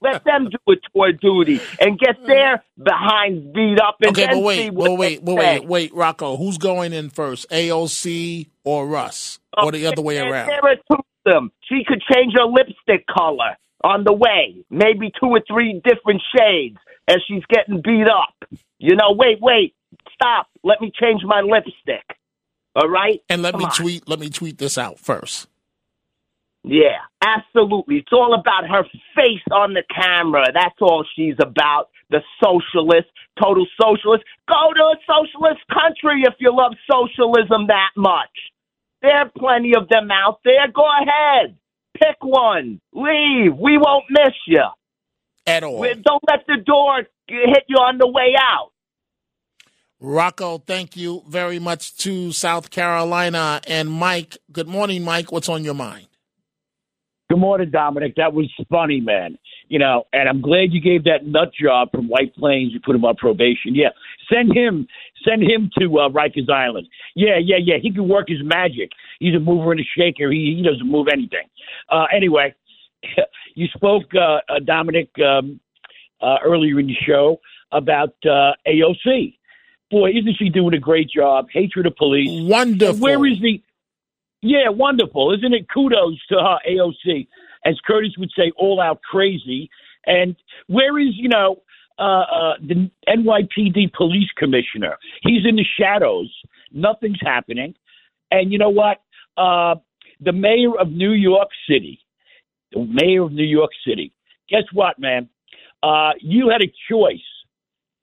Let 0.00 0.24
them 0.24 0.50
do 0.50 0.72
a 0.72 0.76
tour 0.92 1.10
of 1.10 1.20
duty 1.20 1.60
and 1.80 1.98
get 1.98 2.24
their 2.26 2.62
behind 2.82 3.52
beat 3.52 3.78
up 3.80 3.96
and 4.00 4.10
okay, 4.10 4.26
then 4.26 4.36
but 4.36 4.42
wait, 4.42 4.58
see 4.58 4.70
what 4.70 4.98
wait, 4.98 5.22
wait, 5.22 5.36
wait, 5.36 5.64
wait, 5.66 5.94
Rocco, 5.94 6.36
who's 6.36 6.58
going 6.58 6.92
in 6.92 7.10
first? 7.10 7.48
AOC 7.50 8.48
or 8.64 8.86
Russ? 8.86 9.38
Or 9.56 9.72
the 9.72 9.86
other 9.86 10.02
way 10.02 10.18
around? 10.18 10.48
There 10.48 10.64
are 10.64 10.76
two 10.76 10.98
of 10.98 11.04
them. 11.24 11.52
She 11.68 11.82
could 11.86 12.02
change 12.12 12.34
her 12.36 12.44
lipstick 12.44 13.06
color 13.06 13.56
on 13.84 14.04
the 14.04 14.12
way, 14.12 14.64
maybe 14.70 15.10
two 15.20 15.26
or 15.28 15.42
three 15.46 15.80
different 15.84 16.22
shades 16.36 16.78
as 17.08 17.16
she's 17.26 17.44
getting 17.48 17.82
beat 17.82 18.06
up. 18.06 18.48
You 18.78 18.96
know, 18.96 19.12
wait, 19.12 19.38
wait, 19.40 19.74
stop. 20.14 20.48
Let 20.62 20.80
me 20.80 20.92
change 20.98 21.22
my 21.24 21.40
lipstick. 21.40 22.04
All 22.74 22.88
right? 22.88 23.20
And 23.28 23.42
let 23.42 23.52
Come 23.52 23.60
me 23.60 23.64
on. 23.66 23.72
tweet 23.72 24.08
let 24.08 24.18
me 24.18 24.30
tweet 24.30 24.58
this 24.58 24.78
out 24.78 24.98
first. 24.98 25.48
Yeah, 26.64 26.98
absolutely. 27.20 27.96
It's 27.96 28.12
all 28.12 28.34
about 28.38 28.68
her 28.68 28.84
face 29.16 29.42
on 29.50 29.74
the 29.74 29.82
camera. 29.94 30.46
That's 30.54 30.76
all 30.80 31.04
she's 31.16 31.34
about. 31.40 31.88
The 32.10 32.20
socialist, 32.42 33.08
total 33.42 33.66
socialist. 33.80 34.22
Go 34.48 34.72
to 34.74 34.82
a 34.82 34.96
socialist 35.06 35.60
country 35.72 36.22
if 36.24 36.34
you 36.38 36.54
love 36.54 36.74
socialism 36.90 37.66
that 37.68 37.90
much. 37.96 38.30
There 39.00 39.10
are 39.16 39.30
plenty 39.36 39.74
of 39.74 39.88
them 39.88 40.10
out 40.12 40.38
there. 40.44 40.68
Go 40.72 40.84
ahead. 40.86 41.56
Pick 41.96 42.16
one. 42.22 42.80
Leave. 42.92 43.56
We 43.58 43.78
won't 43.78 44.04
miss 44.10 44.34
you. 44.46 44.62
At 45.46 45.64
all. 45.64 45.82
Don't 45.82 46.22
let 46.28 46.46
the 46.46 46.58
door 46.64 46.98
hit 47.26 47.64
you 47.66 47.76
on 47.76 47.98
the 47.98 48.06
way 48.06 48.34
out. 48.38 48.70
Rocco, 50.02 50.58
thank 50.58 50.96
you 50.96 51.22
very 51.28 51.60
much 51.60 51.96
to 51.98 52.32
South 52.32 52.70
Carolina. 52.70 53.60
And 53.68 53.88
Mike, 53.88 54.36
good 54.50 54.66
morning, 54.66 55.04
Mike. 55.04 55.30
What's 55.30 55.48
on 55.48 55.62
your 55.62 55.74
mind? 55.74 56.08
Good 57.30 57.38
morning, 57.38 57.70
Dominic. 57.70 58.16
That 58.16 58.34
was 58.34 58.50
funny, 58.68 59.00
man. 59.00 59.38
You 59.68 59.78
know, 59.78 60.02
and 60.12 60.28
I'm 60.28 60.40
glad 60.42 60.72
you 60.72 60.80
gave 60.80 61.04
that 61.04 61.24
nut 61.24 61.52
job 61.54 61.92
from 61.92 62.08
White 62.08 62.34
Plains. 62.34 62.72
You 62.72 62.80
put 62.84 62.96
him 62.96 63.04
on 63.04 63.14
probation. 63.14 63.76
Yeah, 63.76 63.90
send 64.28 64.52
him, 64.52 64.88
send 65.24 65.42
him 65.44 65.70
to 65.78 66.00
uh, 66.00 66.08
Rikers 66.08 66.50
Island. 66.50 66.88
Yeah, 67.14 67.38
yeah, 67.40 67.58
yeah. 67.62 67.76
He 67.80 67.92
can 67.92 68.08
work 68.08 68.28
his 68.28 68.42
magic. 68.42 68.90
He's 69.20 69.36
a 69.36 69.40
mover 69.40 69.70
and 69.70 69.80
a 69.80 69.84
shaker. 69.96 70.32
He 70.32 70.56
he 70.56 70.68
doesn't 70.68 70.90
move 70.90 71.06
anything. 71.10 71.46
Uh, 71.88 72.06
anyway, 72.14 72.52
you 73.54 73.68
spoke, 73.72 74.12
uh, 74.16 74.40
uh, 74.52 74.58
Dominic, 74.64 75.10
um, 75.24 75.60
uh, 76.20 76.38
earlier 76.44 76.80
in 76.80 76.88
the 76.88 76.96
show 77.06 77.38
about 77.70 78.14
uh, 78.24 78.52
AOC. 78.66 79.36
Boy, 79.92 80.10
isn't 80.12 80.36
she 80.38 80.48
doing 80.48 80.72
a 80.72 80.78
great 80.78 81.10
job? 81.10 81.48
Hatred 81.52 81.84
of 81.84 81.94
police. 81.96 82.50
Wonderful. 82.50 82.94
And 82.94 83.00
where 83.02 83.26
is 83.26 83.38
the? 83.42 83.62
Yeah, 84.40 84.70
wonderful. 84.70 85.34
Isn't 85.34 85.52
it? 85.52 85.68
Kudos 85.68 86.18
to 86.30 86.36
her, 86.36 86.58
AOC. 86.66 87.28
As 87.66 87.78
Curtis 87.86 88.12
would 88.16 88.30
say, 88.36 88.52
all 88.56 88.80
out 88.80 89.02
crazy. 89.02 89.68
And 90.06 90.34
where 90.66 90.98
is, 90.98 91.10
you 91.12 91.28
know, 91.28 91.62
uh, 91.98 92.02
uh, 92.22 92.54
the 92.60 92.90
NYPD 93.06 93.92
police 93.92 94.30
commissioner? 94.36 94.96
He's 95.20 95.46
in 95.46 95.56
the 95.56 95.66
shadows. 95.78 96.32
Nothing's 96.72 97.20
happening. 97.20 97.74
And 98.30 98.50
you 98.50 98.58
know 98.58 98.70
what? 98.70 99.02
Uh, 99.36 99.74
the 100.20 100.32
mayor 100.32 100.74
of 100.80 100.90
New 100.90 101.12
York 101.12 101.50
City, 101.68 102.00
the 102.72 102.84
mayor 102.84 103.24
of 103.24 103.32
New 103.32 103.44
York 103.44 103.72
City. 103.86 104.12
Guess 104.48 104.64
what, 104.72 104.98
man? 104.98 105.28
Uh, 105.82 106.12
you 106.18 106.48
had 106.48 106.62
a 106.62 106.72
choice 106.90 107.20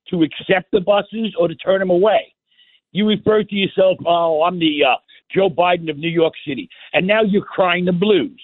to 0.09 0.23
accept 0.23 0.71
the 0.71 0.81
buses 0.81 1.35
or 1.37 1.47
to 1.47 1.55
turn 1.55 1.79
them 1.79 1.89
away. 1.89 2.33
You 2.91 3.07
refer 3.07 3.43
to 3.43 3.55
yourself, 3.55 3.97
oh, 4.05 4.43
I'm 4.43 4.59
the 4.59 4.83
uh, 4.83 4.95
Joe 5.33 5.49
Biden 5.49 5.89
of 5.89 5.97
New 5.97 6.09
York 6.09 6.33
City. 6.47 6.69
And 6.93 7.05
now 7.05 7.21
you're 7.21 7.43
crying 7.43 7.85
the 7.85 7.91
blues. 7.91 8.41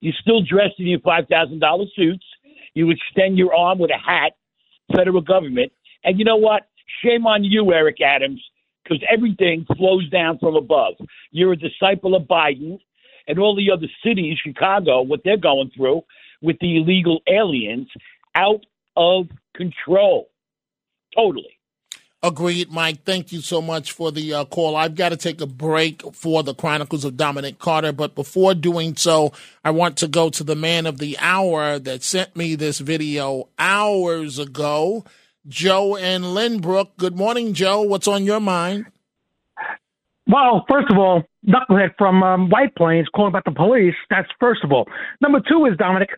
You're 0.00 0.14
still 0.20 0.42
dressed 0.42 0.74
in 0.78 0.86
your 0.86 0.98
$5,000 1.00 1.86
suits. 1.94 2.24
You 2.74 2.90
extend 2.90 3.38
your 3.38 3.54
arm 3.54 3.78
with 3.78 3.90
a 3.90 3.98
hat, 3.98 4.32
federal 4.94 5.20
government. 5.20 5.72
And 6.04 6.18
you 6.18 6.24
know 6.24 6.36
what? 6.36 6.68
Shame 7.02 7.26
on 7.26 7.44
you, 7.44 7.72
Eric 7.72 8.00
Adams, 8.00 8.42
because 8.82 9.02
everything 9.10 9.64
flows 9.76 10.08
down 10.10 10.38
from 10.38 10.56
above. 10.56 10.94
You're 11.30 11.52
a 11.52 11.56
disciple 11.56 12.14
of 12.14 12.24
Biden 12.24 12.78
and 13.28 13.38
all 13.38 13.54
the 13.54 13.70
other 13.70 13.86
cities, 14.04 14.38
Chicago, 14.44 15.02
what 15.02 15.20
they're 15.24 15.36
going 15.36 15.70
through 15.74 16.02
with 16.42 16.58
the 16.60 16.76
illegal 16.76 17.20
aliens, 17.28 17.88
out 18.34 18.66
of 18.96 19.28
control. 19.54 20.28
Totally. 21.16 21.58
Agreed, 22.24 22.70
Mike. 22.70 23.02
Thank 23.04 23.32
you 23.32 23.40
so 23.40 23.60
much 23.60 23.90
for 23.90 24.12
the 24.12 24.32
uh, 24.32 24.44
call. 24.44 24.76
I've 24.76 24.94
got 24.94 25.08
to 25.08 25.16
take 25.16 25.40
a 25.40 25.46
break 25.46 26.02
for 26.14 26.44
the 26.44 26.54
Chronicles 26.54 27.04
of 27.04 27.16
Dominic 27.16 27.58
Carter, 27.58 27.90
but 27.90 28.14
before 28.14 28.54
doing 28.54 28.94
so, 28.94 29.32
I 29.64 29.70
want 29.72 29.96
to 29.98 30.06
go 30.06 30.30
to 30.30 30.44
the 30.44 30.54
man 30.54 30.86
of 30.86 30.98
the 30.98 31.18
hour 31.18 31.80
that 31.80 32.04
sent 32.04 32.36
me 32.36 32.54
this 32.54 32.78
video 32.78 33.48
hours 33.58 34.38
ago, 34.38 35.04
Joe 35.48 35.96
and 35.96 36.22
Lynbrook. 36.22 36.90
Good 36.96 37.16
morning, 37.16 37.54
Joe. 37.54 37.82
What's 37.82 38.06
on 38.06 38.24
your 38.24 38.38
mind? 38.38 38.86
Well, 40.28 40.64
first 40.70 40.92
of 40.92 40.98
all, 40.98 41.24
knucklehead 41.44 41.96
from 41.98 42.22
um, 42.22 42.48
White 42.50 42.76
Plains 42.76 43.08
calling 43.12 43.30
about 43.30 43.44
the 43.44 43.50
police. 43.50 43.96
That's 44.10 44.28
first 44.38 44.62
of 44.62 44.70
all. 44.70 44.86
Number 45.20 45.40
two 45.40 45.66
is 45.66 45.76
Dominic. 45.76 46.10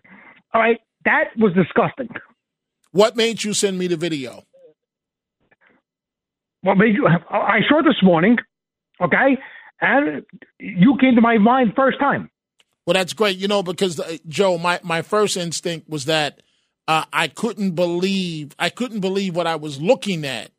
All 0.52 0.60
right, 0.60 0.76
that 1.06 1.30
was 1.38 1.54
disgusting. 1.54 2.10
What 2.90 3.16
made 3.16 3.42
you 3.42 3.54
send 3.54 3.78
me 3.78 3.86
the 3.86 3.96
video? 3.96 4.44
What 6.64 6.78
made 6.78 6.94
you? 6.94 7.06
I 7.06 7.58
saw 7.68 7.82
this 7.82 8.02
morning, 8.02 8.38
okay, 8.98 9.36
and 9.82 10.24
you 10.58 10.96
came 10.98 11.14
to 11.14 11.20
my 11.20 11.36
mind 11.36 11.74
first 11.76 12.00
time. 12.00 12.30
Well, 12.86 12.94
that's 12.94 13.12
great, 13.12 13.36
you 13.36 13.48
know, 13.48 13.62
because 13.62 14.00
uh, 14.00 14.16
Joe, 14.26 14.56
my 14.56 14.80
my 14.82 15.02
first 15.02 15.36
instinct 15.36 15.90
was 15.90 16.06
that 16.06 16.40
uh, 16.88 17.04
I 17.12 17.28
couldn't 17.28 17.72
believe 17.72 18.54
I 18.58 18.70
couldn't 18.70 19.00
believe 19.00 19.36
what 19.36 19.46
I 19.46 19.56
was 19.56 19.78
looking 19.78 20.24
at, 20.24 20.52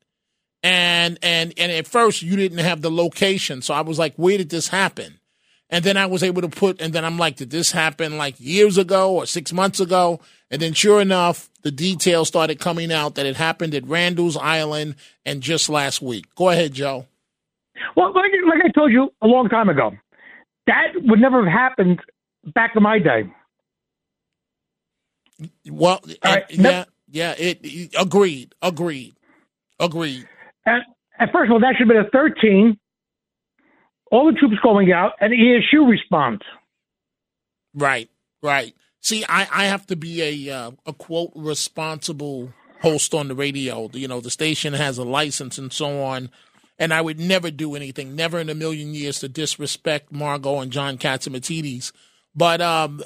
and 0.62 1.18
and 1.24 1.54
and 1.58 1.72
at 1.72 1.88
first 1.88 2.22
you 2.22 2.36
didn't 2.36 2.60
have 2.60 2.84
the 2.84 2.92
location, 2.92 3.64
so 3.64 3.74
I 3.74 3.82
was 3.82 3.98
like, 3.98 4.14
where 4.16 4.38
did 4.38 4.50
this 4.50 4.68
happen? 4.68 5.20
And 5.76 5.84
then 5.84 5.98
I 5.98 6.06
was 6.06 6.24
able 6.24 6.42
to 6.42 6.48
put, 6.48 6.80
and 6.80 6.94
then 6.94 7.04
I'm 7.04 7.18
like, 7.18 7.36
did 7.36 7.50
this 7.50 7.70
happen 7.70 8.18
like 8.18 8.36
years 8.40 8.78
ago 8.78 9.14
or 9.14 9.26
six 9.26 9.52
months 9.52 9.82
ago? 9.82 10.22
And 10.50 10.62
then 10.62 10.72
sure 10.72 11.02
enough, 11.02 11.50
the 11.64 11.72
details 11.72 12.30
started 12.30 12.62
coming 12.62 12.94
out 12.94 13.16
that 13.16 13.26
it 13.26 13.36
happened 13.36 13.76
at 13.76 13.86
Randall's 13.86 14.38
Island 14.38 14.96
and 15.26 15.42
just 15.42 15.68
last 15.68 16.02
week. 16.02 16.34
Go 16.36 16.48
ahead, 16.48 16.72
Joe. 16.72 17.08
Well, 17.98 18.14
like, 18.14 18.32
like 18.48 18.64
I 18.64 18.70
told 18.70 18.94
you 18.94 19.10
a 19.22 19.28
long 19.28 19.50
time 19.50 19.68
ago, 19.68 19.92
that 20.66 20.94
would 20.96 21.20
never 21.20 21.44
have 21.44 21.52
happened 21.52 22.00
back 22.54 22.72
in 22.78 22.82
my 22.82 22.98
day. 22.98 23.30
Well, 25.70 26.00
uh, 26.06 26.16
right. 26.24 26.46
yeah, 26.52 26.86
yeah, 27.12 27.36
it, 27.38 27.60
it, 27.64 27.96
agreed, 28.00 28.56
agreed, 28.62 29.18
agreed. 29.78 30.26
And, 30.66 30.84
and 31.20 31.30
first 31.32 31.50
of 31.50 31.52
all, 31.52 31.60
that 31.60 31.76
should 31.78 31.90
have 31.90 31.98
been 31.98 32.06
a 32.06 32.10
13 32.12 32.80
all 34.12 34.32
the 34.32 34.38
troops 34.38 34.58
going 34.62 34.92
out, 34.92 35.14
and 35.20 35.34
ESU 35.34 35.90
responds. 35.90 36.44
Right, 37.74 38.10
right. 38.42 38.74
See, 39.02 39.24
I, 39.28 39.48
I 39.52 39.66
have 39.66 39.86
to 39.88 39.96
be 39.96 40.48
a 40.48 40.56
uh, 40.56 40.72
a 40.86 40.94
quote 40.94 41.32
responsible 41.36 42.54
host 42.82 43.14
on 43.14 43.28
the 43.28 43.36
radio. 43.36 43.90
You 43.94 44.08
know, 44.08 44.22
the 44.22 44.30
station 44.32 44.74
has 44.74 44.98
a 44.98 45.04
license 45.04 45.58
and 45.58 45.72
so 45.72 46.04
on, 46.04 46.30
and 46.80 46.94
I 46.94 47.02
would 47.02 47.20
never 47.20 47.52
do 47.52 47.76
anything, 47.76 48.16
never 48.16 48.40
in 48.40 48.50
a 48.50 48.56
million 48.56 48.94
years, 48.94 49.20
to 49.20 49.30
disrespect 49.30 50.12
Margo 50.12 50.60
and 50.60 50.72
John 50.72 50.98
Catsimatidis. 50.98 51.92
But 52.36 52.62
um, 52.62 53.02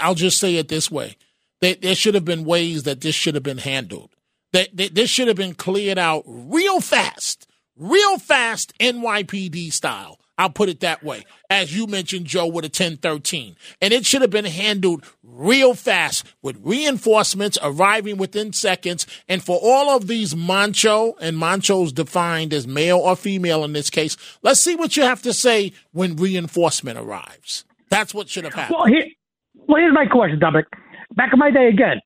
I'll 0.00 0.14
just 0.14 0.38
say 0.38 0.56
it 0.56 0.68
this 0.68 0.90
way: 0.90 1.16
there, 1.60 1.74
there 1.74 1.94
should 1.94 2.14
have 2.14 2.24
been 2.24 2.44
ways 2.44 2.84
that 2.84 3.00
this 3.00 3.14
should 3.14 3.34
have 3.34 3.44
been 3.44 3.58
handled. 3.58 4.10
That 4.52 4.68
this 4.74 5.08
should 5.08 5.28
have 5.28 5.36
been 5.36 5.54
cleared 5.54 5.98
out 5.98 6.24
real 6.26 6.80
fast, 6.80 7.46
real 7.76 8.18
fast, 8.18 8.72
NYPD 8.78 9.72
style. 9.72 10.18
I'll 10.42 10.50
put 10.50 10.68
it 10.68 10.80
that 10.80 11.04
way. 11.04 11.24
As 11.48 11.76
you 11.76 11.86
mentioned, 11.86 12.26
Joe, 12.26 12.48
with 12.48 12.64
a 12.64 12.66
1013. 12.66 13.54
And 13.80 13.92
it 13.92 14.04
should 14.04 14.22
have 14.22 14.30
been 14.32 14.44
handled 14.44 15.04
real 15.22 15.74
fast 15.74 16.26
with 16.42 16.58
reinforcements 16.64 17.56
arriving 17.62 18.16
within 18.16 18.52
seconds. 18.52 19.06
And 19.28 19.40
for 19.40 19.56
all 19.62 19.96
of 19.96 20.08
these 20.08 20.34
mancho, 20.34 21.14
and 21.20 21.38
mancho's 21.38 21.92
defined 21.92 22.52
as 22.52 22.66
male 22.66 22.98
or 22.98 23.14
female 23.14 23.62
in 23.62 23.72
this 23.72 23.88
case, 23.88 24.16
let's 24.42 24.58
see 24.58 24.74
what 24.74 24.96
you 24.96 25.04
have 25.04 25.22
to 25.22 25.32
say 25.32 25.74
when 25.92 26.16
reinforcement 26.16 26.98
arrives. 26.98 27.64
That's 27.88 28.12
what 28.12 28.28
should 28.28 28.42
have 28.42 28.54
happened. 28.54 28.78
Well, 28.80 28.86
here, 28.88 29.06
well 29.54 29.80
here's 29.80 29.94
my 29.94 30.06
question, 30.06 30.40
Dominic. 30.40 30.66
Back 31.14 31.32
in 31.32 31.38
my 31.38 31.52
day, 31.52 31.68
again, 31.68 32.00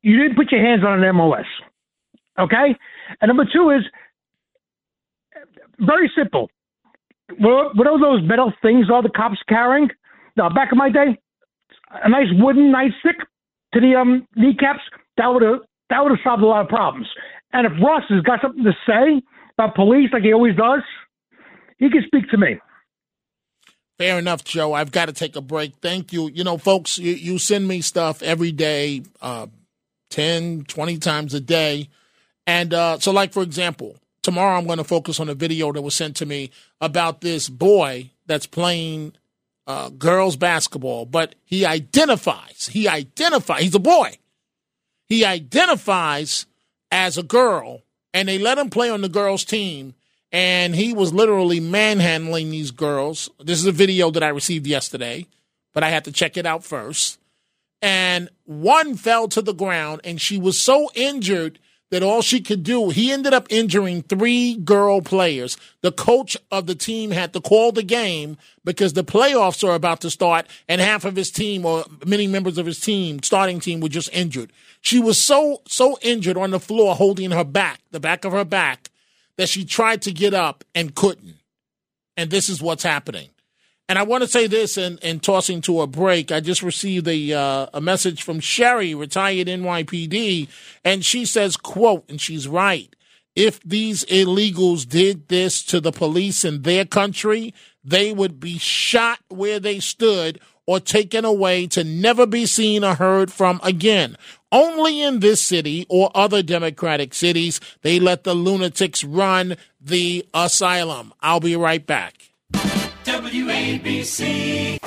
you 0.00 0.16
didn't 0.16 0.36
put 0.36 0.50
your 0.50 0.62
hands 0.62 0.82
on 0.82 1.04
an 1.04 1.14
MOS. 1.14 1.44
Okay? 2.38 2.74
And 3.20 3.28
number 3.28 3.44
two 3.44 3.68
is 3.68 3.82
very 5.78 6.10
simple 6.16 6.48
what, 7.38 7.76
what 7.76 7.86
are 7.86 8.00
those 8.00 8.26
metal 8.26 8.52
things 8.62 8.86
all 8.90 9.02
the 9.02 9.10
cops 9.10 9.38
carrying? 9.48 9.88
Now, 10.36 10.48
back 10.48 10.70
in 10.72 10.78
my 10.78 10.90
day, 10.90 11.18
a 11.90 12.08
nice 12.08 12.28
wooden 12.32 12.72
nightstick 12.72 13.18
to 13.74 13.80
the 13.80 13.94
um, 13.96 14.26
kneecaps 14.36 14.80
that 15.16 15.26
would 15.28 15.42
have 15.42 15.60
that 15.90 16.02
would 16.02 16.10
have 16.10 16.20
solved 16.24 16.42
a 16.42 16.46
lot 16.46 16.62
of 16.62 16.68
problems. 16.68 17.06
And 17.52 17.66
if 17.66 17.72
Russ 17.82 18.04
has 18.08 18.22
got 18.22 18.40
something 18.40 18.64
to 18.64 18.72
say 18.86 19.22
about 19.58 19.74
police, 19.74 20.08
like 20.12 20.22
he 20.22 20.32
always 20.32 20.56
does, 20.56 20.80
he 21.78 21.90
can 21.90 22.02
speak 22.06 22.30
to 22.30 22.38
me. 22.38 22.58
Fair 23.98 24.18
enough, 24.18 24.42
Joe. 24.42 24.72
I've 24.72 24.90
got 24.90 25.06
to 25.06 25.12
take 25.12 25.36
a 25.36 25.42
break. 25.42 25.76
Thank 25.82 26.12
you. 26.12 26.28
You 26.28 26.44
know, 26.44 26.56
folks, 26.56 26.96
you, 26.96 27.12
you 27.12 27.38
send 27.38 27.68
me 27.68 27.82
stuff 27.82 28.22
every 28.22 28.52
day, 28.52 29.02
uh, 29.20 29.48
10, 30.10 30.64
20 30.64 30.98
times 30.98 31.34
a 31.34 31.40
day. 31.40 31.88
And 32.46 32.72
uh, 32.72 32.98
so, 32.98 33.12
like, 33.12 33.32
for 33.32 33.42
example, 33.42 33.96
tomorrow 34.22 34.56
I'm 34.56 34.66
going 34.66 34.78
to 34.78 34.84
focus 34.84 35.20
on 35.20 35.28
a 35.28 35.34
video 35.34 35.72
that 35.72 35.82
was 35.82 35.94
sent 35.94 36.16
to 36.16 36.26
me 36.26 36.50
about 36.80 37.20
this 37.20 37.48
boy 37.48 38.10
that's 38.26 38.46
playing 38.46 39.14
uh, 39.66 39.90
girls 39.90 40.36
basketball, 40.36 41.06
but 41.06 41.34
he 41.44 41.66
identifies, 41.66 42.68
he 42.72 42.88
identifies, 42.88 43.62
he's 43.62 43.74
a 43.74 43.80
boy. 43.80 44.16
He 45.08 45.24
identifies 45.24 46.46
as 46.90 47.18
a 47.18 47.22
girl, 47.22 47.82
and 48.14 48.28
they 48.28 48.38
let 48.38 48.58
him 48.58 48.70
play 48.70 48.90
on 48.90 49.02
the 49.02 49.08
girls' 49.08 49.44
team, 49.44 49.94
and 50.30 50.74
he 50.74 50.94
was 50.94 51.12
literally 51.12 51.60
manhandling 51.60 52.50
these 52.50 52.70
girls. 52.70 53.28
This 53.38 53.58
is 53.58 53.66
a 53.66 53.72
video 53.72 54.10
that 54.10 54.22
I 54.22 54.28
received 54.28 54.66
yesterday, 54.66 55.26
but 55.74 55.82
I 55.82 55.90
had 55.90 56.04
to 56.04 56.12
check 56.12 56.36
it 56.36 56.46
out 56.46 56.64
first. 56.64 57.18
And 57.82 58.30
one 58.44 58.94
fell 58.96 59.28
to 59.28 59.42
the 59.42 59.52
ground, 59.52 60.00
and 60.04 60.20
she 60.20 60.38
was 60.38 60.58
so 60.58 60.90
injured 60.94 61.58
that 61.92 62.02
all 62.02 62.22
she 62.22 62.40
could 62.40 62.62
do, 62.62 62.88
he 62.88 63.12
ended 63.12 63.34
up 63.34 63.46
injuring 63.50 64.02
three 64.02 64.56
girl 64.56 65.02
players. 65.02 65.58
The 65.82 65.92
coach 65.92 66.38
of 66.50 66.66
the 66.66 66.74
team 66.74 67.10
had 67.10 67.34
to 67.34 67.40
call 67.40 67.70
the 67.70 67.82
game 67.82 68.38
because 68.64 68.94
the 68.94 69.04
playoffs 69.04 69.62
are 69.62 69.74
about 69.74 70.00
to 70.00 70.08
start 70.08 70.46
and 70.66 70.80
half 70.80 71.04
of 71.04 71.16
his 71.16 71.30
team 71.30 71.66
or 71.66 71.84
many 72.06 72.26
members 72.26 72.56
of 72.56 72.64
his 72.64 72.80
team, 72.80 73.22
starting 73.22 73.60
team, 73.60 73.80
were 73.80 73.90
just 73.90 74.08
injured. 74.14 74.54
She 74.80 75.00
was 75.00 75.20
so, 75.20 75.60
so 75.68 75.98
injured 76.00 76.38
on 76.38 76.50
the 76.50 76.58
floor 76.58 76.94
holding 76.94 77.30
her 77.30 77.44
back, 77.44 77.80
the 77.90 78.00
back 78.00 78.24
of 78.24 78.32
her 78.32 78.46
back, 78.46 78.88
that 79.36 79.50
she 79.50 79.62
tried 79.62 80.00
to 80.02 80.12
get 80.12 80.32
up 80.32 80.64
and 80.74 80.94
couldn't. 80.94 81.36
And 82.16 82.30
this 82.30 82.48
is 82.48 82.62
what's 82.62 82.84
happening. 82.84 83.28
And 83.88 83.98
I 83.98 84.04
want 84.04 84.22
to 84.22 84.28
say 84.28 84.46
this 84.46 84.78
in, 84.78 84.98
in 84.98 85.20
tossing 85.20 85.60
to 85.62 85.80
a 85.82 85.86
break. 85.86 86.32
I 86.32 86.40
just 86.40 86.62
received 86.62 87.06
a 87.08 87.32
uh, 87.32 87.66
a 87.74 87.80
message 87.80 88.22
from 88.22 88.40
Sherry, 88.40 88.94
retired 88.94 89.48
NYPD, 89.48 90.48
and 90.84 91.04
she 91.04 91.24
says, 91.24 91.56
"quote," 91.56 92.08
and 92.08 92.20
she's 92.20 92.48
right. 92.48 92.94
If 93.34 93.60
these 93.62 94.04
illegals 94.06 94.88
did 94.88 95.28
this 95.28 95.62
to 95.64 95.80
the 95.80 95.92
police 95.92 96.44
in 96.44 96.62
their 96.62 96.84
country, 96.84 97.54
they 97.82 98.12
would 98.12 98.38
be 98.38 98.58
shot 98.58 99.20
where 99.28 99.58
they 99.58 99.80
stood 99.80 100.40
or 100.66 100.78
taken 100.78 101.24
away 101.24 101.66
to 101.66 101.82
never 101.82 102.26
be 102.26 102.46
seen 102.46 102.84
or 102.84 102.94
heard 102.94 103.32
from 103.32 103.60
again. 103.62 104.16
Only 104.52 105.00
in 105.00 105.20
this 105.20 105.42
city 105.42 105.86
or 105.88 106.10
other 106.14 106.42
Democratic 106.42 107.14
cities, 107.14 107.58
they 107.80 107.98
let 107.98 108.24
the 108.24 108.34
lunatics 108.34 109.02
run 109.02 109.56
the 109.80 110.26
asylum. 110.34 111.12
I'll 111.20 111.40
be 111.40 111.56
right 111.56 111.84
back. 111.84 112.31
WABC. 113.04 114.78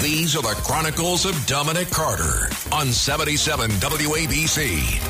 These 0.00 0.36
are 0.36 0.42
the 0.42 0.54
Chronicles 0.62 1.26
of 1.26 1.46
Dominic 1.46 1.90
Carter 1.90 2.48
on 2.72 2.88
77 2.88 3.70
WABC. 3.70 5.00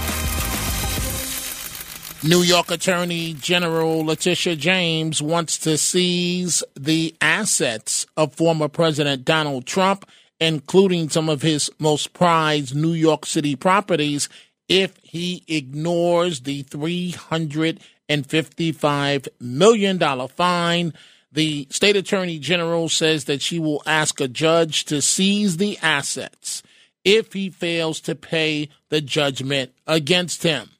New 2.28 2.42
York 2.42 2.70
Attorney 2.70 3.34
General 3.34 4.04
Letitia 4.04 4.56
James 4.56 5.20
wants 5.20 5.58
to 5.58 5.76
seize 5.76 6.62
the 6.74 7.14
assets 7.20 8.06
of 8.16 8.34
former 8.34 8.68
President 8.68 9.24
Donald 9.24 9.66
Trump 9.66 10.06
including 10.40 11.08
some 11.08 11.28
of 11.28 11.42
his 11.42 11.70
most 11.78 12.12
prized 12.12 12.74
New 12.74 12.92
York 12.92 13.24
City 13.26 13.54
properties, 13.56 14.28
if 14.68 14.96
he 15.02 15.42
ignores 15.48 16.40
the 16.40 16.62
$355 16.64 19.28
million 19.40 20.28
fine. 20.28 20.92
The 21.34 21.66
state 21.68 21.96
attorney 21.96 22.38
general 22.38 22.88
says 22.88 23.24
that 23.24 23.42
she 23.42 23.58
will 23.58 23.82
ask 23.86 24.20
a 24.20 24.28
judge 24.28 24.84
to 24.84 25.02
seize 25.02 25.56
the 25.56 25.76
assets 25.82 26.62
if 27.04 27.32
he 27.32 27.50
fails 27.50 28.00
to 28.02 28.14
pay 28.14 28.68
the 28.88 29.00
judgment 29.00 29.72
against 29.84 30.44
him. 30.44 30.70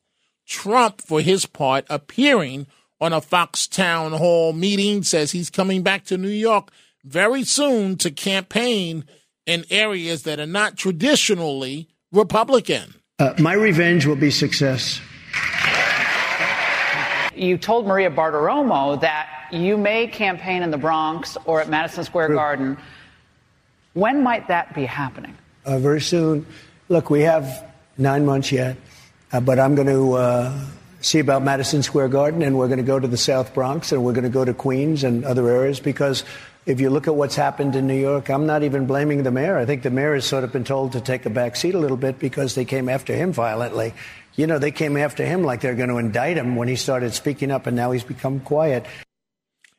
Trump, 0.47 1.03
for 1.03 1.21
his 1.21 1.45
part, 1.45 1.85
appearing 1.91 2.69
on 3.01 3.13
a 3.13 3.21
Fox 3.21 3.67
town 3.67 4.13
hall 4.13 4.53
meeting, 4.53 5.03
says 5.03 5.33
he's 5.33 5.51
coming 5.51 5.83
back 5.83 6.05
to 6.05 6.17
New 6.17 6.29
York 6.29 6.71
very 7.03 7.43
soon 7.43 7.97
to 7.97 8.13
campaign 8.13 9.05
in 9.47 9.65
areas 9.71 10.23
that 10.23 10.39
are 10.39 10.47
not 10.47 10.77
traditionally 10.77 11.89
Republican. 12.13 12.95
Uh, 13.19 13.35
my 13.41 13.55
revenge 13.55 14.07
will 14.07 14.17
be 14.17 14.31
success. 14.31 15.01
You 17.37 17.59
told 17.59 17.87
Maria 17.87 18.11
Bartiromo 18.11 19.01
that 19.01 19.47
you 19.51 19.77
may 19.77 20.07
campaign 20.07 20.63
in 20.63 20.71
the 20.71 20.79
Bronx 20.79 21.37
or 21.45 21.61
at 21.61 21.69
Madison 21.69 22.05
Square 22.05 22.35
Garden. 22.35 22.77
When 23.95 24.23
might 24.23 24.49
that 24.49 24.75
be 24.75 24.85
happening? 24.85 25.37
Uh, 25.65 25.79
very 25.79 26.01
soon. 26.01 26.47
Look, 26.89 27.11
we 27.11 27.23
have 27.23 27.65
nine 27.97 28.25
months 28.25 28.53
yet, 28.53 28.77
uh, 29.33 29.41
but 29.41 29.59
I'm 29.59 29.75
going 29.75 29.89
to 29.89 30.13
uh, 30.15 30.61
see 31.01 31.19
about 31.19 31.43
Madison 31.43 31.83
Square 31.83 32.09
Garden, 32.09 32.43
and 32.43 32.59
we're 32.59 32.69
going 32.69 32.79
to 32.79 32.85
go 32.85 32.99
to 32.99 33.09
the 33.09 33.17
South 33.17 33.55
Bronx, 33.55 33.93
and 33.93 34.05
we're 34.05 34.13
going 34.13 34.25
to 34.25 34.31
go 34.31 34.45
to 34.45 34.55
Queens 34.55 35.05
and 35.05 35.25
other 35.25 35.49
areas 35.49 35.81
because 35.81 36.25
if 36.67 36.81
you 36.81 36.91
look 36.91 37.07
at 37.07 37.15
what's 37.15 37.37
happened 37.37 37.77
in 37.77 37.87
New 37.87 37.99
York, 37.99 38.31
I'm 38.31 38.47
not 38.47 38.63
even 38.63 38.87
blaming 38.87 39.23
the 39.23 39.31
mayor. 39.31 39.59
I 39.59 39.67
think 39.67 39.83
the 39.83 39.91
mayor 39.91 40.15
has 40.15 40.25
sort 40.25 40.45
of 40.45 40.53
been 40.53 40.65
told 40.65 40.93
to 40.93 41.01
take 41.01 41.27
a 41.27 41.31
back 41.31 41.57
seat 41.57 41.75
a 41.75 41.79
little 41.79 41.97
bit 41.97 42.19
because 42.19 42.55
they 42.55 42.65
came 42.65 42.89
after 42.89 43.15
him 43.15 43.33
violently. 43.33 43.93
You 44.37 44.47
know, 44.47 44.59
they 44.59 44.73
came 44.73 44.97
after 44.97 45.25
him 45.25 45.45
like 45.45 45.61
they're 45.61 45.77
going 45.77 45.91
to 45.91 45.99
indict 45.99 46.37
him 46.37 46.57
when 46.57 46.69
he 46.69 46.77
started 46.77 47.15
speaking 47.15 47.51
up, 47.51 47.67
and 47.67 47.77
now 47.77 47.93
he's 47.93 48.03
become 48.03 48.41
quiet. 48.41 48.85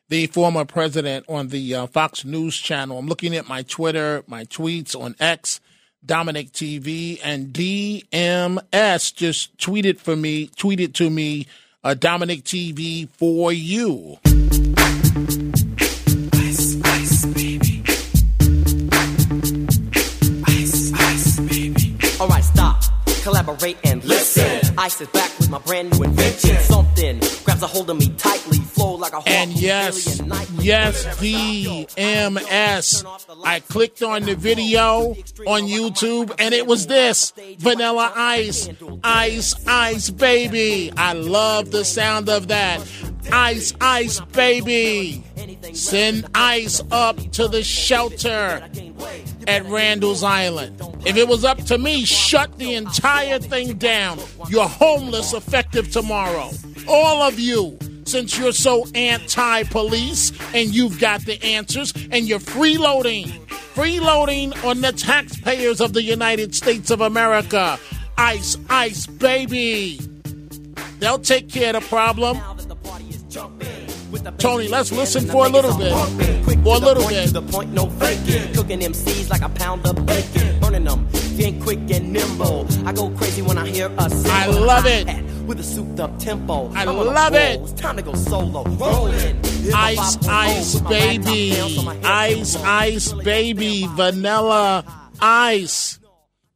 The 0.07 0.27
former 0.27 0.65
president 0.65 1.25
on 1.27 1.47
the 1.47 1.73
uh, 1.75 1.87
Fox 1.87 2.23
News 2.23 2.57
channel. 2.57 2.99
I'm 2.99 3.07
looking 3.07 3.35
at 3.35 3.49
my 3.49 3.63
Twitter, 3.63 4.23
my 4.27 4.45
tweets 4.45 4.95
on 4.95 5.15
X, 5.19 5.59
Dominic 6.05 6.51
TV, 6.51 7.19
and 7.23 7.47
DMS 7.47 9.15
just 9.15 9.57
tweeted 9.57 9.99
for 9.99 10.15
me, 10.15 10.47
tweeted 10.49 10.93
to 10.93 11.09
me, 11.09 11.47
uh, 11.83 11.95
Dominic 11.95 12.43
TV 12.43 13.09
for 13.09 13.51
you. 13.51 14.17
Alright, 22.21 22.43
stop, 22.43 22.83
collaborate 23.23 23.77
and 23.83 24.04
I 24.77 24.87
sit 24.89 25.11
back 25.13 25.37
with 25.37 25.49
my 25.49 25.59
brand 25.59 25.97
new 25.97 26.03
invention. 26.03 26.57
Something 26.61 27.19
grabs 27.43 27.63
a 27.63 27.67
hold 27.67 27.89
of 27.89 27.97
me 27.97 28.09
tightly, 28.17 28.57
flow 28.57 28.95
like 28.95 29.13
a 29.13 29.21
And 29.25 29.51
yes, 29.51 30.21
yes, 30.59 31.05
DMS. 31.17 33.05
I 33.43 33.59
clicked 33.61 34.03
on 34.03 34.23
the 34.23 34.35
video 34.35 35.15
on 35.47 35.63
YouTube 35.63 36.35
and 36.39 36.53
it 36.53 36.67
was 36.67 36.87
this 36.87 37.31
Vanilla 37.57 38.11
Ice, 38.15 38.69
Ice, 39.03 39.67
Ice 39.67 40.09
Baby. 40.09 40.91
I 40.95 41.13
love 41.13 41.71
the 41.71 41.85
sound 41.85 42.29
of 42.29 42.49
that. 42.49 42.85
Ice, 43.31 43.73
Ice 43.81 44.19
Baby. 44.19 45.23
Send 45.73 46.27
ice 46.33 46.81
up 46.91 47.17
to 47.31 47.47
the 47.47 47.63
shelter 47.63 48.63
at 49.47 49.65
Randall's 49.65 50.23
Island. 50.23 50.81
If 51.05 51.17
it 51.17 51.27
was 51.27 51.43
up 51.43 51.57
to 51.65 51.77
me, 51.77 52.05
shut 52.05 52.57
the 52.57 52.73
entire 52.75 53.39
thing 53.39 53.77
down. 53.77 54.19
You're 54.49 54.67
homeless 54.67 55.33
effective 55.33 55.91
tomorrow. 55.91 56.51
All 56.87 57.21
of 57.21 57.39
you, 57.39 57.77
since 58.05 58.37
you're 58.37 58.53
so 58.53 58.85
anti 58.93 59.63
police 59.63 60.31
and 60.53 60.73
you've 60.73 60.99
got 60.99 61.21
the 61.25 61.43
answers 61.43 61.93
and 62.11 62.27
you're 62.27 62.39
freeloading, 62.39 63.27
freeloading 63.75 64.63
on 64.63 64.81
the 64.81 64.91
taxpayers 64.91 65.81
of 65.81 65.93
the 65.93 66.03
United 66.03 66.55
States 66.55 66.91
of 66.91 67.01
America. 67.01 67.77
Ice, 68.17 68.57
ice, 68.69 69.05
baby. 69.07 69.99
They'll 70.99 71.19
take 71.19 71.49
care 71.49 71.75
of 71.75 71.83
the 71.83 71.89
problem. 71.89 72.39
Tony, 74.37 74.67
let's 74.67 74.91
listen 74.91 75.27
for 75.27 75.45
a 75.45 75.49
little 75.49 75.77
bit. 75.77 75.91
For 76.63 76.75
a 76.75 76.79
little 76.79 77.07
bit. 77.07 77.31
The 77.31 77.41
point, 77.41 77.71
no 77.73 77.89
faking. 77.91 78.53
Cooking 78.53 78.79
MCs 78.79 79.29
like 79.29 79.41
a 79.41 79.49
pound 79.49 79.85
of 79.85 80.05
bacon. 80.05 80.59
Burning 80.59 80.85
them, 80.85 81.07
being 81.37 81.61
quick 81.61 81.79
and 81.91 82.11
nimble. 82.11 82.67
I 82.87 82.93
go 82.93 83.09
crazy 83.11 83.41
when 83.41 83.57
I 83.57 83.67
hear 83.67 83.91
a 83.97 84.09
cymbal. 84.09 84.31
I 84.31 84.47
love 84.47 84.85
it. 84.85 85.07
With 85.45 85.59
a 85.59 85.63
souped 85.63 85.99
up 85.99 86.17
tempo. 86.17 86.71
I 86.73 86.85
love 86.85 87.35
it. 87.35 87.61
It's 87.61 87.73
time 87.73 87.97
to 87.97 88.01
go 88.01 88.15
solo. 88.15 88.63
Rolling. 88.63 89.39
Ice, 89.73 90.17
ice, 90.27 90.79
baby. 90.81 91.55
Ice, 92.03 92.55
ice, 92.55 93.13
baby. 93.13 93.85
Vanilla 93.91 94.83
ice. 95.21 95.99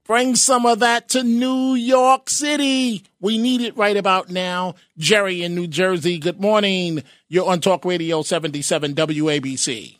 Bring 0.09 0.33
some 0.33 0.65
of 0.65 0.79
that 0.79 1.09
to 1.09 1.21
New 1.21 1.75
York 1.75 2.31
City. 2.31 3.03
We 3.21 3.37
need 3.37 3.61
it 3.61 3.77
right 3.77 3.95
about 3.95 4.27
now. 4.27 4.73
Jerry 4.97 5.43
in 5.43 5.53
New 5.53 5.67
Jersey, 5.67 6.17
good 6.17 6.41
morning. 6.41 7.03
You're 7.27 7.47
on 7.47 7.61
Talk 7.61 7.85
Radio 7.85 8.23
77 8.23 8.95
WABC. 8.95 9.99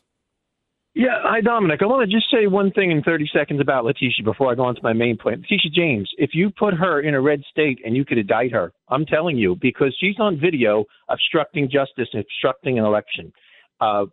Yeah, 0.95 1.19
hi 1.21 1.41
Dominic. 1.41 1.83
I 1.83 1.85
want 1.85 2.09
to 2.09 2.17
just 2.17 2.25
say 2.31 2.47
one 2.47 2.71
thing 2.71 2.89
in 2.89 3.03
30 3.03 3.29
seconds 3.31 3.61
about 3.61 3.85
Letitia 3.85 4.23
before 4.23 4.51
I 4.51 4.55
go 4.55 4.63
on 4.63 4.73
to 4.73 4.81
my 4.81 4.93
main 4.93 5.15
point. 5.15 5.41
Letitia 5.41 5.69
James, 5.75 6.09
if 6.17 6.31
you 6.33 6.49
put 6.49 6.73
her 6.73 7.01
in 7.01 7.13
a 7.13 7.21
red 7.21 7.43
state 7.47 7.77
and 7.85 7.95
you 7.95 8.03
could 8.03 8.17
indict 8.17 8.51
her, 8.51 8.73
I'm 8.87 9.05
telling 9.05 9.37
you, 9.37 9.57
because 9.61 9.95
she's 9.99 10.15
on 10.17 10.39
video 10.39 10.85
obstructing 11.09 11.69
justice 11.71 12.07
and 12.13 12.23
obstructing 12.23 12.79
an 12.79 12.85
election. 12.85 13.31
Uh, 13.79 14.07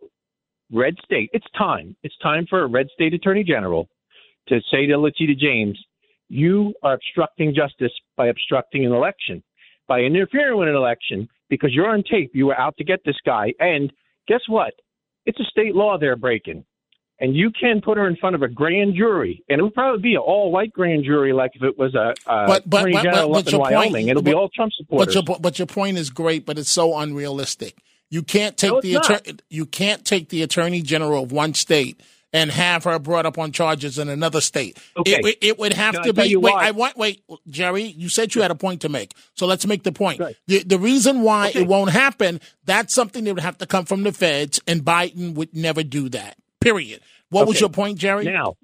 red 0.71 0.93
state, 1.03 1.31
it's 1.33 1.47
time. 1.57 1.95
It's 2.03 2.15
time 2.21 2.45
for 2.47 2.61
a 2.61 2.67
red 2.67 2.85
state 2.93 3.15
attorney 3.15 3.43
general 3.43 3.89
to 4.47 4.59
say 4.71 4.85
to 4.87 4.97
Letitia 4.97 5.35
James, 5.35 5.77
you 6.29 6.73
are 6.83 6.93
obstructing 6.93 7.53
justice 7.55 7.91
by 8.15 8.27
obstructing 8.27 8.85
an 8.85 8.91
election, 8.91 9.43
by 9.87 9.99
interfering 10.01 10.57
with 10.59 10.67
an 10.67 10.75
election, 10.75 11.29
because 11.49 11.71
you're 11.73 11.89
on 11.89 12.03
tape. 12.03 12.31
You 12.33 12.47
were 12.47 12.59
out 12.59 12.75
to 12.77 12.83
get 12.83 12.99
this 13.05 13.15
guy. 13.25 13.53
And 13.59 13.91
guess 14.27 14.41
what? 14.47 14.73
It's 15.25 15.39
a 15.39 15.45
state 15.45 15.75
law 15.75 15.97
they're 15.97 16.15
breaking. 16.15 16.65
And 17.19 17.35
you 17.35 17.49
can 17.49 17.81
put 17.81 17.97
her 17.97 18.07
in 18.07 18.15
front 18.15 18.35
of 18.35 18.43
a 18.43 18.47
grand 18.47 18.93
jury, 18.95 19.43
and 19.49 19.59
it 19.59 19.63
would 19.63 19.73
probably 19.73 20.01
be 20.01 20.13
an 20.13 20.21
all-white 20.21 20.71
grand 20.71 21.03
jury, 21.03 21.33
like 21.33 21.51
if 21.55 21.63
it 21.63 21.75
was 21.77 21.95
a, 21.95 22.13
a 22.29 22.45
But 22.45 22.69
but 22.69 22.81
attorney 22.81 22.93
but, 22.93 23.03
general 23.03 23.31
but, 23.31 23.37
up 23.39 23.47
in 23.47 23.51
your 23.51 23.61
Wyoming. 23.61 23.91
point, 23.91 24.09
It'll 24.09 24.21
be 24.21 24.33
all 24.35 24.49
Trump 24.49 24.71
supporters. 24.77 25.15
But 25.15 25.27
your 25.29 25.39
but 25.39 25.57
your 25.57 25.65
point 25.65 25.97
is 25.97 26.11
great, 26.11 26.45
but 26.45 26.59
it's 26.59 26.69
so 26.69 26.95
unrealistic. 26.95 27.75
You 28.11 28.21
can't 28.21 28.55
take 28.55 28.71
No, 28.71 28.81
the 28.81 28.95
attorney. 28.95 29.39
You 29.49 29.65
can't 29.65 30.05
take 30.05 30.29
the 30.29 30.43
attorney 30.43 30.81
general 30.83 31.23
of 31.23 31.31
one 31.31 31.55
state 31.55 31.99
and 32.33 32.51
have 32.51 32.83
her 32.83 32.99
brought 32.99 33.25
up 33.25 33.37
on 33.37 33.51
charges 33.51 33.97
in 33.97 34.09
another 34.09 34.41
state. 34.41 34.77
Okay. 34.97 35.19
It, 35.23 35.37
it, 35.41 35.59
would 35.59 35.73
have 35.73 35.95
Can 35.95 36.03
to 36.03 36.13
tell 36.13 36.25
be. 36.25 36.35
Wait, 36.35 36.53
why? 36.53 36.67
I 36.67 36.71
want. 36.71 36.97
Wait, 36.97 37.23
Jerry. 37.47 37.83
You 37.83 38.09
said 38.09 38.35
you 38.35 38.41
had 38.41 38.51
a 38.51 38.55
point 38.55 38.81
to 38.81 38.89
make, 38.89 39.13
so 39.35 39.45
let's 39.45 39.65
make 39.65 39.83
the 39.83 39.91
point. 39.91 40.21
The, 40.47 40.63
the 40.63 40.79
reason 40.79 41.21
why 41.21 41.51
it 41.53 41.67
won't 41.67 41.91
happen. 41.91 42.41
That's 42.65 42.93
something 42.93 43.23
that 43.23 43.33
would 43.33 43.43
have 43.43 43.57
to 43.59 43.65
come 43.65 43.85
from 43.85 44.03
the 44.03 44.11
feds, 44.11 44.59
and 44.67 44.81
Biden 44.83 45.35
would 45.35 45.55
never 45.55 45.83
do 45.83 46.09
that. 46.09 46.37
Period. 46.59 47.01
What 47.29 47.47
was 47.47 47.59
your 47.59 47.69
point, 47.69 47.97
Jerry? 47.97 48.25
Now, 48.25 48.55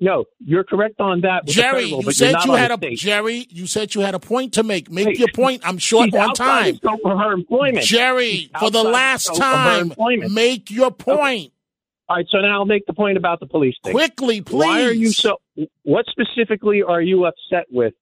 no, 0.00 0.24
you're 0.38 0.64
correct 0.64 1.00
on 1.00 1.22
that. 1.22 1.46
Jerry, 1.46 1.84
federal, 1.84 2.00
you 2.00 2.04
but 2.04 2.14
said 2.14 2.34
you 2.44 2.52
had 2.52 2.70
a 2.70 2.76
state. 2.76 2.98
Jerry. 2.98 3.46
You 3.48 3.66
said 3.66 3.94
you 3.94 4.02
had 4.02 4.14
a 4.14 4.18
point 4.18 4.54
to 4.54 4.62
make. 4.62 4.90
Make 4.90 5.08
Hey, 5.08 5.14
your 5.14 5.28
point. 5.34 5.62
I'm 5.64 5.78
short 5.78 6.10
she's 6.10 6.14
on 6.14 6.34
time. 6.34 6.78
of 6.84 7.00
her 7.04 7.32
employment. 7.32 7.84
Jerry, 7.84 8.30
She's 8.30 8.50
for 8.58 8.70
the 8.70 8.82
last 8.82 9.26
scope 9.26 9.38
of 9.40 9.88
her 9.88 9.94
time, 9.94 10.34
make 10.34 10.70
your 10.70 10.90
point. 10.90 11.53
All 12.08 12.16
right, 12.16 12.26
so 12.30 12.38
now 12.38 12.58
I'll 12.60 12.66
make 12.66 12.84
the 12.86 12.92
point 12.92 13.16
about 13.16 13.40
the 13.40 13.46
police 13.46 13.74
thing. 13.82 13.92
Quickly, 13.92 14.42
please. 14.42 14.58
Why 14.66 14.82
are 14.84 14.92
you 14.92 15.10
so? 15.10 15.38
What 15.84 16.04
specifically 16.08 16.82
are 16.82 17.00
you 17.00 17.24
upset 17.24 17.66
with? 17.70 17.94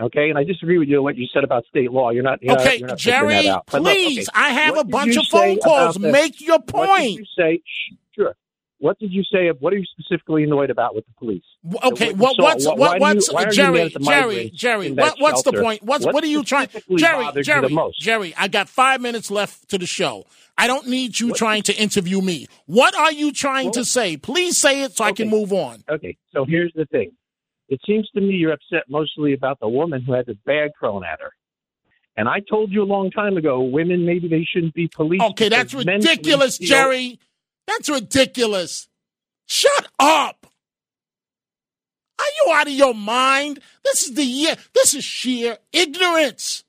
Okay, 0.00 0.28
and 0.28 0.38
I 0.38 0.44
disagree 0.44 0.78
with 0.78 0.88
you 0.88 0.98
on 0.98 1.02
what 1.02 1.16
you 1.16 1.26
said 1.32 1.42
about 1.44 1.64
state 1.66 1.90
law. 1.90 2.10
You're 2.10 2.22
not. 2.22 2.40
You're 2.42 2.54
not- 2.56 2.60
Okay, 2.66 2.76
you're 2.76 2.88
not 2.88 2.98
Jerry. 2.98 3.50
But 3.70 3.82
look, 3.82 3.92
please. 3.94 4.28
okay, 4.28 4.38
I 4.38 4.50
have 4.50 4.76
what 4.76 4.86
a 4.86 4.88
bunch 4.88 5.16
of 5.16 5.26
phone 5.26 5.58
calls. 5.58 5.98
Make 5.98 6.40
your 6.40 6.58
What 6.58 6.66
did 6.66 6.74
point. 6.74 7.18
you 7.18 7.24
say? 7.36 7.62
Sure. 8.14 8.34
What 8.80 8.98
did 9.00 9.12
you 9.12 9.24
say? 9.24 9.48
What 9.58 9.72
are 9.72 9.76
you 9.76 9.84
specifically 9.98 10.44
annoyed 10.44 10.70
about 10.70 10.94
with 10.94 11.04
the 11.06 11.12
police? 11.18 11.42
Okay, 11.82 12.12
what, 12.12 12.36
saw? 12.36 12.42
what's 12.42 12.64
what, 12.66 12.78
why 12.78 12.98
do 12.98 13.04
you- 13.04 13.14
what's 13.14 13.32
why 13.32 13.42
you 13.44 13.50
Jerry? 13.50 13.78
mad 13.78 13.86
at 13.86 13.92
the 13.94 13.98
Jerry, 14.00 14.50
Jerry. 14.54 14.92
What, 14.92 15.14
what's 15.18 15.42
the 15.42 15.52
point? 15.52 15.82
What's 15.82 16.04
What 16.04 16.14
what 16.14 16.24
are 16.24 16.28
you 16.28 16.44
trying? 16.44 16.68
Jerry, 16.96 17.42
Jerry, 17.42 17.68
most? 17.70 17.98
Jerry. 18.00 18.34
I 18.36 18.46
got 18.48 18.68
five 18.68 19.00
minutes 19.00 19.30
left 19.30 19.68
to 19.70 19.78
the 19.78 19.86
show. 19.86 20.26
I 20.56 20.66
don't 20.66 20.86
need 20.88 21.18
you 21.18 21.32
trying 21.34 21.62
to 21.64 21.76
interview 21.76 22.20
me. 22.20 22.46
What 22.66 22.94
are 22.94 23.12
you 23.12 23.32
trying 23.32 23.72
to 23.72 23.84
say? 23.84 24.16
Please 24.16 24.58
say 24.58 24.82
it 24.82 24.96
so 24.96 25.04
I 25.04 25.12
can 25.12 25.28
move 25.28 25.52
on. 25.52 25.82
Okay, 25.88 26.16
so 26.32 26.44
here's 26.44 26.72
the 26.74 26.84
thing. 26.86 27.12
It 27.68 27.80
seems 27.86 28.08
to 28.10 28.20
me 28.20 28.34
you're 28.34 28.52
upset 28.52 28.84
mostly 28.88 29.34
about 29.34 29.60
the 29.60 29.68
woman 29.68 30.02
who 30.02 30.12
had 30.12 30.26
the 30.26 30.34
bag 30.46 30.70
thrown 30.78 31.04
at 31.04 31.20
her. 31.20 31.32
And 32.16 32.28
I 32.28 32.40
told 32.40 32.72
you 32.72 32.82
a 32.82 32.84
long 32.84 33.10
time 33.12 33.36
ago, 33.36 33.60
women 33.60 34.04
maybe 34.04 34.26
they 34.26 34.44
shouldn't 34.52 34.74
be 34.74 34.88
police. 34.88 35.20
Okay, 35.20 35.48
that's 35.48 35.72
ridiculous, 35.74 36.58
police, 36.58 36.60
you 36.60 36.74
know- 36.74 36.82
Jerry. 36.82 37.20
That's 37.68 37.90
ridiculous. 37.90 38.88
Shut 39.46 39.88
up. 39.98 40.46
Are 42.18 42.24
you 42.44 42.52
out 42.52 42.66
of 42.66 42.72
your 42.72 42.94
mind? 42.94 43.60
This 43.84 44.04
is 44.04 44.14
the 44.14 44.24
year. 44.24 44.56
This 44.74 44.94
is 44.94 45.04
sheer 45.04 45.58
ignorance. 45.72 46.64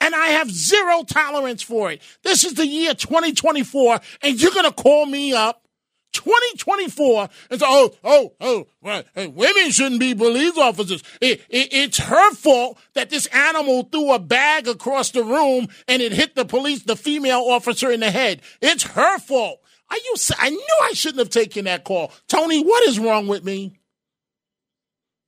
And 0.00 0.14
I 0.14 0.28
have 0.28 0.50
zero 0.50 1.04
tolerance 1.04 1.62
for 1.62 1.90
it. 1.90 2.02
This 2.22 2.44
is 2.44 2.54
the 2.54 2.66
year 2.66 2.92
2024, 2.92 4.00
and 4.22 4.40
you're 4.40 4.52
going 4.52 4.64
to 4.66 4.72
call 4.72 5.06
me 5.06 5.32
up 5.32 5.66
2024 6.12 7.28
and 7.50 7.60
say, 7.60 7.66
oh, 7.68 7.94
oh, 8.04 8.32
oh, 8.40 8.66
well, 8.82 9.04
hey, 9.14 9.28
women 9.28 9.70
shouldn't 9.70 10.00
be 10.00 10.14
police 10.14 10.58
officers. 10.58 11.02
It, 11.20 11.40
it, 11.48 11.68
it's 11.72 11.98
her 11.98 12.34
fault 12.34 12.78
that 12.94 13.10
this 13.10 13.26
animal 13.26 13.84
threw 13.84 14.12
a 14.12 14.18
bag 14.18 14.68
across 14.68 15.12
the 15.12 15.24
room 15.24 15.68
and 15.88 16.02
it 16.02 16.12
hit 16.12 16.34
the 16.34 16.44
police, 16.44 16.82
the 16.82 16.96
female 16.96 17.44
officer 17.48 17.90
in 17.90 18.00
the 18.00 18.10
head. 18.10 18.42
It's 18.60 18.82
her 18.82 19.18
fault. 19.18 19.60
Are 19.92 19.96
you, 19.98 20.14
I 20.38 20.48
knew 20.48 20.78
I 20.84 20.92
shouldn't 20.94 21.18
have 21.18 21.28
taken 21.28 21.66
that 21.66 21.84
call. 21.84 22.12
Tony, 22.26 22.64
what 22.64 22.82
is 22.88 22.98
wrong 22.98 23.26
with 23.26 23.44
me? 23.44 23.74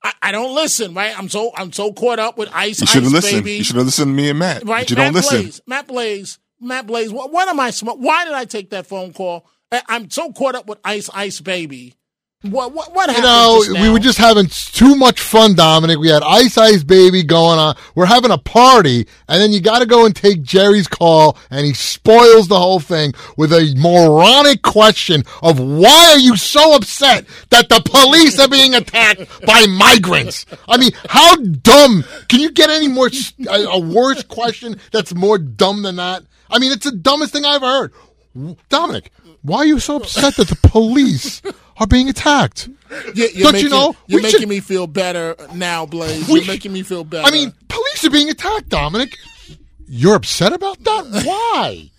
I, 0.03 0.13
I 0.23 0.33
don't 0.33 0.55
listen, 0.55 0.95
right? 0.95 1.17
I'm 1.19 1.29
so 1.29 1.53
I'm 1.55 1.71
so 1.71 1.93
caught 1.93 2.19
up 2.19 2.39
with 2.39 2.49
ice. 2.51 2.81
You 2.81 2.87
should 2.87 3.03
have 3.03 3.13
listened. 3.13 3.45
Baby. 3.45 3.59
You 3.59 3.65
should 3.65 3.77
have 3.77 3.85
listened 3.85 4.09
to 4.09 4.15
me 4.15 4.31
and 4.31 4.39
Matt. 4.39 4.65
Right? 4.65 4.83
But 4.85 4.91
you 4.91 4.97
Matt 4.97 5.05
don't 5.05 5.15
listen. 5.15 5.43
Blaze, 5.43 5.61
Matt 5.67 5.87
Blaze. 5.87 6.39
Matt 6.61 6.87
Blaze. 6.87 7.13
What, 7.13 7.31
what 7.31 7.47
am 7.47 7.61
I? 7.61 7.73
Why 7.73 8.25
did 8.25 8.33
I 8.33 8.47
take 8.47 8.71
that 8.71 8.87
phone 8.87 9.13
call? 9.13 9.47
I'm 9.71 10.09
so 10.09 10.33
caught 10.33 10.55
up 10.55 10.67
with 10.67 10.79
Ice 10.83 11.11
Ice 11.13 11.41
Baby. 11.41 11.95
What 12.51 12.73
what 12.75 12.95
what 12.95 13.09
You 13.09 13.15
happened? 13.23 13.75
know, 13.75 13.83
we 13.83 13.89
were 13.91 13.99
just 13.99 14.19
having 14.19 14.47
too 14.49 14.95
much 14.97 15.19
fun, 15.21 15.55
Dominic. 15.55 15.99
We 15.99 16.09
had 16.09 16.23
Ice 16.23 16.59
Ice 16.59 16.85
Baby 16.85 17.23
going 17.23 17.59
on. 17.59 17.75
We're 17.95 18.05
having 18.05 18.31
a 18.31 18.37
party, 18.39 19.07
and 19.29 19.41
then 19.41 19.51
you 19.53 19.61
got 19.63 19.79
to 19.79 19.87
go 19.87 20.05
and 20.05 20.15
take 20.15 20.43
Jerry's 20.43 20.87
call, 20.87 21.39
and 21.51 21.65
he 21.65 21.73
spoils 21.73 22.49
the 22.49 22.59
whole 22.59 22.81
thing 22.81 23.15
with 23.39 23.51
a 23.53 23.75
moronic 23.79 24.61
question 24.61 25.23
of 25.43 25.59
why 25.59 26.11
are 26.13 26.19
you 26.19 26.37
so 26.37 26.75
upset 26.75 27.25
that 27.49 27.71
the 27.71 27.81
police 27.83 28.39
are 28.39 28.49
being 28.49 28.75
attacked 28.75 29.23
by 29.47 29.65
migrants? 29.67 30.45
I 30.69 30.77
mean, 30.77 30.91
how 31.09 31.37
dumb 31.37 32.05
can 32.29 32.41
you 32.41 32.51
get 32.53 32.69
any 32.69 32.89
more 32.89 33.09
a 33.49 33.81
worse 33.81 34.23
question 34.23 34.79
that's 34.93 35.15
more 35.15 35.39
dumb 35.39 35.81
than 35.83 35.97
that? 35.97 36.23
I 36.51 36.59
mean, 36.59 36.73
it's 36.73 36.85
the 36.85 36.93
dumbest 36.97 37.33
thing 37.33 37.47
I 37.47 37.55
ever 37.55 37.67
heard. 37.67 37.93
Dominic, 38.69 39.13
why 39.43 39.59
are 39.59 39.67
you 39.67 39.79
so 39.79 39.97
upset 39.97 40.37
that 40.37 40.49
the 40.49 40.57
police 40.69 41.41
are 41.79 41.87
being 41.87 42.09
attacked? 42.09 42.69
You- 43.15 43.29
you're 43.35 43.45
Don't 43.45 43.53
making, 43.53 43.61
you 43.65 43.69
know? 43.71 43.97
You're 44.07 44.23
making 44.23 44.41
should- 44.41 44.49
me 44.49 44.61
feel 44.61 44.87
better 44.87 45.35
now, 45.55 45.87
Blaze. 45.87 46.29
We 46.29 46.41
you're 46.41 46.47
making 46.47 46.73
me 46.73 46.83
feel 46.83 47.05
better. 47.05 47.27
I 47.27 47.31
mean, 47.31 47.53
police 47.69 48.05
are 48.05 48.11
being 48.11 48.31
attacked, 48.31 48.69
Dominic. 48.69 49.17
You're 49.87 50.15
upset 50.15 50.53
about 50.53 50.83
that? 50.85 51.23
Why? 51.25 51.91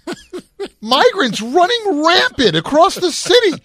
Migrants 0.82 1.42
running 1.42 2.04
rampant 2.06 2.56
across 2.56 2.96
the 2.96 3.12
city, 3.12 3.62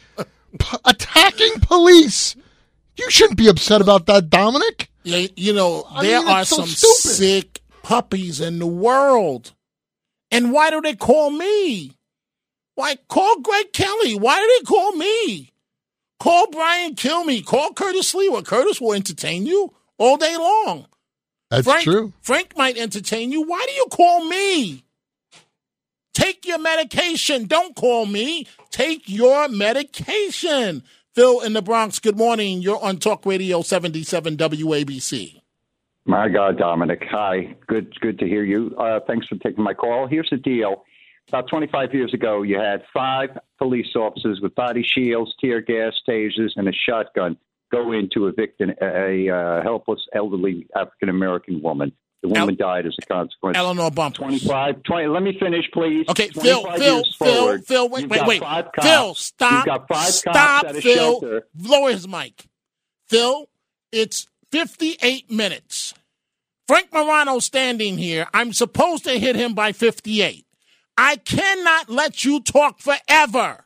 p- 0.58 0.78
attacking 0.84 1.61
police. 1.61 2.36
You 2.96 3.08
shouldn't 3.11 3.38
be 3.38 3.48
upset 3.48 3.80
about 3.80 4.06
that, 4.06 4.28
Dominic. 4.30 4.90
Yeah, 5.04 5.26
you 5.36 5.52
know, 5.54 5.86
I 5.90 6.02
there 6.02 6.20
mean, 6.20 6.28
are 6.28 6.44
so 6.44 6.56
some 6.56 6.66
stupid. 6.66 7.16
sick 7.16 7.61
puppies 7.82 8.40
in 8.40 8.58
the 8.58 8.66
world. 8.66 9.52
And 10.30 10.52
why 10.52 10.70
do 10.70 10.80
they 10.80 10.94
call 10.94 11.30
me? 11.30 11.96
Why 12.74 12.96
call 13.08 13.40
Greg 13.40 13.72
Kelly? 13.72 14.14
Why 14.14 14.38
do 14.38 14.46
they 14.58 14.64
call 14.66 14.92
me? 14.92 15.50
Call 16.20 16.50
Brian 16.50 16.94
Kilmeade. 16.94 17.46
Call 17.46 17.72
Curtis 17.72 18.14
Lee. 18.14 18.28
Lewa. 18.28 18.44
Curtis 18.44 18.80
will 18.80 18.92
entertain 18.92 19.46
you 19.46 19.74
all 19.98 20.16
day 20.16 20.36
long. 20.36 20.86
That's 21.50 21.66
Frank, 21.66 21.84
true. 21.84 22.12
Frank 22.20 22.56
might 22.56 22.76
entertain 22.76 23.32
you. 23.32 23.42
Why 23.42 23.64
do 23.66 23.72
you 23.72 23.86
call 23.90 24.24
me? 24.26 24.84
Take 26.14 26.46
your 26.46 26.58
medication. 26.58 27.46
Don't 27.46 27.74
call 27.74 28.06
me. 28.06 28.46
Take 28.70 29.08
your 29.08 29.48
medication. 29.48 30.84
Phil 31.14 31.40
in 31.40 31.54
the 31.54 31.62
Bronx, 31.62 31.98
good 31.98 32.16
morning. 32.16 32.62
You're 32.62 32.82
on 32.82 32.98
Talk 32.98 33.26
Radio 33.26 33.62
77 33.62 34.36
WABC. 34.36 35.40
My 36.04 36.28
God, 36.28 36.58
Dominic. 36.58 37.02
Hi. 37.10 37.56
Good 37.66 37.98
good 38.00 38.18
to 38.20 38.26
hear 38.26 38.44
you. 38.44 38.74
Uh, 38.78 39.00
thanks 39.06 39.26
for 39.26 39.36
taking 39.36 39.64
my 39.64 39.74
call. 39.74 40.06
Here's 40.06 40.28
the 40.30 40.36
deal. 40.36 40.84
About 41.30 41.48
25 41.48 41.94
years 41.94 42.12
ago, 42.12 42.42
you 42.42 42.58
had 42.58 42.82
five 42.92 43.30
police 43.56 43.94
officers 43.94 44.40
with 44.42 44.52
body 44.56 44.82
shields, 44.82 45.32
tear 45.40 45.60
gas, 45.60 45.92
tasers, 46.08 46.50
and 46.56 46.68
a 46.68 46.72
shotgun 46.72 47.36
go 47.70 47.92
in 47.92 48.10
to 48.12 48.26
evict 48.26 48.60
an, 48.60 48.74
a, 48.82 49.30
uh 49.30 49.62
helpless 49.62 50.00
elderly 50.12 50.66
African 50.74 51.08
American 51.08 51.62
woman. 51.62 51.92
The 52.22 52.28
woman 52.30 52.56
died 52.56 52.84
as 52.84 52.96
a 53.00 53.06
consequence. 53.06 53.56
Eleanor 53.56 53.90
Bumpurs. 53.92 54.16
25, 54.16 54.82
20. 54.82 55.06
Let 55.06 55.22
me 55.22 55.38
finish, 55.38 55.70
please. 55.72 56.04
Okay, 56.08 56.30
Phil, 56.30 56.62
25 56.62 56.78
Phil, 56.78 56.96
years 56.96 57.16
Phil, 57.16 57.58
Phil, 57.60 57.88
wait, 57.88 58.08
wait, 58.08 58.26
wait. 58.26 58.42
Phil, 58.82 59.14
stop. 59.14 59.52
You've 59.52 59.64
got 59.66 59.88
five 59.88 60.08
stop, 60.08 60.34
cops 60.34 60.64
at 60.68 60.76
a 60.76 60.80
Phil. 60.82 60.94
shelter. 60.94 61.46
Lower 61.56 61.92
his 61.92 62.08
mic. 62.08 62.44
Phil, 63.08 63.48
it's 63.92 64.26
58 64.50 65.30
minutes. 65.30 65.94
Frank 66.66 66.92
Morano 66.92 67.38
standing 67.38 67.98
here. 67.98 68.26
I'm 68.34 68.52
supposed 68.52 69.04
to 69.04 69.18
hit 69.18 69.36
him 69.36 69.54
by 69.54 69.72
58. 69.72 70.44
I 70.97 71.16
cannot 71.16 71.88
let 71.88 72.24
you 72.24 72.41
talk 72.41 72.80
forever. 72.80 73.64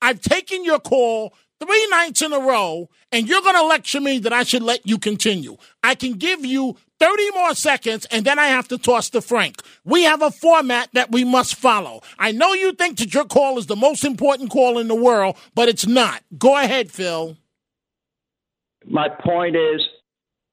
I've 0.00 0.20
taken 0.20 0.64
your 0.64 0.78
call 0.78 1.34
three 1.60 1.86
nights 1.90 2.22
in 2.22 2.32
a 2.32 2.38
row, 2.38 2.88
and 3.10 3.28
you're 3.28 3.42
going 3.42 3.56
to 3.56 3.66
lecture 3.66 4.00
me 4.00 4.18
that 4.20 4.32
I 4.32 4.44
should 4.44 4.62
let 4.62 4.86
you 4.86 4.98
continue. 4.98 5.56
I 5.82 5.94
can 5.94 6.14
give 6.14 6.44
you 6.44 6.76
30 7.00 7.30
more 7.32 7.54
seconds, 7.54 8.06
and 8.10 8.24
then 8.24 8.38
I 8.38 8.46
have 8.46 8.68
to 8.68 8.78
toss 8.78 9.10
to 9.10 9.20
Frank. 9.20 9.62
We 9.84 10.04
have 10.04 10.22
a 10.22 10.30
format 10.30 10.88
that 10.92 11.10
we 11.10 11.24
must 11.24 11.54
follow. 11.54 12.02
I 12.18 12.32
know 12.32 12.52
you 12.52 12.72
think 12.72 12.98
that 12.98 13.14
your 13.14 13.24
call 13.24 13.58
is 13.58 13.66
the 13.66 13.76
most 13.76 14.04
important 14.04 14.50
call 14.50 14.78
in 14.78 14.88
the 14.88 14.94
world, 14.94 15.36
but 15.54 15.68
it's 15.68 15.86
not. 15.86 16.22
Go 16.36 16.56
ahead, 16.56 16.90
Phil. 16.90 17.36
My 18.84 19.08
point 19.08 19.56
is, 19.56 19.80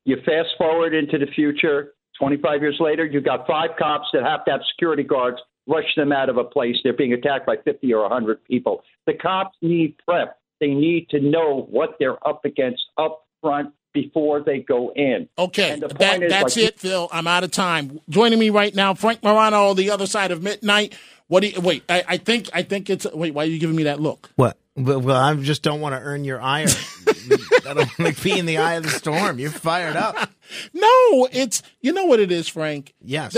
you 0.05 0.18
fast 0.26 0.49
forward 0.57 0.93
into 0.93 1.18
the 1.18 1.32
future. 1.34 1.93
25 2.20 2.61
years 2.61 2.78
later, 2.80 3.05
you've 3.05 3.24
got 3.24 3.47
five 3.47 3.72
cops 3.78 4.07
that 4.13 4.24
have 4.24 4.45
to 4.45 4.51
have 4.51 4.61
security 4.74 5.03
guards 5.03 5.38
rush 5.68 5.95
them 5.95 6.11
out 6.11 6.30
of 6.30 6.38
a 6.38 6.43
place. 6.43 6.76
They're 6.84 6.93
being 6.93 7.13
attacked 7.13 7.45
by 7.45 7.57
50 7.57 7.93
or 7.93 8.01
100 8.01 8.43
people. 8.45 8.84
The 9.05 9.13
cops 9.13 9.57
need 9.61 9.95
prep. 10.05 10.39
They 10.59 10.68
need 10.68 11.09
to 11.09 11.20
know 11.20 11.68
what 11.70 11.95
they're 11.99 12.26
up 12.28 12.45
against 12.45 12.84
up 12.97 13.26
front 13.41 13.74
before 13.93 14.43
they 14.43 14.59
go 14.59 14.91
in. 14.95 15.28
Okay, 15.38 15.72
And 15.72 15.82
that, 15.84 16.22
is, 16.22 16.30
that's 16.30 16.57
like, 16.57 16.66
it, 16.66 16.80
Phil. 16.80 17.09
I'm 17.11 17.28
out 17.28 17.43
of 17.43 17.51
time. 17.51 17.99
Joining 18.09 18.38
me 18.38 18.49
right 18.49 18.74
now, 18.76 18.93
Frank 18.93 19.24
Morano, 19.24 19.74
the 19.74 19.89
other 19.91 20.05
side 20.05 20.32
of 20.32 20.43
midnight. 20.43 20.93
What 21.28 21.39
do 21.41 21.47
you 21.47 21.61
wait? 21.61 21.84
I, 21.89 22.03
I 22.07 22.18
think 22.18 22.49
I 22.53 22.61
think 22.61 22.89
it's 22.89 23.07
wait. 23.11 23.34
Why 23.34 23.43
are 23.43 23.47
you 23.47 23.57
giving 23.57 23.76
me 23.76 23.84
that 23.84 23.99
look? 23.99 24.30
What? 24.36 24.57
Well, 24.76 24.99
well, 25.01 25.16
I 25.16 25.34
just 25.36 25.63
don't 25.63 25.82
want 25.82 25.95
to 25.95 26.01
earn 26.01 26.24
your 26.24 26.39
ire. 26.39 26.68
I 26.68 27.74
don't 27.74 27.99
want 27.99 28.16
to 28.16 28.24
be 28.24 28.38
in 28.38 28.45
the 28.45 28.57
eye 28.57 28.74
of 28.74 28.84
the 28.84 28.89
storm. 28.89 29.39
You're 29.39 29.49
fired 29.51 29.95
up. 29.95 30.30
No, 30.74 31.28
it's 31.32 31.63
you 31.82 31.91
know 31.91 32.05
what 32.05 32.20
it 32.20 32.32
is, 32.32 32.47
Frank. 32.47 32.93
Yes. 33.01 33.36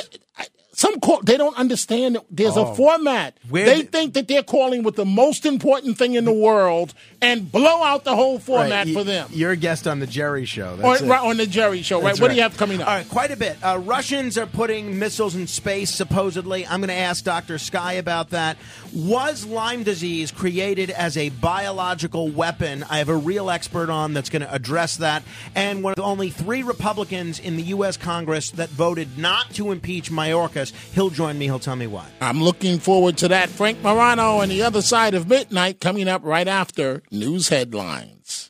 Some 0.78 1.00
call 1.00 1.22
they 1.24 1.38
don't 1.38 1.58
understand. 1.58 2.20
There's 2.30 2.56
Oh. 2.56 2.68
a 2.72 2.76
format. 2.76 3.36
Where 3.50 3.66
they 3.66 3.78
did- 3.78 3.92
think 3.92 4.14
that 4.14 4.28
they're 4.28 4.44
calling 4.44 4.84
with 4.84 4.96
the 4.96 5.06
most 5.06 5.44
important 5.44 5.98
thing 5.98 6.14
in 6.14 6.24
the 6.26 6.32
world 6.32 6.94
and 7.22 7.52
blow 7.52 7.84
out 7.84 8.04
the 8.04 8.16
whole 8.16 8.40
format 8.40 8.86
Right, 8.86 8.94
for 8.94 9.04
them. 9.04 9.30
You're 9.32 9.52
a 9.52 9.58
guest 9.58 9.88
on 9.88 10.00
the 10.00 10.08
Jerry 10.08 10.46
Show. 10.46 10.76
That's 10.76 11.02
On, 11.02 11.08
it. 11.08 11.12
right, 11.12 11.24
on 11.24 11.38
the 11.38 11.48
Jerry 11.48 11.82
Show, 11.82 11.98
right? 11.98 12.06
That's 12.10 12.22
What 12.22 12.30
do 12.30 12.36
you 12.36 12.42
have 12.44 12.58
coming 12.58 12.82
up? 12.82 12.88
All 12.88 12.96
right, 12.96 13.10
quite 13.10 13.32
a 13.32 13.36
bit. 13.38 13.58
Uh, 13.64 13.80
Russians 13.84 14.38
are 14.38 14.46
putting 14.46 15.00
missiles 15.00 15.36
in 15.36 15.48
space, 15.48 15.90
supposedly. 15.94 16.66
I'm 16.68 16.80
going 16.80 16.90
to 16.90 16.94
ask 16.94 17.24
Dr. 17.24 17.58
Sky 17.58 17.94
about 17.94 18.30
that. 18.32 18.58
Was 18.94 19.46
Lyme 19.46 19.84
disease 19.84 20.32
created 20.32 20.90
as 20.92 21.18
a 21.18 21.30
biological 21.30 22.30
weapon? 22.30 22.84
I 22.90 23.00
have 23.00 23.10
a 23.10 23.16
real 23.18 23.50
expert 23.50 23.90
on 23.90 24.14
that's 24.14 24.30
going 24.30 24.42
to 24.44 24.54
address 24.54 24.98
that. 24.98 25.24
And 25.56 25.84
one 25.84 25.92
of 25.92 25.96
the 25.98 26.04
only 26.04 26.30
three 26.30 26.64
Republicans 26.64 27.40
in 27.40 27.56
the 27.58 27.64
U.S. 27.64 27.98
Congress 27.98 28.52
that 28.52 28.70
voted 28.70 29.18
not 29.18 29.50
to 29.56 29.72
impeach 29.72 30.12
Mayorkas, 30.12 30.72
he'll 30.94 31.10
join 31.10 31.38
me. 31.38 31.46
He'll 31.46 31.60
tell 31.60 31.76
me 31.76 31.88
why. 31.88 32.06
I'm 32.22 32.44
looking 32.44 32.80
forward 32.80 33.18
to 33.18 33.28
that. 33.30 33.50
Frank 33.50 33.82
Morano 33.82 34.42
and 34.42 34.52
the 34.52 34.62
other 34.64 34.82
side 34.82 35.14
of 35.14 35.28
midnight 35.28 35.80
coming 35.80 36.08
up 36.08 36.24
right 36.24 36.48
after 36.48 37.02
news 37.12 37.48
headlines. 37.48 38.17